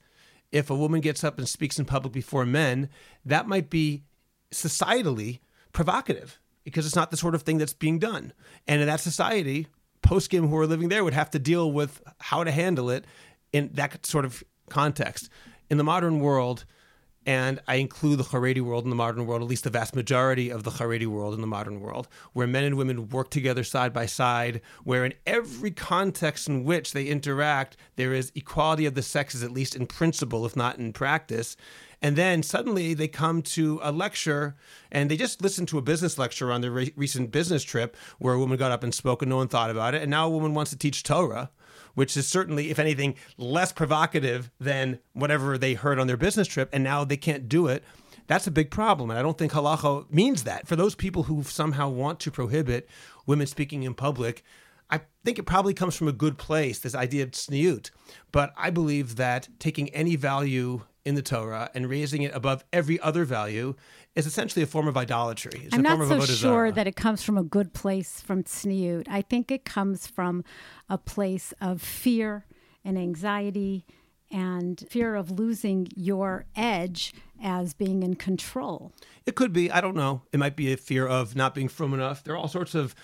if 0.51 0.69
a 0.69 0.77
woman 0.77 1.01
gets 1.01 1.25
up 1.25 1.39
and 1.39 1.49
speaks 1.49 1.79
in 1.79 1.87
public 1.87 2.13
before 2.13 2.45
men, 2.45 2.91
that 3.25 3.49
might 3.49 3.71
be 3.71 4.05
societally 4.53 5.41
provocative 5.73 6.39
because 6.65 6.85
it's 6.85 6.95
not 6.95 7.11
the 7.11 7.17
sort 7.17 7.35
of 7.35 7.43
thing 7.43 7.59
that's 7.59 7.73
being 7.73 7.99
done. 7.99 8.33
And 8.69 8.81
in 8.81 8.87
that 8.87 9.01
society, 9.01 9.67
poskim 10.03 10.49
who 10.49 10.57
are 10.59 10.67
living 10.67 10.91
there 10.91 11.05
would 11.05 11.15
have 11.15 11.31
to 11.31 11.39
deal 11.39 11.73
with 11.73 12.03
how 12.21 12.45
to 12.45 12.51
handle 12.51 12.91
it 12.91 13.07
in 13.53 13.71
that 13.75 14.05
sort 14.05 14.25
of 14.25 14.45
context. 14.69 15.31
In 15.71 15.79
the 15.79 15.85
modern 15.85 16.21
world, 16.21 16.67
and 17.25 17.61
I 17.69 17.77
include 17.77 18.19
the 18.19 18.25
Haredi 18.25 18.61
world 18.61 18.85
in 18.85 18.91
the 18.91 18.97
modern 18.97 19.27
world, 19.27 19.43
at 19.43 19.49
least 19.49 19.65
the 19.65 19.71
vast 19.71 19.95
majority 19.95 20.51
of 20.51 20.65
the 20.65 20.73
Haredi 20.73 21.07
world 21.07 21.35
in 21.35 21.41
the 21.41 21.47
modern 21.47 21.81
world, 21.81 22.09
where 22.33 22.47
men 22.47 22.65
and 22.65 22.77
women 22.77 23.09
work 23.09 23.31
together 23.31 23.63
side 23.63 23.93
by 23.93 24.07
side, 24.07 24.61
where 24.85 25.05
in 25.05 25.15
every 25.27 25.71
context 25.71 26.49
in 26.49 26.65
which 26.65 26.93
they 26.93 27.07
interact, 27.07 27.77
there 27.97 28.13
is 28.13 28.33
equality 28.35 28.87
of 28.87 28.95
the 28.95 29.03
sexes, 29.03 29.43
at 29.43 29.53
least 29.53 29.77
in 29.77 29.87
principle, 29.87 30.45
if 30.45 30.57
not 30.57 30.79
in 30.79 30.93
practice. 30.93 31.57
And 32.01 32.17
then 32.17 32.43
suddenly 32.43 32.95
they 32.95 33.07
come 33.07 33.43
to 33.43 33.79
a 33.81 33.93
lecture 33.93 34.57
and 34.91 35.09
they 35.09 35.17
just 35.17 35.41
listened 35.41 35.69
to 35.69 35.79
a 35.79 35.83
business 35.83 36.19
lecture 36.19 36.51
on 36.51 36.61
their 36.61 36.73
re- 36.73 36.93
recent 36.97 37.31
business 37.31 37.63
trip 37.63 37.97
where 38.19 38.35
a 38.35 38.39
woman 38.41 38.59
got 38.59 38.73
up 38.73 38.83
and 38.83 38.93
spoke 38.93 39.23
and 39.23 39.31
no 39.31 39.37
one 39.37 39.47
thought 39.47 39.71
about 39.71 39.95
it. 39.95 40.03
And 40.03 40.11
now 40.11 40.27
a 40.27 40.31
woman 40.31 40.53
wants 40.53 40.73
to 40.73 40.77
teach 40.77 41.05
Torah 41.05 41.51
which 41.95 42.17
is 42.17 42.27
certainly, 42.27 42.71
if 42.71 42.79
anything, 42.79 43.15
less 43.37 43.73
provocative 43.73 44.51
than 44.59 44.99
whatever 45.13 45.59
they 45.59 45.75
heard 45.75 45.99
on 45.99 46.07
their 46.07 46.17
business 46.17 46.49
trip, 46.49 46.69
and 46.73 46.83
now 46.85 47.05
they 47.05 47.17
can't 47.17 47.49
do 47.49 47.67
it. 47.67 47.85
That's 48.27 48.47
a 48.47 48.53
big 48.53 48.71
problem. 48.71 49.11
And 49.11 49.19
I 49.19 49.23
don't 49.23 49.37
think 49.37 49.53
halacha 49.53 50.11
means 50.11 50.45
that. 50.45 50.67
For 50.67 50.77
those 50.77 50.95
people 50.95 51.25
who 51.25 51.43
somehow 51.43 51.89
want 51.89 52.21
to 52.21 52.31
prohibit 52.31 52.89
women 53.27 53.47
speaking 53.47 53.83
in 53.83 53.95
public, 53.95 54.43
I 54.91 55.01
think 55.25 55.39
it 55.39 55.45
probably 55.45 55.75
comes 55.75 55.97
from 55.97 56.09
a 56.09 56.13
good 56.13 56.39
place, 56.39 56.79
this 56.79 56.95
idea 56.95 57.25
of 57.25 57.31
tzniut. 57.31 57.91
But 58.31 58.53
I 58.57 58.71
believe 58.71 59.17
that 59.17 59.49
taking 59.59 59.89
any 59.91 60.17
value 60.17 60.83
in 61.05 61.15
the 61.15 61.23
Torah 61.23 61.71
and 61.75 61.89
raising 61.89 62.23
it 62.23 62.35
above 62.35 62.65
every 62.73 63.01
other 63.01 63.25
value 63.25 63.75
is 64.15 64.27
essentially 64.27 64.63
a 64.63 64.67
form 64.67 64.87
of 64.87 64.97
idolatry. 64.97 65.63
It's 65.65 65.75
I'm 65.75 65.83
not 65.83 65.99
so 66.07 66.21
sure 66.21 66.71
that 66.71 66.87
it 66.87 66.97
comes 66.97 67.23
from 67.23 67.37
a 67.37 67.43
good 67.43 67.73
place 67.73 68.21
from 68.21 68.45
tzniut. 68.45 69.07
I 69.09 69.23
think 69.23 69.51
it 69.51 69.65
comes 69.65 70.07
from 70.07 70.45
a 70.89 70.99
place 70.99 71.53
of 71.61 71.83
fear 71.83 72.47
and 72.85 72.99
anxiety 72.99 73.85
and 74.31 74.83
fear 74.89 75.15
of 75.15 75.31
losing 75.31 75.89
your 75.95 76.47
edge 76.57 77.13
as 77.43 77.75
being 77.75 78.03
in 78.03 78.15
control. 78.15 78.93
It 79.27 79.35
could 79.35 79.53
be. 79.53 79.71
I 79.71 79.81
don't 79.81 79.97
know. 79.97 80.23
It 80.33 80.39
might 80.39 80.57
be 80.57 80.73
a 80.73 80.77
fear 80.77 81.07
of 81.07 81.37
not 81.37 81.55
being 81.55 81.69
firm 81.69 81.93
enough. 81.93 82.25
There 82.25 82.35
are 82.35 82.39
all 82.39 82.49
sorts 82.49 82.75
of 82.75 82.95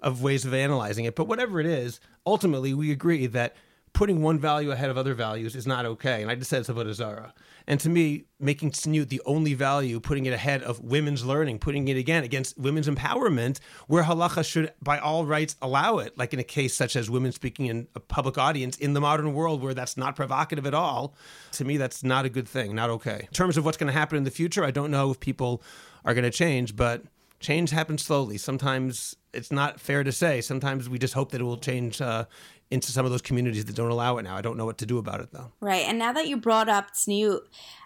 of 0.00 0.22
ways 0.22 0.44
of 0.44 0.52
analyzing 0.52 1.06
it. 1.06 1.16
But 1.16 1.26
whatever 1.26 1.58
it 1.58 1.66
is, 1.66 2.00
ultimately 2.26 2.74
we 2.74 2.92
agree 2.92 3.26
that 3.28 3.56
putting 3.96 4.20
one 4.20 4.38
value 4.38 4.72
ahead 4.72 4.90
of 4.90 4.98
other 4.98 5.14
values 5.14 5.56
is 5.56 5.66
not 5.66 5.86
okay. 5.86 6.20
And 6.20 6.30
I 6.30 6.34
just 6.34 6.50
said 6.50 6.60
it's 6.60 6.68
avodah 6.68 6.92
zara. 6.92 7.32
And 7.66 7.80
to 7.80 7.88
me, 7.88 8.26
making 8.38 8.72
tzniut 8.72 9.08
the 9.08 9.22
only 9.24 9.54
value, 9.54 10.00
putting 10.00 10.26
it 10.26 10.34
ahead 10.34 10.62
of 10.62 10.78
women's 10.80 11.24
learning, 11.24 11.60
putting 11.60 11.88
it 11.88 11.96
again 11.96 12.22
against 12.22 12.58
women's 12.58 12.88
empowerment, 12.88 13.58
where 13.86 14.02
halacha 14.02 14.44
should, 14.44 14.70
by 14.82 14.98
all 14.98 15.24
rights, 15.24 15.56
allow 15.62 15.96
it, 15.96 16.16
like 16.18 16.34
in 16.34 16.38
a 16.38 16.44
case 16.44 16.76
such 16.76 16.94
as 16.94 17.08
women 17.08 17.32
speaking 17.32 17.66
in 17.66 17.88
a 17.94 18.00
public 18.00 18.36
audience 18.36 18.76
in 18.76 18.92
the 18.92 19.00
modern 19.00 19.32
world 19.32 19.62
where 19.62 19.72
that's 19.72 19.96
not 19.96 20.14
provocative 20.14 20.66
at 20.66 20.74
all, 20.74 21.14
to 21.52 21.64
me, 21.64 21.78
that's 21.78 22.04
not 22.04 22.26
a 22.26 22.28
good 22.28 22.46
thing, 22.46 22.74
not 22.74 22.90
okay. 22.90 23.20
In 23.22 23.32
terms 23.32 23.56
of 23.56 23.64
what's 23.64 23.78
going 23.78 23.90
to 23.90 23.98
happen 23.98 24.18
in 24.18 24.24
the 24.24 24.30
future, 24.30 24.62
I 24.62 24.72
don't 24.72 24.90
know 24.90 25.10
if 25.10 25.20
people 25.20 25.62
are 26.04 26.12
going 26.12 26.24
to 26.24 26.30
change, 26.30 26.76
but 26.76 27.02
change 27.40 27.70
happens 27.70 28.02
slowly. 28.02 28.36
Sometimes 28.36 29.16
it's 29.32 29.52
not 29.52 29.80
fair 29.80 30.02
to 30.04 30.12
say. 30.12 30.40
Sometimes 30.40 30.88
we 30.88 30.98
just 30.98 31.14
hope 31.14 31.30
that 31.32 31.40
it 31.40 31.44
will 31.44 31.58
change 31.58 32.00
uh, 32.00 32.24
into 32.70 32.90
some 32.90 33.04
of 33.04 33.12
those 33.12 33.22
communities 33.22 33.64
that 33.64 33.76
don't 33.76 33.90
allow 33.90 34.18
it 34.18 34.22
now. 34.22 34.36
I 34.36 34.42
don't 34.42 34.56
know 34.56 34.64
what 34.64 34.78
to 34.78 34.86
do 34.86 34.98
about 34.98 35.20
it 35.20 35.30
though. 35.32 35.52
Right. 35.60 35.86
And 35.86 35.98
now 35.98 36.12
that 36.12 36.26
you 36.26 36.36
brought 36.36 36.68
up 36.68 36.92
tzniut, 36.92 37.40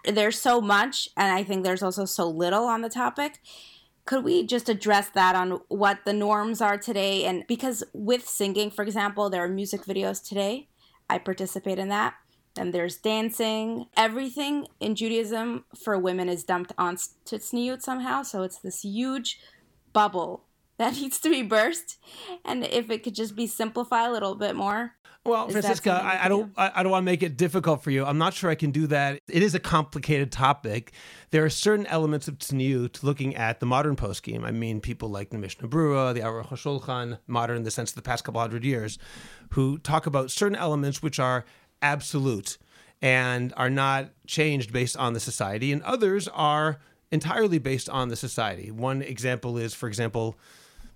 there's 0.05 0.39
so 0.41 0.59
much, 0.59 1.07
and 1.15 1.31
I 1.31 1.43
think 1.43 1.63
there's 1.63 1.83
also 1.83 2.05
so 2.05 2.27
little 2.27 2.65
on 2.65 2.81
the 2.81 2.89
topic. 2.89 3.39
Could 4.05 4.23
we 4.23 4.45
just 4.45 4.67
address 4.69 5.09
that 5.09 5.35
on 5.35 5.59
what 5.67 5.99
the 6.05 6.13
norms 6.13 6.61
are 6.61 6.77
today? 6.77 7.25
And 7.25 7.45
because 7.47 7.83
with 7.93 8.27
singing, 8.27 8.71
for 8.71 8.81
example, 8.81 9.29
there 9.29 9.43
are 9.43 9.47
music 9.47 9.83
videos 9.83 10.27
today. 10.27 10.67
I 11.09 11.19
participate 11.19 11.77
in 11.77 11.89
that. 11.89 12.15
And 12.57 12.73
there's 12.73 12.97
dancing. 12.97 13.85
Everything 13.95 14.67
in 14.79 14.95
Judaism 14.95 15.65
for 15.77 15.97
women 15.97 16.27
is 16.27 16.43
dumped 16.43 16.73
onto 16.77 17.03
tzniut 17.25 17.81
somehow. 17.81 18.23
So 18.23 18.41
it's 18.41 18.57
this 18.57 18.81
huge 18.81 19.39
bubble 19.93 20.45
that 20.81 20.93
needs 21.01 21.19
to 21.19 21.29
be 21.29 21.43
burst 21.43 21.97
and 22.45 22.65
if 22.65 22.89
it 22.89 23.03
could 23.03 23.15
just 23.15 23.35
be 23.35 23.47
simplified 23.47 24.09
a 24.09 24.11
little 24.11 24.35
bit 24.35 24.55
more 24.55 24.93
well 25.25 25.47
Franciska 25.47 25.91
I, 25.91 26.25
I, 26.25 26.27
don't 26.27 26.51
I, 26.57 26.71
I 26.75 26.83
don't 26.83 26.91
want 26.91 27.03
to 27.03 27.05
make 27.05 27.21
it 27.21 27.37
difficult 27.37 27.83
for 27.83 27.91
you. 27.91 28.05
I'm 28.05 28.17
not 28.17 28.33
sure 28.33 28.49
i 28.49 28.55
can 28.55 28.71
do 28.71 28.87
that. 28.87 29.19
It 29.29 29.43
is 29.43 29.53
a 29.53 29.59
complicated 29.59 30.31
topic. 30.31 30.93
There 31.29 31.45
are 31.45 31.49
certain 31.49 31.85
elements 31.85 32.27
of 32.27 32.39
tzniut 32.39 33.03
looking 33.03 33.35
at 33.35 33.59
the 33.59 33.65
modern 33.65 33.95
poskim 33.95 34.43
i 34.43 34.51
mean 34.51 34.81
people 34.81 35.09
like 35.09 35.29
the 35.29 35.37
mishnah 35.37 35.67
berurah 35.67 36.13
the 36.13 36.21
aruch 36.21 36.47
HaShulchan, 36.47 37.19
modern 37.27 37.57
in 37.57 37.63
the 37.63 37.71
sense 37.71 37.91
of 37.91 37.95
the 37.95 38.01
past 38.01 38.23
couple 38.23 38.41
hundred 38.41 38.63
years 38.63 38.97
who 39.51 39.77
talk 39.77 40.05
about 40.07 40.31
certain 40.31 40.55
elements 40.55 41.03
which 41.03 41.19
are 41.19 41.45
absolute 41.81 42.57
and 43.01 43.53
are 43.57 43.69
not 43.69 44.09
changed 44.27 44.71
based 44.71 44.97
on 44.97 45.13
the 45.13 45.19
society 45.19 45.71
and 45.71 45.81
others 45.83 46.27
are 46.29 46.79
entirely 47.11 47.59
based 47.59 47.89
on 47.89 48.07
the 48.07 48.15
society. 48.15 48.71
One 48.71 49.01
example 49.01 49.57
is 49.57 49.73
for 49.73 49.87
example 49.87 50.37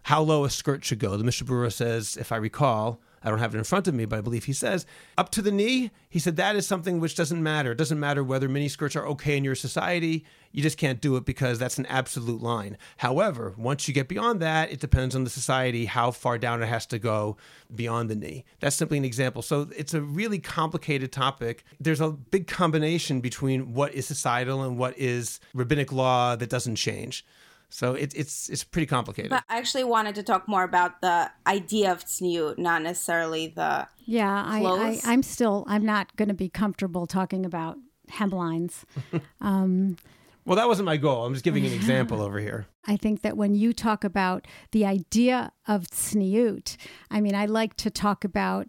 how 0.06 0.22
low 0.22 0.46
a 0.46 0.50
skirt 0.52 0.86
should 0.86 1.00
go. 1.00 1.18
The 1.18 1.24
Mishnah 1.24 1.48
Berurah 1.48 1.74
says, 1.74 2.16
if 2.16 2.32
I 2.32 2.36
recall, 2.36 3.02
I 3.24 3.30
don't 3.32 3.40
have 3.40 3.56
it 3.56 3.58
in 3.58 3.64
front 3.64 3.88
of 3.88 3.96
me, 3.96 4.06
but 4.06 4.20
I 4.20 4.22
believe 4.22 4.44
he 4.44 4.54
says, 4.54 4.86
up 5.18 5.32
to 5.32 5.42
the 5.42 5.52
knee. 5.52 5.90
He 6.10 6.20
said 6.20 6.36
that 6.36 6.56
is 6.56 6.68
something 6.68 7.00
which 7.00 7.16
doesn't 7.16 7.42
matter. 7.42 7.72
It 7.72 7.80
doesn't 7.80 8.00
matter 8.00 8.24
whether 8.24 8.48
mini 8.48 8.68
skirts 8.68 8.96
are 8.96 9.08
okay 9.08 9.36
in 9.36 9.44
your 9.44 9.56
society. 9.56 10.24
You 10.52 10.62
just 10.62 10.78
can't 10.78 11.02
do 11.02 11.16
it 11.16 11.26
because 11.26 11.58
that's 11.58 11.80
an 11.80 11.88
absolute 11.88 12.40
line. 12.40 12.78
However, 12.98 13.56
once 13.58 13.88
you 13.88 13.96
get 13.96 14.08
beyond 14.08 14.42
that, 14.42 14.72
it 14.72 14.80
depends 14.80 15.16
on 15.16 15.24
the 15.24 15.32
society 15.32 15.86
how 15.86 16.12
far 16.12 16.38
down 16.38 16.62
it 16.62 16.68
has 16.68 16.86
to 16.86 17.00
go 17.00 17.36
beyond 17.74 18.12
the 18.12 18.16
knee. 18.16 18.46
That's 18.60 18.76
simply 18.76 19.00
an 19.00 19.06
example. 19.06 19.42
So 19.42 19.70
it's 19.76 19.96
a 19.96 20.02
really 20.02 20.38
complicated 20.38 21.12
topic. 21.12 21.64
There's 21.80 22.02
a 22.02 22.12
big 22.12 22.46
combination 22.46 23.22
between 23.22 23.74
what 23.74 23.92
is 23.96 24.06
societal 24.06 24.62
and 24.62 24.78
what 24.78 24.96
is 25.00 25.40
rabbinic 25.56 25.92
law 25.92 26.36
that 26.36 26.52
doesn't 26.52 26.76
change. 26.76 27.26
So 27.70 27.94
it, 27.94 28.14
it's 28.16 28.50
it's 28.50 28.64
pretty 28.64 28.86
complicated. 28.86 29.30
But 29.30 29.44
I 29.50 29.58
actually 29.58 29.84
wanted 29.84 30.16
to 30.16 30.24
talk 30.24 30.48
more 30.48 30.64
about 30.64 31.02
the 31.02 31.30
idea 31.46 31.92
of 31.92 32.06
tzniut, 32.06 32.58
not 32.58 32.82
necessarily 32.82 33.48
the 33.48 33.88
yeah. 34.06 34.44
I, 34.46 35.00
I 35.06 35.14
am 35.14 35.24
still 35.24 35.66
I'm 35.68 35.86
not 35.86 36.16
going 36.16 36.30
to 36.30 36.36
be 36.36 36.50
comfortable 36.50 37.06
talking 37.08 37.46
about 37.46 37.78
hemlines. 38.10 38.84
um, 39.42 39.98
well, 40.46 40.56
that 40.56 40.68
wasn't 40.68 40.86
my 40.86 40.98
goal. 40.98 41.26
I'm 41.26 41.34
just 41.34 41.44
giving 41.44 41.66
an 41.66 41.74
example 41.74 42.22
over 42.22 42.40
here. 42.40 42.68
I 42.86 42.98
think 42.98 43.22
that 43.24 43.36
when 43.36 43.56
you 43.56 43.74
talk 43.74 44.04
about 44.04 44.46
the 44.72 44.86
idea 44.86 45.52
of 45.68 45.88
tzniut, 45.88 46.78
I 47.10 47.20
mean, 47.20 47.34
I 47.34 47.46
like 47.46 47.76
to 47.78 47.90
talk 47.90 48.24
about. 48.24 48.68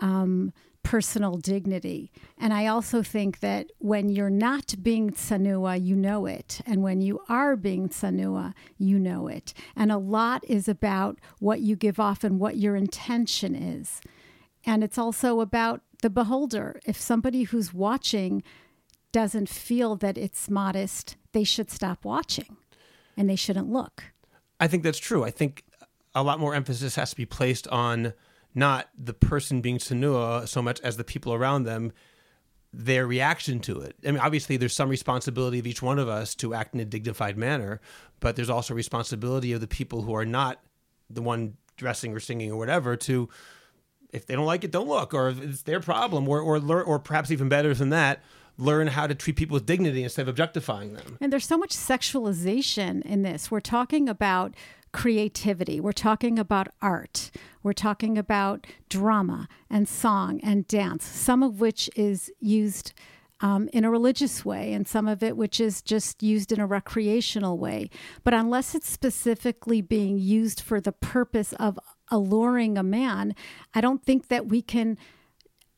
Um, 0.00 0.52
personal 0.88 1.36
dignity. 1.36 2.10
And 2.38 2.54
I 2.54 2.66
also 2.66 3.02
think 3.02 3.40
that 3.40 3.66
when 3.76 4.08
you're 4.08 4.30
not 4.30 4.74
being 4.82 5.10
tsanua, 5.10 5.84
you 5.84 5.94
know 5.94 6.24
it. 6.24 6.62
And 6.64 6.82
when 6.82 7.02
you 7.02 7.20
are 7.28 7.56
being 7.56 7.90
tsanua, 7.90 8.54
you 8.78 8.98
know 8.98 9.28
it. 9.28 9.52
And 9.76 9.92
a 9.92 9.98
lot 9.98 10.42
is 10.48 10.66
about 10.66 11.18
what 11.40 11.60
you 11.60 11.76
give 11.76 12.00
off 12.00 12.24
and 12.24 12.40
what 12.40 12.56
your 12.56 12.74
intention 12.74 13.54
is. 13.54 14.00
And 14.64 14.82
it's 14.82 14.96
also 14.96 15.40
about 15.40 15.82
the 16.00 16.08
beholder. 16.08 16.80
If 16.86 16.98
somebody 16.98 17.42
who's 17.42 17.74
watching 17.74 18.42
doesn't 19.12 19.50
feel 19.50 19.94
that 19.96 20.16
it's 20.16 20.48
modest, 20.48 21.16
they 21.32 21.44
should 21.44 21.70
stop 21.70 22.02
watching 22.02 22.56
and 23.14 23.28
they 23.28 23.36
shouldn't 23.36 23.68
look. 23.68 24.04
I 24.58 24.68
think 24.68 24.84
that's 24.84 24.98
true. 24.98 25.22
I 25.22 25.32
think 25.32 25.64
a 26.14 26.22
lot 26.22 26.40
more 26.40 26.54
emphasis 26.54 26.94
has 26.94 27.10
to 27.10 27.16
be 27.16 27.26
placed 27.26 27.68
on 27.68 28.14
not 28.58 28.88
the 28.96 29.14
person 29.14 29.60
being 29.60 29.78
tsanua 29.78 30.46
so 30.48 30.60
much 30.60 30.80
as 30.80 30.96
the 30.96 31.04
people 31.04 31.32
around 31.32 31.64
them 31.64 31.92
their 32.72 33.06
reaction 33.06 33.60
to 33.60 33.80
it. 33.80 33.96
I 34.06 34.10
mean, 34.10 34.20
obviously, 34.20 34.56
there's 34.56 34.74
some 34.74 34.90
responsibility 34.90 35.58
of 35.58 35.66
each 35.66 35.80
one 35.80 35.98
of 35.98 36.08
us 36.08 36.34
to 36.36 36.52
act 36.52 36.74
in 36.74 36.80
a 36.80 36.84
dignified 36.84 37.38
manner, 37.38 37.80
but 38.20 38.36
there's 38.36 38.50
also 38.50 38.74
responsibility 38.74 39.52
of 39.52 39.60
the 39.60 39.66
people 39.66 40.02
who 40.02 40.14
are 40.14 40.26
not 40.26 40.60
the 41.08 41.22
one 41.22 41.56
dressing 41.76 42.14
or 42.14 42.20
singing 42.20 42.52
or 42.52 42.58
whatever 42.58 42.94
to, 42.96 43.28
if 44.12 44.26
they 44.26 44.34
don't 44.34 44.44
like 44.44 44.64
it, 44.64 44.70
don't 44.70 44.88
look, 44.88 45.14
or 45.14 45.30
it's 45.30 45.62
their 45.62 45.80
problem, 45.80 46.28
or 46.28 46.40
or 46.40 46.60
learn, 46.60 46.84
or 46.84 46.98
perhaps 46.98 47.30
even 47.30 47.48
better 47.48 47.72
than 47.72 47.88
that, 47.90 48.22
learn 48.58 48.88
how 48.88 49.06
to 49.06 49.14
treat 49.14 49.36
people 49.36 49.54
with 49.54 49.64
dignity 49.64 50.02
instead 50.02 50.22
of 50.22 50.28
objectifying 50.28 50.92
them. 50.92 51.16
And 51.20 51.32
there's 51.32 51.46
so 51.46 51.56
much 51.56 51.70
sexualization 51.70 53.02
in 53.02 53.22
this. 53.22 53.50
We're 53.50 53.60
talking 53.60 54.08
about 54.08 54.54
creativity. 54.92 55.80
We're 55.80 55.92
talking 55.92 56.38
about 56.38 56.68
art. 56.80 57.30
We're 57.62 57.72
talking 57.72 58.16
about 58.16 58.66
drama 58.88 59.48
and 59.70 59.88
song 59.88 60.40
and 60.42 60.66
dance, 60.66 61.04
some 61.04 61.42
of 61.42 61.60
which 61.60 61.90
is 61.96 62.30
used 62.40 62.92
um, 63.40 63.68
in 63.72 63.84
a 63.84 63.90
religious 63.90 64.44
way 64.44 64.72
and 64.72 64.88
some 64.88 65.06
of 65.06 65.22
it 65.22 65.36
which 65.36 65.60
is 65.60 65.80
just 65.82 66.22
used 66.22 66.50
in 66.50 66.60
a 66.60 66.66
recreational 66.66 67.58
way. 67.58 67.90
But 68.24 68.34
unless 68.34 68.74
it's 68.74 68.90
specifically 68.90 69.80
being 69.80 70.18
used 70.18 70.60
for 70.60 70.80
the 70.80 70.92
purpose 70.92 71.52
of 71.54 71.78
alluring 72.10 72.76
a 72.76 72.82
man, 72.82 73.34
I 73.74 73.80
don't 73.80 74.02
think 74.02 74.28
that 74.28 74.46
we 74.46 74.62
can 74.62 74.98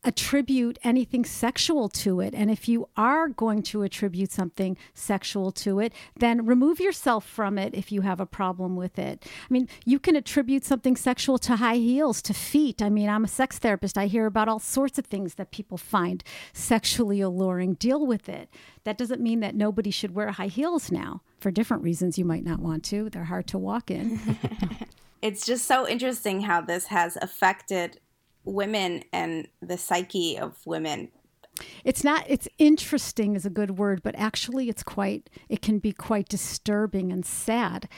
attribute 0.02 0.78
anything 0.82 1.24
sexual 1.24 1.88
to 1.88 2.20
it. 2.20 2.34
And 2.34 2.50
if 2.50 2.68
you 2.68 2.88
are 2.96 3.28
going 3.28 3.62
to 3.64 3.82
attribute 3.82 4.32
something 4.32 4.76
sexual 4.94 5.52
to 5.52 5.78
it, 5.78 5.92
then 6.16 6.46
remove 6.46 6.80
yourself 6.80 7.26
from 7.26 7.58
it 7.58 7.74
if 7.74 7.92
you 7.92 8.00
have 8.00 8.20
a 8.20 8.26
problem 8.26 8.76
with 8.76 8.98
it. 8.98 9.26
I 9.26 9.52
mean, 9.52 9.68
you 9.84 9.98
can 9.98 10.16
attribute 10.16 10.64
something 10.64 10.96
sexual 10.96 11.38
to 11.38 11.56
high 11.56 11.76
heels, 11.76 12.22
to 12.22 12.34
feet. 12.34 12.80
I 12.80 12.88
mean, 12.88 13.08
I'm 13.08 13.24
a 13.24 13.28
sex 13.28 13.58
therapist. 13.58 13.98
I 13.98 14.06
hear 14.06 14.26
about 14.26 14.48
all 14.48 14.58
sorts 14.58 14.98
of 14.98 15.06
things 15.06 15.34
that 15.34 15.50
people 15.50 15.76
find 15.76 16.24
sexually 16.52 17.20
alluring. 17.20 17.74
Deal 17.74 18.06
with 18.06 18.28
it. 18.28 18.48
That 18.84 18.96
doesn't 18.96 19.20
mean 19.20 19.40
that 19.40 19.54
nobody 19.54 19.90
should 19.90 20.14
wear 20.14 20.30
high 20.30 20.46
heels 20.46 20.90
now. 20.90 21.22
For 21.38 21.50
different 21.50 21.82
reasons, 21.82 22.18
you 22.18 22.24
might 22.24 22.44
not 22.44 22.60
want 22.60 22.84
to. 22.84 23.10
They're 23.10 23.24
hard 23.24 23.46
to 23.48 23.58
walk 23.58 23.90
in. 23.90 24.18
it's 25.22 25.44
just 25.44 25.66
so 25.66 25.86
interesting 25.86 26.42
how 26.42 26.62
this 26.62 26.86
has 26.86 27.16
affected 27.20 27.98
women 28.44 29.02
and 29.12 29.48
the 29.60 29.78
psyche 29.78 30.38
of 30.38 30.56
women 30.66 31.10
it's 31.84 32.02
not 32.02 32.24
it's 32.26 32.48
interesting 32.58 33.36
is 33.36 33.44
a 33.44 33.50
good 33.50 33.72
word 33.72 34.02
but 34.02 34.14
actually 34.16 34.68
it's 34.68 34.82
quite 34.82 35.28
it 35.48 35.60
can 35.60 35.78
be 35.78 35.92
quite 35.92 36.28
disturbing 36.28 37.12
and 37.12 37.26
sad 37.26 37.88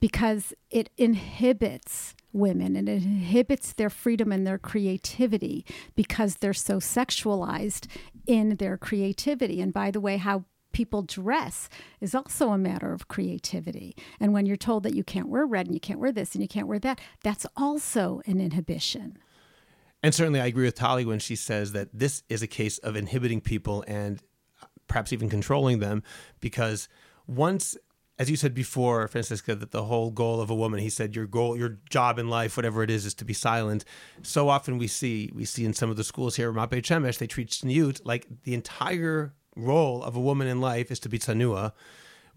because 0.00 0.52
it 0.70 0.90
inhibits 0.96 2.14
women 2.32 2.76
and 2.76 2.88
it 2.88 3.02
inhibits 3.02 3.72
their 3.72 3.90
freedom 3.90 4.30
and 4.30 4.46
their 4.46 4.58
creativity 4.58 5.64
because 5.96 6.36
they're 6.36 6.52
so 6.52 6.78
sexualized 6.78 7.86
in 8.26 8.56
their 8.56 8.76
creativity 8.76 9.60
and 9.60 9.72
by 9.72 9.90
the 9.90 10.00
way 10.00 10.18
how 10.18 10.44
people 10.72 11.02
dress 11.02 11.68
is 12.00 12.14
also 12.14 12.50
a 12.50 12.58
matter 12.58 12.92
of 12.92 13.08
creativity. 13.08 13.96
And 14.20 14.32
when 14.32 14.46
you're 14.46 14.56
told 14.56 14.82
that 14.82 14.94
you 14.94 15.02
can't 15.02 15.28
wear 15.28 15.46
red 15.46 15.66
and 15.66 15.74
you 15.74 15.80
can't 15.80 15.98
wear 15.98 16.12
this 16.12 16.34
and 16.34 16.42
you 16.42 16.46
can't 16.48 16.68
wear 16.68 16.78
that, 16.80 17.00
that's 17.22 17.46
also 17.56 18.20
an 18.26 18.40
inhibition. 18.40 19.18
And 20.08 20.14
certainly, 20.14 20.40
I 20.40 20.46
agree 20.46 20.64
with 20.64 20.74
Tali 20.74 21.04
when 21.04 21.18
she 21.18 21.36
says 21.36 21.72
that 21.72 21.90
this 21.92 22.22
is 22.30 22.40
a 22.40 22.46
case 22.46 22.78
of 22.78 22.96
inhibiting 22.96 23.42
people 23.42 23.84
and 23.86 24.22
perhaps 24.86 25.12
even 25.12 25.28
controlling 25.28 25.80
them 25.80 26.02
because 26.40 26.88
once 27.26 27.76
as 28.18 28.30
you 28.30 28.36
said 28.36 28.54
before, 28.54 29.06
Franciska, 29.06 29.60
that 29.60 29.70
the 29.70 29.84
whole 29.84 30.10
goal 30.10 30.40
of 30.40 30.48
a 30.48 30.54
woman, 30.54 30.80
he 30.80 30.88
said, 30.88 31.14
your 31.14 31.26
goal, 31.26 31.58
your 31.58 31.76
job 31.90 32.18
in 32.18 32.30
life, 32.30 32.56
whatever 32.56 32.82
it 32.82 32.88
is, 32.88 33.04
is 33.04 33.12
to 33.16 33.24
be 33.26 33.34
silent. 33.34 33.84
So 34.22 34.48
often 34.48 34.78
we 34.78 34.86
see, 34.86 35.30
we 35.34 35.44
see 35.44 35.66
in 35.66 35.74
some 35.74 35.90
of 35.90 35.98
the 35.98 36.04
schools 36.04 36.36
here, 36.36 36.50
Ramat 36.50 36.70
Beit 36.70 36.84
Shemesh, 36.84 37.18
they 37.18 37.26
treat 37.26 37.50
tzniut 37.50 38.00
like 38.04 38.26
the 38.44 38.54
entire 38.54 39.34
role 39.56 40.02
of 40.02 40.16
a 40.16 40.20
woman 40.20 40.48
in 40.48 40.58
life 40.58 40.90
is 40.90 41.00
to 41.00 41.10
be 41.10 41.18
tsanua, 41.18 41.72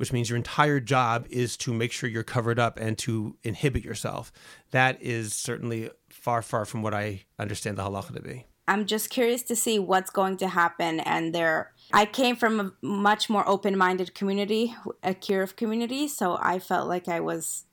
which 0.01 0.11
means 0.11 0.31
your 0.31 0.37
entire 0.37 0.79
job 0.79 1.27
is 1.29 1.55
to 1.55 1.71
make 1.71 1.91
sure 1.91 2.09
you're 2.09 2.23
covered 2.23 2.57
up 2.57 2.79
and 2.79 2.97
to 2.97 3.37
inhibit 3.43 3.85
yourself. 3.85 4.31
That 4.71 4.99
is 4.99 5.31
certainly 5.31 5.91
far, 6.09 6.41
far 6.41 6.65
from 6.65 6.81
what 6.81 6.95
I 6.95 7.25
understand 7.37 7.77
the 7.77 7.83
halacha 7.83 8.15
to 8.15 8.21
be. 8.23 8.47
I'm 8.67 8.87
just 8.87 9.11
curious 9.11 9.43
to 9.43 9.55
see 9.55 9.77
what's 9.77 10.09
going 10.09 10.37
to 10.37 10.47
happen. 10.47 11.01
And 11.01 11.35
there, 11.35 11.73
I 11.93 12.05
came 12.05 12.35
from 12.35 12.59
a 12.59 12.71
much 12.81 13.29
more 13.29 13.47
open-minded 13.47 14.15
community, 14.15 14.75
a 15.03 15.13
kiruv 15.13 15.55
community, 15.55 16.07
so 16.07 16.35
I 16.41 16.57
felt 16.57 16.87
like 16.87 17.07
I 17.07 17.19
was 17.19 17.65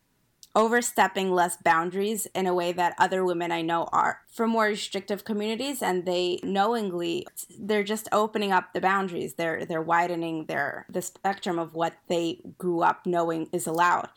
overstepping 0.58 1.30
less 1.30 1.56
boundaries 1.56 2.26
in 2.34 2.44
a 2.44 2.52
way 2.52 2.72
that 2.72 2.96
other 2.98 3.24
women 3.24 3.52
I 3.52 3.62
know 3.62 3.84
are. 3.92 4.22
From 4.26 4.50
more 4.50 4.64
restrictive 4.64 5.24
communities 5.24 5.82
and 5.82 6.04
they 6.04 6.40
knowingly 6.42 7.28
they're 7.60 7.84
just 7.84 8.08
opening 8.10 8.50
up 8.50 8.72
the 8.74 8.80
boundaries. 8.80 9.34
They're 9.34 9.64
they're 9.64 9.80
widening 9.80 10.46
their 10.46 10.84
the 10.90 11.00
spectrum 11.00 11.60
of 11.60 11.74
what 11.74 11.94
they 12.08 12.40
grew 12.58 12.80
up 12.80 13.06
knowing 13.06 13.48
is 13.52 13.68
allowed. 13.68 14.08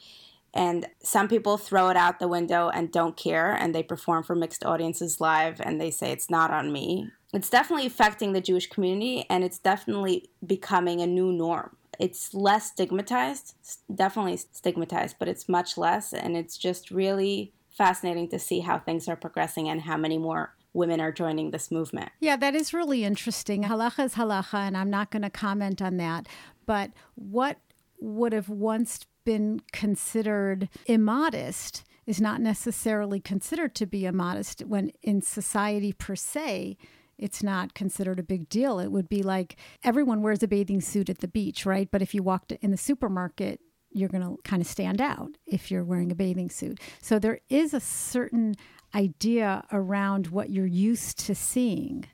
And 0.51 0.87
some 1.03 1.27
people 1.27 1.57
throw 1.57 1.89
it 1.89 1.95
out 1.95 2.19
the 2.19 2.27
window 2.27 2.69
and 2.69 2.91
don't 2.91 3.15
care 3.15 3.53
and 3.53 3.73
they 3.73 3.83
perform 3.83 4.23
for 4.23 4.35
mixed 4.35 4.65
audiences 4.65 5.21
live 5.21 5.61
and 5.61 5.79
they 5.79 5.91
say 5.91 6.11
it's 6.11 6.29
not 6.29 6.49
on 6.49 6.73
me. 6.73 7.11
It's 7.33 7.51
definitely 7.51 7.85
affecting 7.85 8.33
the 8.33 8.41
jewish 8.41 8.67
community 8.67 9.25
and 9.29 9.43
it's 9.43 9.59
definitely 9.59 10.31
becoming 10.43 11.01
a 11.01 11.07
new 11.07 11.31
norm 11.31 11.77
it's 12.01 12.33
less 12.33 12.71
stigmatized 12.71 13.55
definitely 13.93 14.35
stigmatized 14.37 15.15
but 15.19 15.27
it's 15.27 15.47
much 15.47 15.77
less 15.77 16.11
and 16.13 16.35
it's 16.35 16.57
just 16.57 16.91
really 16.91 17.53
fascinating 17.69 18.27
to 18.27 18.39
see 18.39 18.59
how 18.59 18.77
things 18.77 19.07
are 19.07 19.15
progressing 19.15 19.69
and 19.69 19.81
how 19.81 19.95
many 19.95 20.17
more 20.17 20.53
women 20.73 21.01
are 21.01 21.11
joining 21.11 21.51
this 21.51 21.71
movement. 21.71 22.09
Yeah, 22.19 22.37
that 22.37 22.55
is 22.55 22.73
really 22.73 23.03
interesting. 23.03 23.63
Halacha 23.63 24.05
is 24.05 24.15
halacha, 24.15 24.59
and 24.59 24.77
I'm 24.77 24.89
not 24.89 25.11
going 25.11 25.23
to 25.23 25.29
comment 25.29 25.81
on 25.81 25.97
that. 25.97 26.27
But 26.65 26.91
what 27.15 27.57
would 27.99 28.33
have 28.33 28.49
once 28.49 29.05
been 29.25 29.61
considered 29.71 30.69
immodest 30.85 31.83
is 32.05 32.19
not 32.19 32.41
necessarily 32.41 33.19
considered 33.19 33.75
to 33.75 33.85
be 33.85 34.05
immodest 34.05 34.61
when 34.61 34.91
in 35.03 35.21
society 35.21 35.93
per 35.93 36.15
se 36.15 36.77
it's 37.21 37.43
not 37.43 37.73
considered 37.73 38.19
a 38.19 38.23
big 38.23 38.49
deal. 38.49 38.79
It 38.79 38.91
would 38.91 39.07
be 39.07 39.23
like 39.23 39.55
everyone 39.83 40.21
wears 40.21 40.43
a 40.43 40.47
bathing 40.47 40.81
suit 40.81 41.09
at 41.09 41.19
the 41.19 41.27
beach, 41.27 41.65
right? 41.65 41.89
But 41.89 42.01
if 42.01 42.13
you 42.13 42.23
walked 42.23 42.51
in 42.51 42.71
the 42.71 42.77
supermarket, 42.77 43.61
you're 43.91 44.09
going 44.09 44.23
to 44.23 44.37
kind 44.43 44.61
of 44.61 44.67
stand 44.67 44.99
out 44.99 45.37
if 45.45 45.69
you're 45.69 45.83
wearing 45.83 46.11
a 46.11 46.15
bathing 46.15 46.49
suit. 46.49 46.79
So 47.01 47.19
there 47.19 47.39
is 47.49 47.73
a 47.73 47.79
certain 47.79 48.55
idea 48.95 49.63
around 49.71 50.27
what 50.27 50.49
you're 50.49 50.65
used 50.65 51.19
to 51.27 51.35
seeing. 51.35 52.05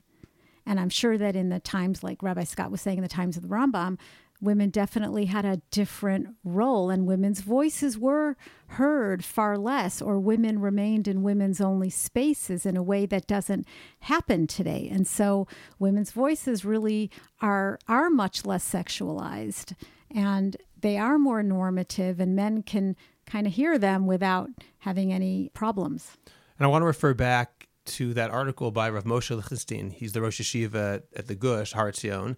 And 0.66 0.78
I'm 0.78 0.90
sure 0.90 1.16
that 1.16 1.34
in 1.34 1.48
the 1.48 1.60
times, 1.60 2.02
like 2.02 2.22
Rabbi 2.22 2.44
Scott 2.44 2.70
was 2.70 2.82
saying, 2.82 2.98
in 2.98 3.02
the 3.02 3.08
times 3.08 3.36
of 3.36 3.42
the 3.42 3.48
Rambam, 3.48 3.98
women 4.40 4.70
definitely 4.70 5.26
had 5.26 5.44
a 5.44 5.60
different 5.70 6.28
role 6.44 6.90
and 6.90 7.06
women's 7.06 7.40
voices 7.40 7.98
were 7.98 8.36
heard 8.68 9.24
far 9.24 9.58
less 9.58 10.00
or 10.00 10.18
women 10.18 10.60
remained 10.60 11.08
in 11.08 11.22
women's 11.22 11.60
only 11.60 11.90
spaces 11.90 12.64
in 12.64 12.76
a 12.76 12.82
way 12.82 13.04
that 13.06 13.26
doesn't 13.26 13.66
happen 14.00 14.46
today. 14.46 14.88
And 14.90 15.06
so 15.06 15.48
women's 15.78 16.12
voices 16.12 16.64
really 16.64 17.10
are 17.40 17.78
are 17.88 18.10
much 18.10 18.46
less 18.46 18.68
sexualized 18.70 19.74
and 20.10 20.56
they 20.80 20.96
are 20.96 21.18
more 21.18 21.42
normative 21.42 22.20
and 22.20 22.36
men 22.36 22.62
can 22.62 22.96
kind 23.26 23.46
of 23.46 23.54
hear 23.54 23.76
them 23.76 24.06
without 24.06 24.50
having 24.78 25.12
any 25.12 25.50
problems. 25.52 26.16
And 26.58 26.66
i 26.66 26.68
want 26.68 26.82
to 26.82 26.86
refer 26.86 27.14
back 27.14 27.68
to 27.84 28.14
that 28.14 28.30
article 28.30 28.70
by 28.70 28.88
Rav 28.90 29.04
Moshe 29.04 29.34
Lichtenstein. 29.34 29.90
He's 29.90 30.12
the 30.12 30.20
Rosh 30.20 30.40
Yeshiva 30.40 31.02
at 31.16 31.26
the 31.26 31.34
Gush, 31.34 31.72
Har 31.72 31.90
Etzion 31.90 32.36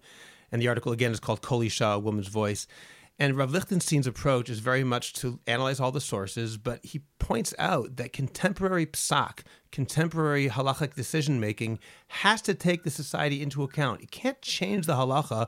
and 0.51 0.61
the 0.61 0.67
article 0.67 0.91
again 0.91 1.11
is 1.11 1.19
called 1.19 1.41
Kol 1.41 1.61
Isha, 1.61 1.85
a 1.85 1.99
Woman's 1.99 2.27
Voice. 2.27 2.67
And 3.19 3.37
Rav 3.37 3.51
Lichtenstein's 3.51 4.07
approach 4.07 4.49
is 4.49 4.59
very 4.59 4.83
much 4.83 5.13
to 5.13 5.39
analyze 5.45 5.79
all 5.79 5.91
the 5.91 6.01
sources, 6.01 6.57
but 6.57 6.83
he 6.83 7.01
points 7.19 7.53
out 7.59 7.97
that 7.97 8.13
contemporary 8.13 8.87
psak, 8.87 9.41
contemporary 9.71 10.49
halachic 10.49 10.95
decision 10.95 11.39
making, 11.39 11.77
has 12.07 12.41
to 12.41 12.55
take 12.55 12.83
the 12.83 12.89
society 12.89 13.43
into 13.43 13.61
account. 13.61 14.01
It 14.01 14.09
can't 14.09 14.41
change 14.41 14.87
the 14.87 14.95
halacha, 14.95 15.47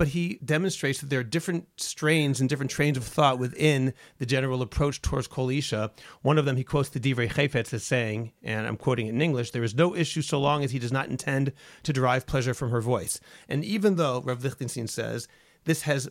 but 0.00 0.08
he 0.08 0.40
demonstrates 0.42 0.98
that 1.00 1.10
there 1.10 1.20
are 1.20 1.22
different 1.22 1.68
strains 1.76 2.40
and 2.40 2.48
different 2.48 2.70
trains 2.70 2.96
of 2.96 3.04
thought 3.04 3.38
within 3.38 3.92
the 4.16 4.24
general 4.24 4.62
approach 4.62 5.02
towards 5.02 5.26
Kol 5.26 5.50
Isha. 5.50 5.90
One 6.22 6.38
of 6.38 6.46
them, 6.46 6.56
he 6.56 6.64
quotes 6.64 6.88
the 6.88 6.98
Divrei 6.98 7.30
Chayfetz 7.30 7.74
as 7.74 7.84
saying, 7.84 8.32
and 8.42 8.66
I'm 8.66 8.78
quoting 8.78 9.08
it 9.08 9.10
in 9.10 9.20
English, 9.20 9.50
there 9.50 9.62
is 9.62 9.74
no 9.74 9.94
issue 9.94 10.22
so 10.22 10.40
long 10.40 10.64
as 10.64 10.70
he 10.70 10.78
does 10.78 10.90
not 10.90 11.10
intend 11.10 11.52
to 11.82 11.92
derive 11.92 12.26
pleasure 12.26 12.54
from 12.54 12.70
her 12.70 12.80
voice. 12.80 13.20
And 13.46 13.62
even 13.62 13.96
though 13.96 14.22
Rav 14.24 14.42
Lichtenstein 14.42 14.88
says 14.88 15.28
this 15.64 15.82
has 15.82 16.08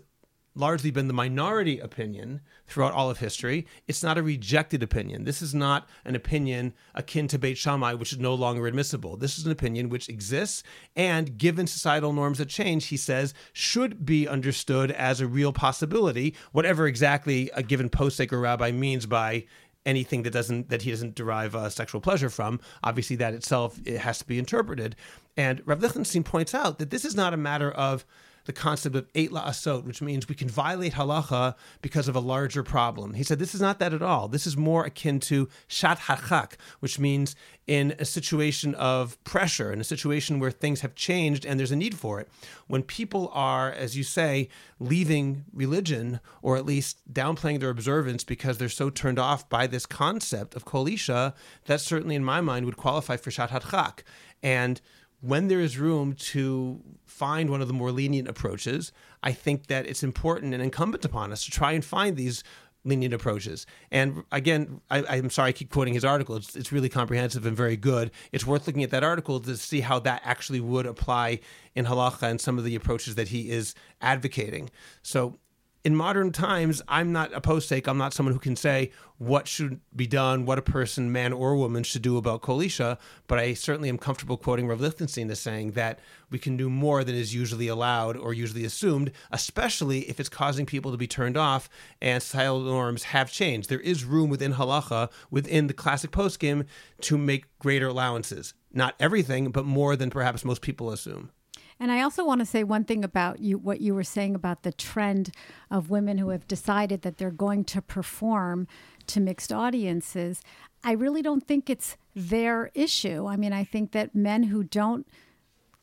largely 0.56 0.91
been 0.91 1.08
the 1.08 1.14
minority 1.14 1.80
opinion 1.80 2.41
throughout 2.68 2.93
all 2.93 3.10
of 3.10 3.20
history. 3.20 3.66
It's 3.88 4.04
not 4.04 4.18
a 4.18 4.24
rejected 4.24 4.84
opinion. 4.84 5.24
This 5.24 5.41
is 5.41 5.56
not 5.56 5.88
an 6.06 6.16
opinion 6.16 6.74
akin 6.93 7.28
to 7.30 7.39
Beit 7.39 7.58
Shammai, 7.58 7.93
which 7.93 8.12
is 8.12 8.20
no 8.20 8.34
longer 8.34 8.68
admissible. 8.68 9.18
This 9.18 9.38
is 9.38 9.45
an 9.45 9.52
opinion 9.52 9.89
which 9.89 10.10
exists 10.10 10.64
and, 10.95 11.38
given 11.38 11.68
societal 11.68 12.14
norms 12.14 12.39
that 12.39 12.50
change, 12.50 12.88
he 12.88 12.97
says, 12.97 13.34
should 13.54 14.06
be 14.06 14.28
understood 14.28 14.91
as 14.91 15.22
a 15.22 15.28
real 15.28 15.54
possibility, 15.54 16.36
whatever 16.52 16.88
exactly 16.88 17.50
a 17.54 17.64
given 17.64 17.89
posek 17.89 18.32
or 18.32 18.39
rabbi 18.39 18.72
means 18.72 19.06
by 19.06 19.45
anything 19.86 20.24
that 20.24 20.32
doesn't 20.32 20.70
that 20.70 20.82
he 20.82 20.91
doesn't 20.91 21.16
derive 21.16 21.56
uh, 21.56 21.70
sexual 21.70 22.02
pleasure 22.02 22.30
from. 22.30 22.60
Obviously, 22.84 23.16
that 23.16 23.34
itself 23.34 23.80
it 23.86 24.00
has 24.00 24.20
to 24.20 24.26
be 24.26 24.38
interpreted. 24.38 24.95
And 25.38 25.62
Rav 25.66 25.82
Lichtenstein 25.82 26.24
points 26.24 26.54
out 26.54 26.80
that 26.80 26.89
this 26.89 27.06
is 27.06 27.16
not 27.16 27.34
a 27.34 27.38
matter 27.38 27.72
of 27.72 28.06
the 28.46 28.54
concept 28.54 28.96
of 28.96 29.12
eit 29.14 29.30
la'asot, 29.30 29.84
which 29.84 30.02
means 30.02 30.28
we 30.28 30.36
can 30.36 30.50
violate 30.50 30.94
halacha 30.94 31.56
because 31.82 32.08
of 32.08 32.16
a 32.16 32.20
larger 32.20 32.64
problem. 32.64 33.14
He 33.14 33.24
said 33.24 33.40
this 33.40 33.56
is 33.56 33.62
not 33.62 33.80
that 33.80 33.94
at 33.94 34.02
all. 34.02 34.28
This 34.28 34.48
is 34.48 34.58
more 34.58 34.86
akin 34.86 35.20
to 35.22 35.48
sha'at 35.68 36.00
hadchak, 36.00 36.54
which 36.80 37.00
means 37.00 37.36
in 37.68 37.94
a 38.00 38.06
situation 38.06 38.74
of 38.76 39.24
pressure, 39.24 39.72
in 39.72 39.80
a 39.80 39.84
situation 39.84 40.40
where 40.40 40.50
things 40.50 40.82
have 40.82 40.96
changed 40.96 41.46
and 41.46 41.60
there's 41.60 41.72
a 41.72 41.76
need 41.76 41.96
for 41.96 42.20
it. 42.20 42.28
When 42.68 42.82
people 42.82 43.30
are, 43.34 43.72
as 43.72 43.96
you 43.96 44.04
say, 44.04 44.50
leaving 44.80 45.46
religion 45.54 46.20
or 46.42 46.58
at 46.58 46.66
least 46.66 47.14
downplaying 47.14 47.60
their 47.60 47.70
observance 47.70 48.24
because 48.24 48.58
they're 48.58 48.70
so 48.70 48.90
turned 48.90 49.20
off 49.20 49.48
by 49.50 49.68
this 49.68 49.86
concept 49.86 50.56
of 50.56 50.66
kol 50.66 50.88
isha, 50.88 51.36
that 51.66 51.82
certainly 51.82 52.16
in 52.16 52.24
my 52.24 52.42
mind 52.42 52.66
would 52.66 52.78
qualify 52.78 53.18
for 53.18 53.30
sha'at 53.30 53.50
hadchak. 53.50 54.00
And 54.42 54.82
when 55.22 55.47
there 55.47 55.59
is 55.59 55.78
room 55.78 56.13
to 56.13 56.82
find 57.05 57.49
one 57.49 57.61
of 57.61 57.67
the 57.67 57.74
more 57.74 57.91
lenient 57.91 58.28
approaches, 58.28 58.91
I 59.22 59.34
think 59.34 59.67
that 59.67 59.86
it's 59.86 60.03
important 60.03 60.53
and 60.53 60.63
incumbent 60.63 61.03
upon 61.05 61.32
us 61.32 61.43
to 61.45 61.51
try 61.51 61.74
and 61.74 61.84
find 61.84 62.15
these 62.15 62.43
lenient 62.86 63.13
approaches. 63.13 63.65
And 63.91 64.24
again, 64.32 64.80
I, 64.89 65.17
am 65.17 65.30
sorry 65.30 65.49
I 65.49 65.51
keep 65.51 65.70
quoting 65.70 65.93
his 65.93 66.05
article. 66.05 66.38
It's, 66.38 66.55
it's 66.55 66.72
really 66.72 66.88
comprehensive 66.88 67.45
and 67.45 67.55
very 67.55 67.76
good. 67.76 68.11
It's 68.32 68.47
worth 68.47 68.67
looking 68.67 68.84
at 68.84 68.91
that 68.91 69.03
article 69.03 69.41
to 69.41 69.57
see 69.57 69.82
how 69.82 69.99
that 69.99 70.22
actually 70.24 70.61
would 70.61 70.86
apply 70.86 71.39
in 71.76 71.86
halacha 71.86 72.24
and 72.24 72.39
some 72.39 72.57
of 72.57 72.63
the 72.63 72.76
approaches 72.76 73.15
that 73.15 73.28
he 73.30 73.49
is 73.49 73.76
advocating. 74.01 74.70
So 75.01 75.38
in 75.86 75.96
modern 75.96 76.32
times, 76.32 76.82
I'm 76.88 77.14
not 77.14 77.34
a 77.34 77.40
posek. 77.40 77.88
I'm 77.88 77.98
not 77.98 78.14
someone 78.14 78.34
who 78.34 78.40
can 78.40 78.56
say 78.56 78.92
what 79.18 79.48
should 79.48 79.80
be 79.96 80.08
done, 80.08 80.46
what 80.46 80.58
a 80.58 80.62
person, 80.62 81.12
man 81.12 81.32
or 81.32 81.56
woman, 81.56 81.84
should 81.84 82.02
do 82.02 82.18
about 82.18 82.42
Kol 82.42 82.62
Isha, 82.62 82.98
but 83.28 83.40
I 83.40 83.54
certainly 83.54 83.90
am 83.90 83.98
comfortable 83.98 84.38
quoting 84.38 84.68
Rav 84.68 84.82
Lichtenstein 84.82 85.30
as 85.32 85.40
saying 85.40 85.72
that 85.72 86.00
we 86.30 86.40
can 86.40 86.58
do 86.58 86.70
more 86.70 87.04
than 87.04 87.16
is 87.16 87.34
usually 87.34 87.68
allowed 87.68 88.18
or 88.18 88.34
usually 88.34 88.66
assumed, 88.66 89.12
especially 89.32 90.10
if 90.10 90.20
it's 90.20 90.30
causing 90.30 90.66
people 90.66 90.92
to 90.92 90.98
be 90.98 91.08
turned 91.08 91.38
off 91.38 91.70
and 92.02 92.22
societal 92.22 92.62
norms 92.62 93.04
have 93.04 93.32
changed. 93.32 93.70
There 93.70 93.80
is 93.80 94.04
room 94.04 94.30
within 94.30 94.54
halacha, 94.54 95.10
within 95.32 95.68
the 95.68 95.74
classic 95.74 96.12
poskim, 96.12 96.66
to 97.02 97.18
make 97.18 97.46
greater 97.60 97.88
allowances. 97.88 98.54
Not 98.72 98.96
everything, 99.00 99.52
but 99.52 99.66
more 99.66 99.96
than 99.96 100.10
perhaps 100.10 100.46
most 100.46 100.62
people 100.62 100.92
assume. 100.92 101.32
And 101.80 101.92
I 101.92 102.02
also 102.02 102.26
want 102.26 102.40
to 102.40 102.46
say 102.46 102.64
one 102.64 102.84
thing 102.84 103.04
about 103.06 103.40
you, 103.40 103.58
what 103.58 103.80
you 103.80 103.96
were 103.96 104.04
saying 104.04 104.36
about 104.36 104.64
the 104.64 104.74
trend 104.74 105.32
of 105.72 105.90
women 105.90 106.18
who 106.18 106.30
have 106.30 106.48
decided 106.48 107.04
that 107.04 107.18
they're 107.18 107.32
going 107.32 107.64
to 107.66 107.82
perform 107.82 108.68
to 109.08 109.22
mixed 109.22 109.54
audiences. 109.54 110.42
I 110.84 110.92
really 110.92 111.22
don't 111.22 111.48
think 111.48 111.70
it's 111.70 111.96
their 112.16 112.70
issue. 112.74 113.28
I 113.28 113.38
mean, 113.38 113.54
I 113.54 113.64
think 113.64 113.92
that 113.94 114.14
men 114.14 114.44
who 114.44 114.64
don't 114.64 115.08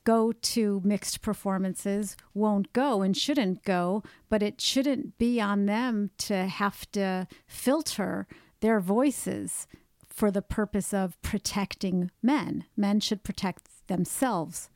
go 0.05 0.33
to 0.33 0.81
mixed 0.85 1.21
performances 1.21 2.17
won't 2.33 2.73
go 2.73 3.03
and 3.03 3.17
shouldn't 3.17 3.65
go, 3.65 4.03
but 4.29 4.43
it 4.43 4.61
shouldn't 4.61 5.19
be 5.19 5.41
on 5.41 5.67
them 5.67 6.11
to 6.19 6.47
have 6.47 6.91
to 6.93 7.27
filter 7.47 8.27
their 8.61 8.81
voices 8.81 9.67
for 10.09 10.31
the 10.31 10.43
purpose 10.43 10.95
of 10.95 11.21
protecting 11.23 12.11
men. 12.23 12.65
Men 12.77 13.01
should 13.01 13.25
protect 13.25 13.69
themselves. 13.89 14.71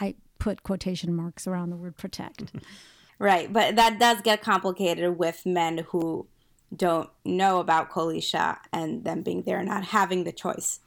I 0.00 0.16
put 0.42 0.64
quotation 0.64 1.14
marks 1.14 1.46
around 1.46 1.70
the 1.70 1.76
word 1.76 1.96
protect. 1.96 2.50
right, 3.20 3.52
but 3.52 3.76
that 3.76 4.00
does 4.00 4.20
get 4.22 4.42
complicated 4.42 5.16
with 5.16 5.46
men 5.46 5.86
who 5.90 6.26
don't 6.74 7.08
know 7.24 7.60
about 7.60 7.90
Kol 7.90 8.10
Isha 8.10 8.58
and 8.72 9.04
them 9.04 9.22
being 9.22 9.42
there 9.42 9.62
not 9.62 9.84
having 9.84 10.24
the 10.24 10.32
choice. 10.32 10.80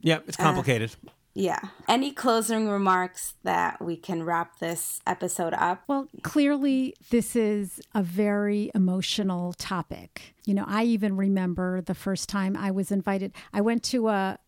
Yeah, 0.00 0.20
it's 0.28 0.36
complicated. 0.36 0.94
Uh, 1.04 1.10
yeah. 1.34 1.58
Any 1.88 2.12
closing 2.12 2.68
remarks 2.68 3.34
that 3.42 3.82
we 3.82 3.96
can 3.96 4.22
wrap 4.22 4.60
this 4.60 5.00
episode 5.08 5.54
up? 5.54 5.82
Well, 5.88 6.06
clearly, 6.22 6.94
this 7.10 7.34
is 7.34 7.80
a 7.94 8.02
very 8.02 8.70
emotional 8.76 9.54
topic. 9.54 10.34
You 10.46 10.54
know, 10.54 10.66
I 10.68 10.84
even 10.84 11.16
remember 11.16 11.80
the 11.80 11.94
first 11.94 12.28
time 12.28 12.56
I 12.56 12.70
was 12.70 12.92
invited, 12.92 13.32
I 13.52 13.60
went 13.60 13.82
to 13.84 14.08
a 14.08 14.38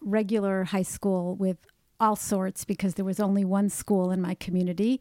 regular 0.00 0.64
high 0.64 0.82
school 0.82 1.36
with 1.36 1.58
all 2.00 2.16
sorts 2.16 2.64
because 2.64 2.94
there 2.94 3.04
was 3.04 3.20
only 3.20 3.44
one 3.44 3.68
school 3.68 4.10
in 4.10 4.20
my 4.20 4.34
community 4.34 5.00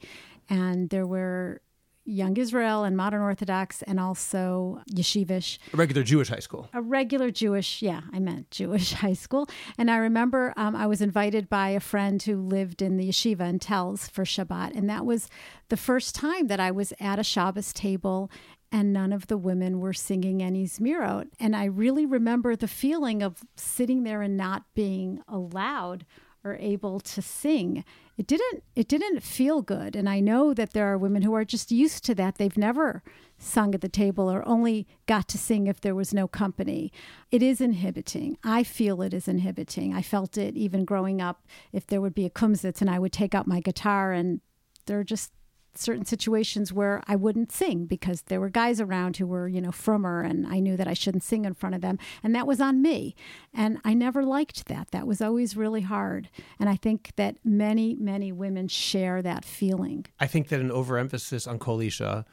and 0.50 0.90
there 0.90 1.08
were 1.08 1.62
Young 2.10 2.38
Israel 2.38 2.84
and 2.84 2.98
Modern 2.98 3.22
Orthodox 3.22 3.84
and 3.84 4.00
also 4.00 4.82
Yeshivish. 4.92 5.60
A 5.74 5.78
regular 5.78 6.02
Jewish 6.02 6.30
high 6.30 6.40
school. 6.40 6.68
A 6.74 6.82
regular 6.82 7.30
Jewish, 7.30 7.84
yeah, 7.84 8.02
I 8.12 8.20
meant 8.20 8.50
Jewish 8.50 8.94
high 9.06 9.14
school. 9.14 9.48
And 9.78 9.92
I 9.92 9.98
remember 9.98 10.54
um, 10.58 10.76
I 10.76 10.88
was 10.88 11.02
invited 11.02 11.50
by 11.50 11.70
a 11.70 11.80
friend 11.80 12.22
who 12.22 12.42
lived 12.42 12.82
in 12.82 12.98
the 12.98 13.10
yeshiva 13.10 13.48
in 13.48 13.60
Telz 13.60 14.10
for 14.10 14.24
Shabbat. 14.24 14.76
And 14.76 14.90
that 14.90 15.06
was 15.06 15.30
the 15.70 15.78
first 15.78 16.16
time 16.16 16.48
that 16.48 16.60
I 16.60 16.72
was 16.72 16.94
at 17.00 17.20
a 17.20 17.24
Shabbos 17.24 17.72
table 17.74 18.32
and 18.72 18.94
none 18.94 19.14
of 19.14 19.28
the 19.28 19.38
women 19.38 19.80
were 19.80 19.94
singing 19.94 20.42
any 20.42 20.66
Zmirot. 20.66 21.30
And 21.40 21.56
I 21.56 21.66
really 21.66 22.06
remember 22.06 22.56
the 22.56 22.68
feeling 22.68 23.24
of 23.24 23.42
sitting 23.56 24.04
there 24.04 24.22
and 24.22 24.38
not 24.38 24.64
being 24.74 25.22
allowed 25.28 26.06
are 26.44 26.56
able 26.56 27.00
to 27.00 27.22
sing. 27.22 27.84
It 28.18 28.28
didn't 28.28 28.64
it 28.76 28.88
didn't 28.88 29.22
feel 29.22 29.62
good. 29.62 29.96
And 29.96 30.08
i 30.10 30.20
know 30.20 30.54
that 30.54 30.74
there 30.74 30.86
are 30.86 30.98
women 30.98 31.22
who 31.22 31.34
are 31.34 31.46
just 31.46 31.72
used 31.72 32.04
to 32.06 32.16
that. 32.16 32.36
They've 32.36 32.58
never 32.58 33.04
sung 33.38 33.74
at 33.74 33.82
the 33.82 33.90
table 33.90 34.30
or 34.30 34.48
only 34.48 34.88
got 35.06 35.28
to 35.30 35.38
sing 35.38 35.68
if 35.68 35.82
there 35.82 35.96
was 35.96 36.14
no 36.14 36.28
company. 36.28 36.92
It 37.32 37.42
is 37.42 37.62
inhibiting. 37.62 38.38
I 38.44 38.64
feel 38.64 39.02
it 39.02 39.14
is 39.14 39.28
inhibiting. 39.28 39.94
I 39.94 40.02
felt 40.02 40.38
it 40.38 40.56
even 40.56 40.86
growing 40.86 41.22
up. 41.22 41.46
If 41.72 41.88
there 41.88 42.02
would 42.02 42.16
be 42.16 42.26
a 42.26 42.30
kumsitz 42.30 42.82
and 42.82 42.90
i 42.90 43.00
would 43.00 43.14
take 43.14 43.36
out 43.36 43.48
my 43.48 43.60
guitar 43.60 44.12
and 44.12 44.42
there 44.86 45.04
just 45.04 45.32
certain 45.76 46.06
situations 46.06 46.74
where 46.74 47.02
I 47.08 47.16
wouldn't 47.16 47.52
sing 47.52 47.86
because 47.86 48.24
there 48.24 48.40
were 48.40 48.50
guys 48.50 48.82
around 48.82 49.18
who 49.18 49.28
were, 49.28 49.48
you 49.48 49.62
know, 49.62 49.72
frummer 49.72 50.22
and 50.22 50.48
I 50.48 50.60
knew 50.60 50.76
that 50.78 50.88
I 50.88 50.94
shouldn't 50.94 51.24
sing 51.24 51.46
in 51.46 51.54
front 51.54 51.76
of 51.76 51.82
them. 51.82 51.98
And 52.24 52.36
that 52.36 52.48
was 52.48 52.60
on 52.60 52.82
me. 52.82 53.16
And 53.54 53.80
I 53.84 53.94
never 53.94 54.24
liked 54.24 54.68
that. 54.68 54.92
That 54.92 55.08
was 55.08 55.22
always 55.22 55.56
really 55.56 55.82
hard. 55.82 56.30
And 56.60 56.70
I 56.70 56.76
think 56.76 57.12
that 57.16 57.38
many, 57.44 57.96
many 57.96 58.32
women 58.32 58.68
share 58.68 59.22
that 59.22 59.46
feeling. 59.46 60.06
I 60.20 60.28
think 60.28 60.50
that 60.50 60.60
an 60.60 60.72
overemphasis 60.72 61.48
on 61.48 61.60
Kol 61.60 61.82
Isha 61.82 62.26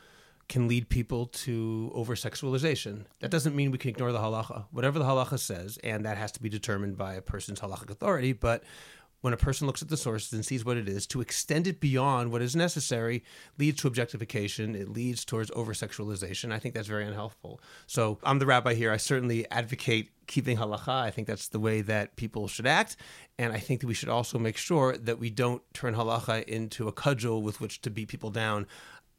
can 0.48 0.68
lead 0.68 0.88
people 0.88 1.26
to 1.26 1.90
over 1.94 2.14
sexualization. 2.14 3.04
That 3.20 3.30
doesn't 3.30 3.56
mean 3.56 3.70
we 3.70 3.78
can 3.78 3.90
ignore 3.90 4.12
the 4.12 4.20
halacha. 4.20 4.66
Whatever 4.70 4.98
the 4.98 5.04
halacha 5.04 5.38
says, 5.38 5.78
and 5.82 6.04
that 6.04 6.16
has 6.16 6.32
to 6.32 6.42
be 6.42 6.48
determined 6.48 6.96
by 6.96 7.14
a 7.14 7.22
person's 7.22 7.60
halachic 7.60 7.90
authority, 7.90 8.32
but 8.32 8.62
when 9.26 9.32
a 9.32 9.36
person 9.36 9.66
looks 9.66 9.82
at 9.82 9.88
the 9.88 9.96
sources 9.96 10.32
and 10.32 10.46
sees 10.46 10.64
what 10.64 10.76
it 10.76 10.88
is, 10.88 11.04
to 11.04 11.20
extend 11.20 11.66
it 11.66 11.80
beyond 11.80 12.30
what 12.30 12.40
is 12.40 12.54
necessary 12.54 13.24
leads 13.58 13.80
to 13.80 13.88
objectification. 13.88 14.76
It 14.76 14.88
leads 14.88 15.24
towards 15.24 15.50
over 15.56 15.72
sexualization. 15.72 16.52
I 16.52 16.60
think 16.60 16.76
that's 16.76 16.86
very 16.86 17.04
unhelpful. 17.04 17.60
So 17.88 18.20
I'm 18.22 18.38
the 18.38 18.46
rabbi 18.46 18.74
here. 18.74 18.92
I 18.92 18.98
certainly 18.98 19.50
advocate 19.50 20.10
keeping 20.28 20.58
halacha. 20.58 21.02
I 21.02 21.10
think 21.10 21.26
that's 21.26 21.48
the 21.48 21.58
way 21.58 21.80
that 21.80 22.14
people 22.14 22.46
should 22.46 22.68
act. 22.68 22.98
And 23.36 23.52
I 23.52 23.58
think 23.58 23.80
that 23.80 23.88
we 23.88 23.94
should 23.94 24.10
also 24.10 24.38
make 24.38 24.56
sure 24.56 24.96
that 24.96 25.18
we 25.18 25.28
don't 25.28 25.60
turn 25.74 25.96
halacha 25.96 26.44
into 26.44 26.86
a 26.86 26.92
cudgel 26.92 27.42
with 27.42 27.60
which 27.60 27.80
to 27.80 27.90
beat 27.90 28.06
people 28.06 28.30
down. 28.30 28.64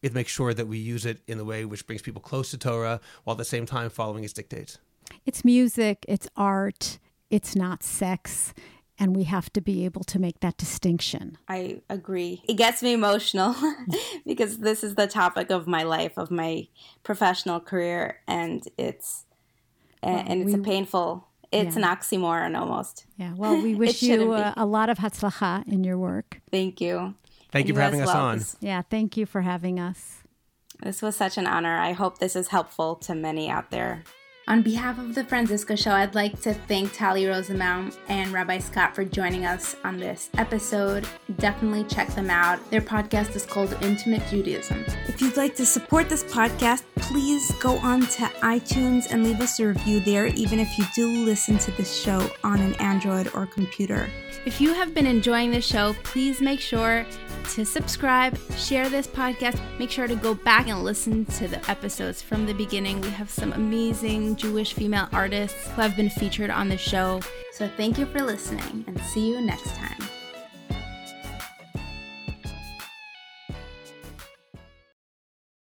It 0.02 0.14
makes 0.14 0.32
sure 0.32 0.54
that 0.54 0.70
we 0.70 0.78
use 0.78 1.06
it 1.06 1.20
in 1.28 1.38
the 1.38 1.44
way 1.44 1.66
which 1.66 1.86
brings 1.86 2.02
people 2.02 2.22
close 2.22 2.50
to 2.52 2.58
Torah 2.58 3.02
while 3.26 3.34
at 3.34 3.40
the 3.40 3.44
same 3.44 3.66
time 3.66 3.90
following 3.90 4.24
its 4.24 4.32
dictates. 4.32 4.80
It's 5.26 5.44
music, 5.44 6.06
it's 6.08 6.30
art, 6.38 6.98
it's 7.30 7.58
not 7.58 7.84
sex 7.84 8.54
and 9.00 9.16
we 9.16 9.24
have 9.24 9.52
to 9.54 9.62
be 9.62 9.86
able 9.86 10.04
to 10.06 10.20
make 10.20 10.40
that 10.40 10.58
distinction. 10.58 11.38
I 11.48 11.82
agree. 11.90 12.42
It 12.48 12.56
gets 12.56 12.82
me 12.82 12.94
emotional 12.94 13.56
because 14.26 14.60
this 14.60 14.84
is 14.84 14.96
the 14.96 15.08
topic 15.08 15.52
of 15.52 15.68
my 15.68 15.84
life, 15.84 16.18
of 16.18 16.32
my 16.32 16.68
professional 17.04 17.60
career, 17.60 18.20
and 18.28 18.68
it's 18.78 19.26
well, 20.02 20.24
and 20.28 20.42
it's 20.42 20.54
we, 20.54 20.60
a 20.60 20.64
painful. 20.64 21.28
It's 21.52 21.78
yeah. 21.78 21.84
an 21.90 21.98
oxymoron 21.98 22.60
almost. 22.60 23.06
Yeah. 23.18 23.34
Well, 23.36 23.62
we 23.62 23.76
wish 23.84 24.04
you 24.04 24.34
a, 24.34 24.54
a, 24.58 24.66
lot 24.66 24.90
of 24.90 24.98
hatzlacha 24.98 25.68
in 25.68 25.84
your 25.84 25.98
work. 25.98 26.42
Thank 26.52 26.82
you. 26.82 27.16
Thank 27.52 27.64
and 27.64 27.70
you 27.70 27.76
for 27.76 27.82
having 27.82 28.02
us 28.02 28.08
well. 28.08 28.26
on. 28.26 28.42
Yeah. 28.60 28.82
Thank 28.82 29.16
you 29.16 29.26
for 29.26 29.42
having 29.42 29.80
us. 29.80 30.24
This 30.84 31.02
was 31.02 31.16
such 31.16 31.38
an 31.38 31.48
honor. 31.48 31.78
I 31.78 31.94
hope 31.94 32.20
this 32.20 32.36
is 32.36 32.50
helpful 32.50 32.96
to 32.98 33.16
many 33.16 33.50
out 33.50 33.72
there. 33.72 34.04
On 34.50 34.62
behalf 34.62 34.98
of 34.98 35.14
the 35.14 35.26
Franciska 35.26 35.78
Show, 35.78 35.92
I'd 35.92 36.16
like 36.16 36.40
to 36.44 36.54
thank 36.54 36.94
Tali 36.94 37.26
Rosenbaum 37.26 37.92
and 38.08 38.32
Rabbi 38.32 38.60
Scott 38.60 38.96
for 38.96 39.04
joining 39.04 39.46
us 39.46 39.76
on 39.84 39.98
this 39.98 40.30
episode. 40.38 41.06
Definitely 41.38 41.84
check 41.84 42.08
them 42.16 42.30
out. 42.30 42.58
Their 42.72 42.80
podcast 42.80 43.36
is 43.36 43.46
called 43.46 43.76
Intimate 43.82 44.26
Judaism. 44.30 44.86
If 45.10 45.20
you'd 45.20 45.36
like 45.36 45.54
to 45.56 45.66
support 45.66 46.08
this 46.08 46.24
podcast, 46.24 46.84
please 46.96 47.52
go 47.60 47.78
on 47.80 48.00
to 48.00 48.24
iTunes 48.42 49.12
and 49.12 49.26
leave 49.26 49.42
us 49.42 49.60
a 49.60 49.68
review 49.68 50.00
there, 50.00 50.28
even 50.28 50.62
if 50.62 50.78
you 50.78 50.86
do 50.96 51.26
listen 51.26 51.58
to 51.58 51.72
this 51.72 51.94
show 51.94 52.32
on 52.46 52.62
an 52.62 52.74
Android 52.76 53.30
or 53.34 53.48
computer. 53.48 54.10
If 54.46 54.62
you 54.62 54.74
have 54.74 54.94
been 54.94 55.08
enjoying 55.08 55.52
the 55.52 55.60
show, 55.60 55.94
please 56.04 56.40
make 56.40 56.62
sure 56.62 57.06
to 57.54 57.66
subscribe, 57.66 58.38
share 58.52 58.90
this 58.90 59.08
podcast. 59.08 59.60
Make 59.80 59.92
sure 59.92 60.08
to 60.08 60.16
go 60.16 60.34
back 60.34 60.68
and 60.68 60.84
listen 60.84 61.26
to 61.26 61.48
the 61.48 61.70
episodes 61.70 62.22
from 62.22 62.46
the 62.46 62.54
beginning. 62.54 63.02
We 63.02 63.10
have 63.10 63.30
some 63.30 63.54
amazing 63.54 64.36
Jewish 64.36 64.74
female 64.74 65.10
artists 65.12 65.68
who 65.70 65.82
have 65.82 65.96
been 65.96 66.10
featured 66.10 66.50
on 66.50 66.70
the 66.70 66.78
show. 66.78 67.22
So 67.52 67.68
thank 67.78 67.98
you 67.98 68.06
for 68.06 68.22
listening 68.22 68.84
and 68.88 69.00
see 69.02 69.30
you 69.30 69.42
next 69.42 69.76
time. 69.76 70.17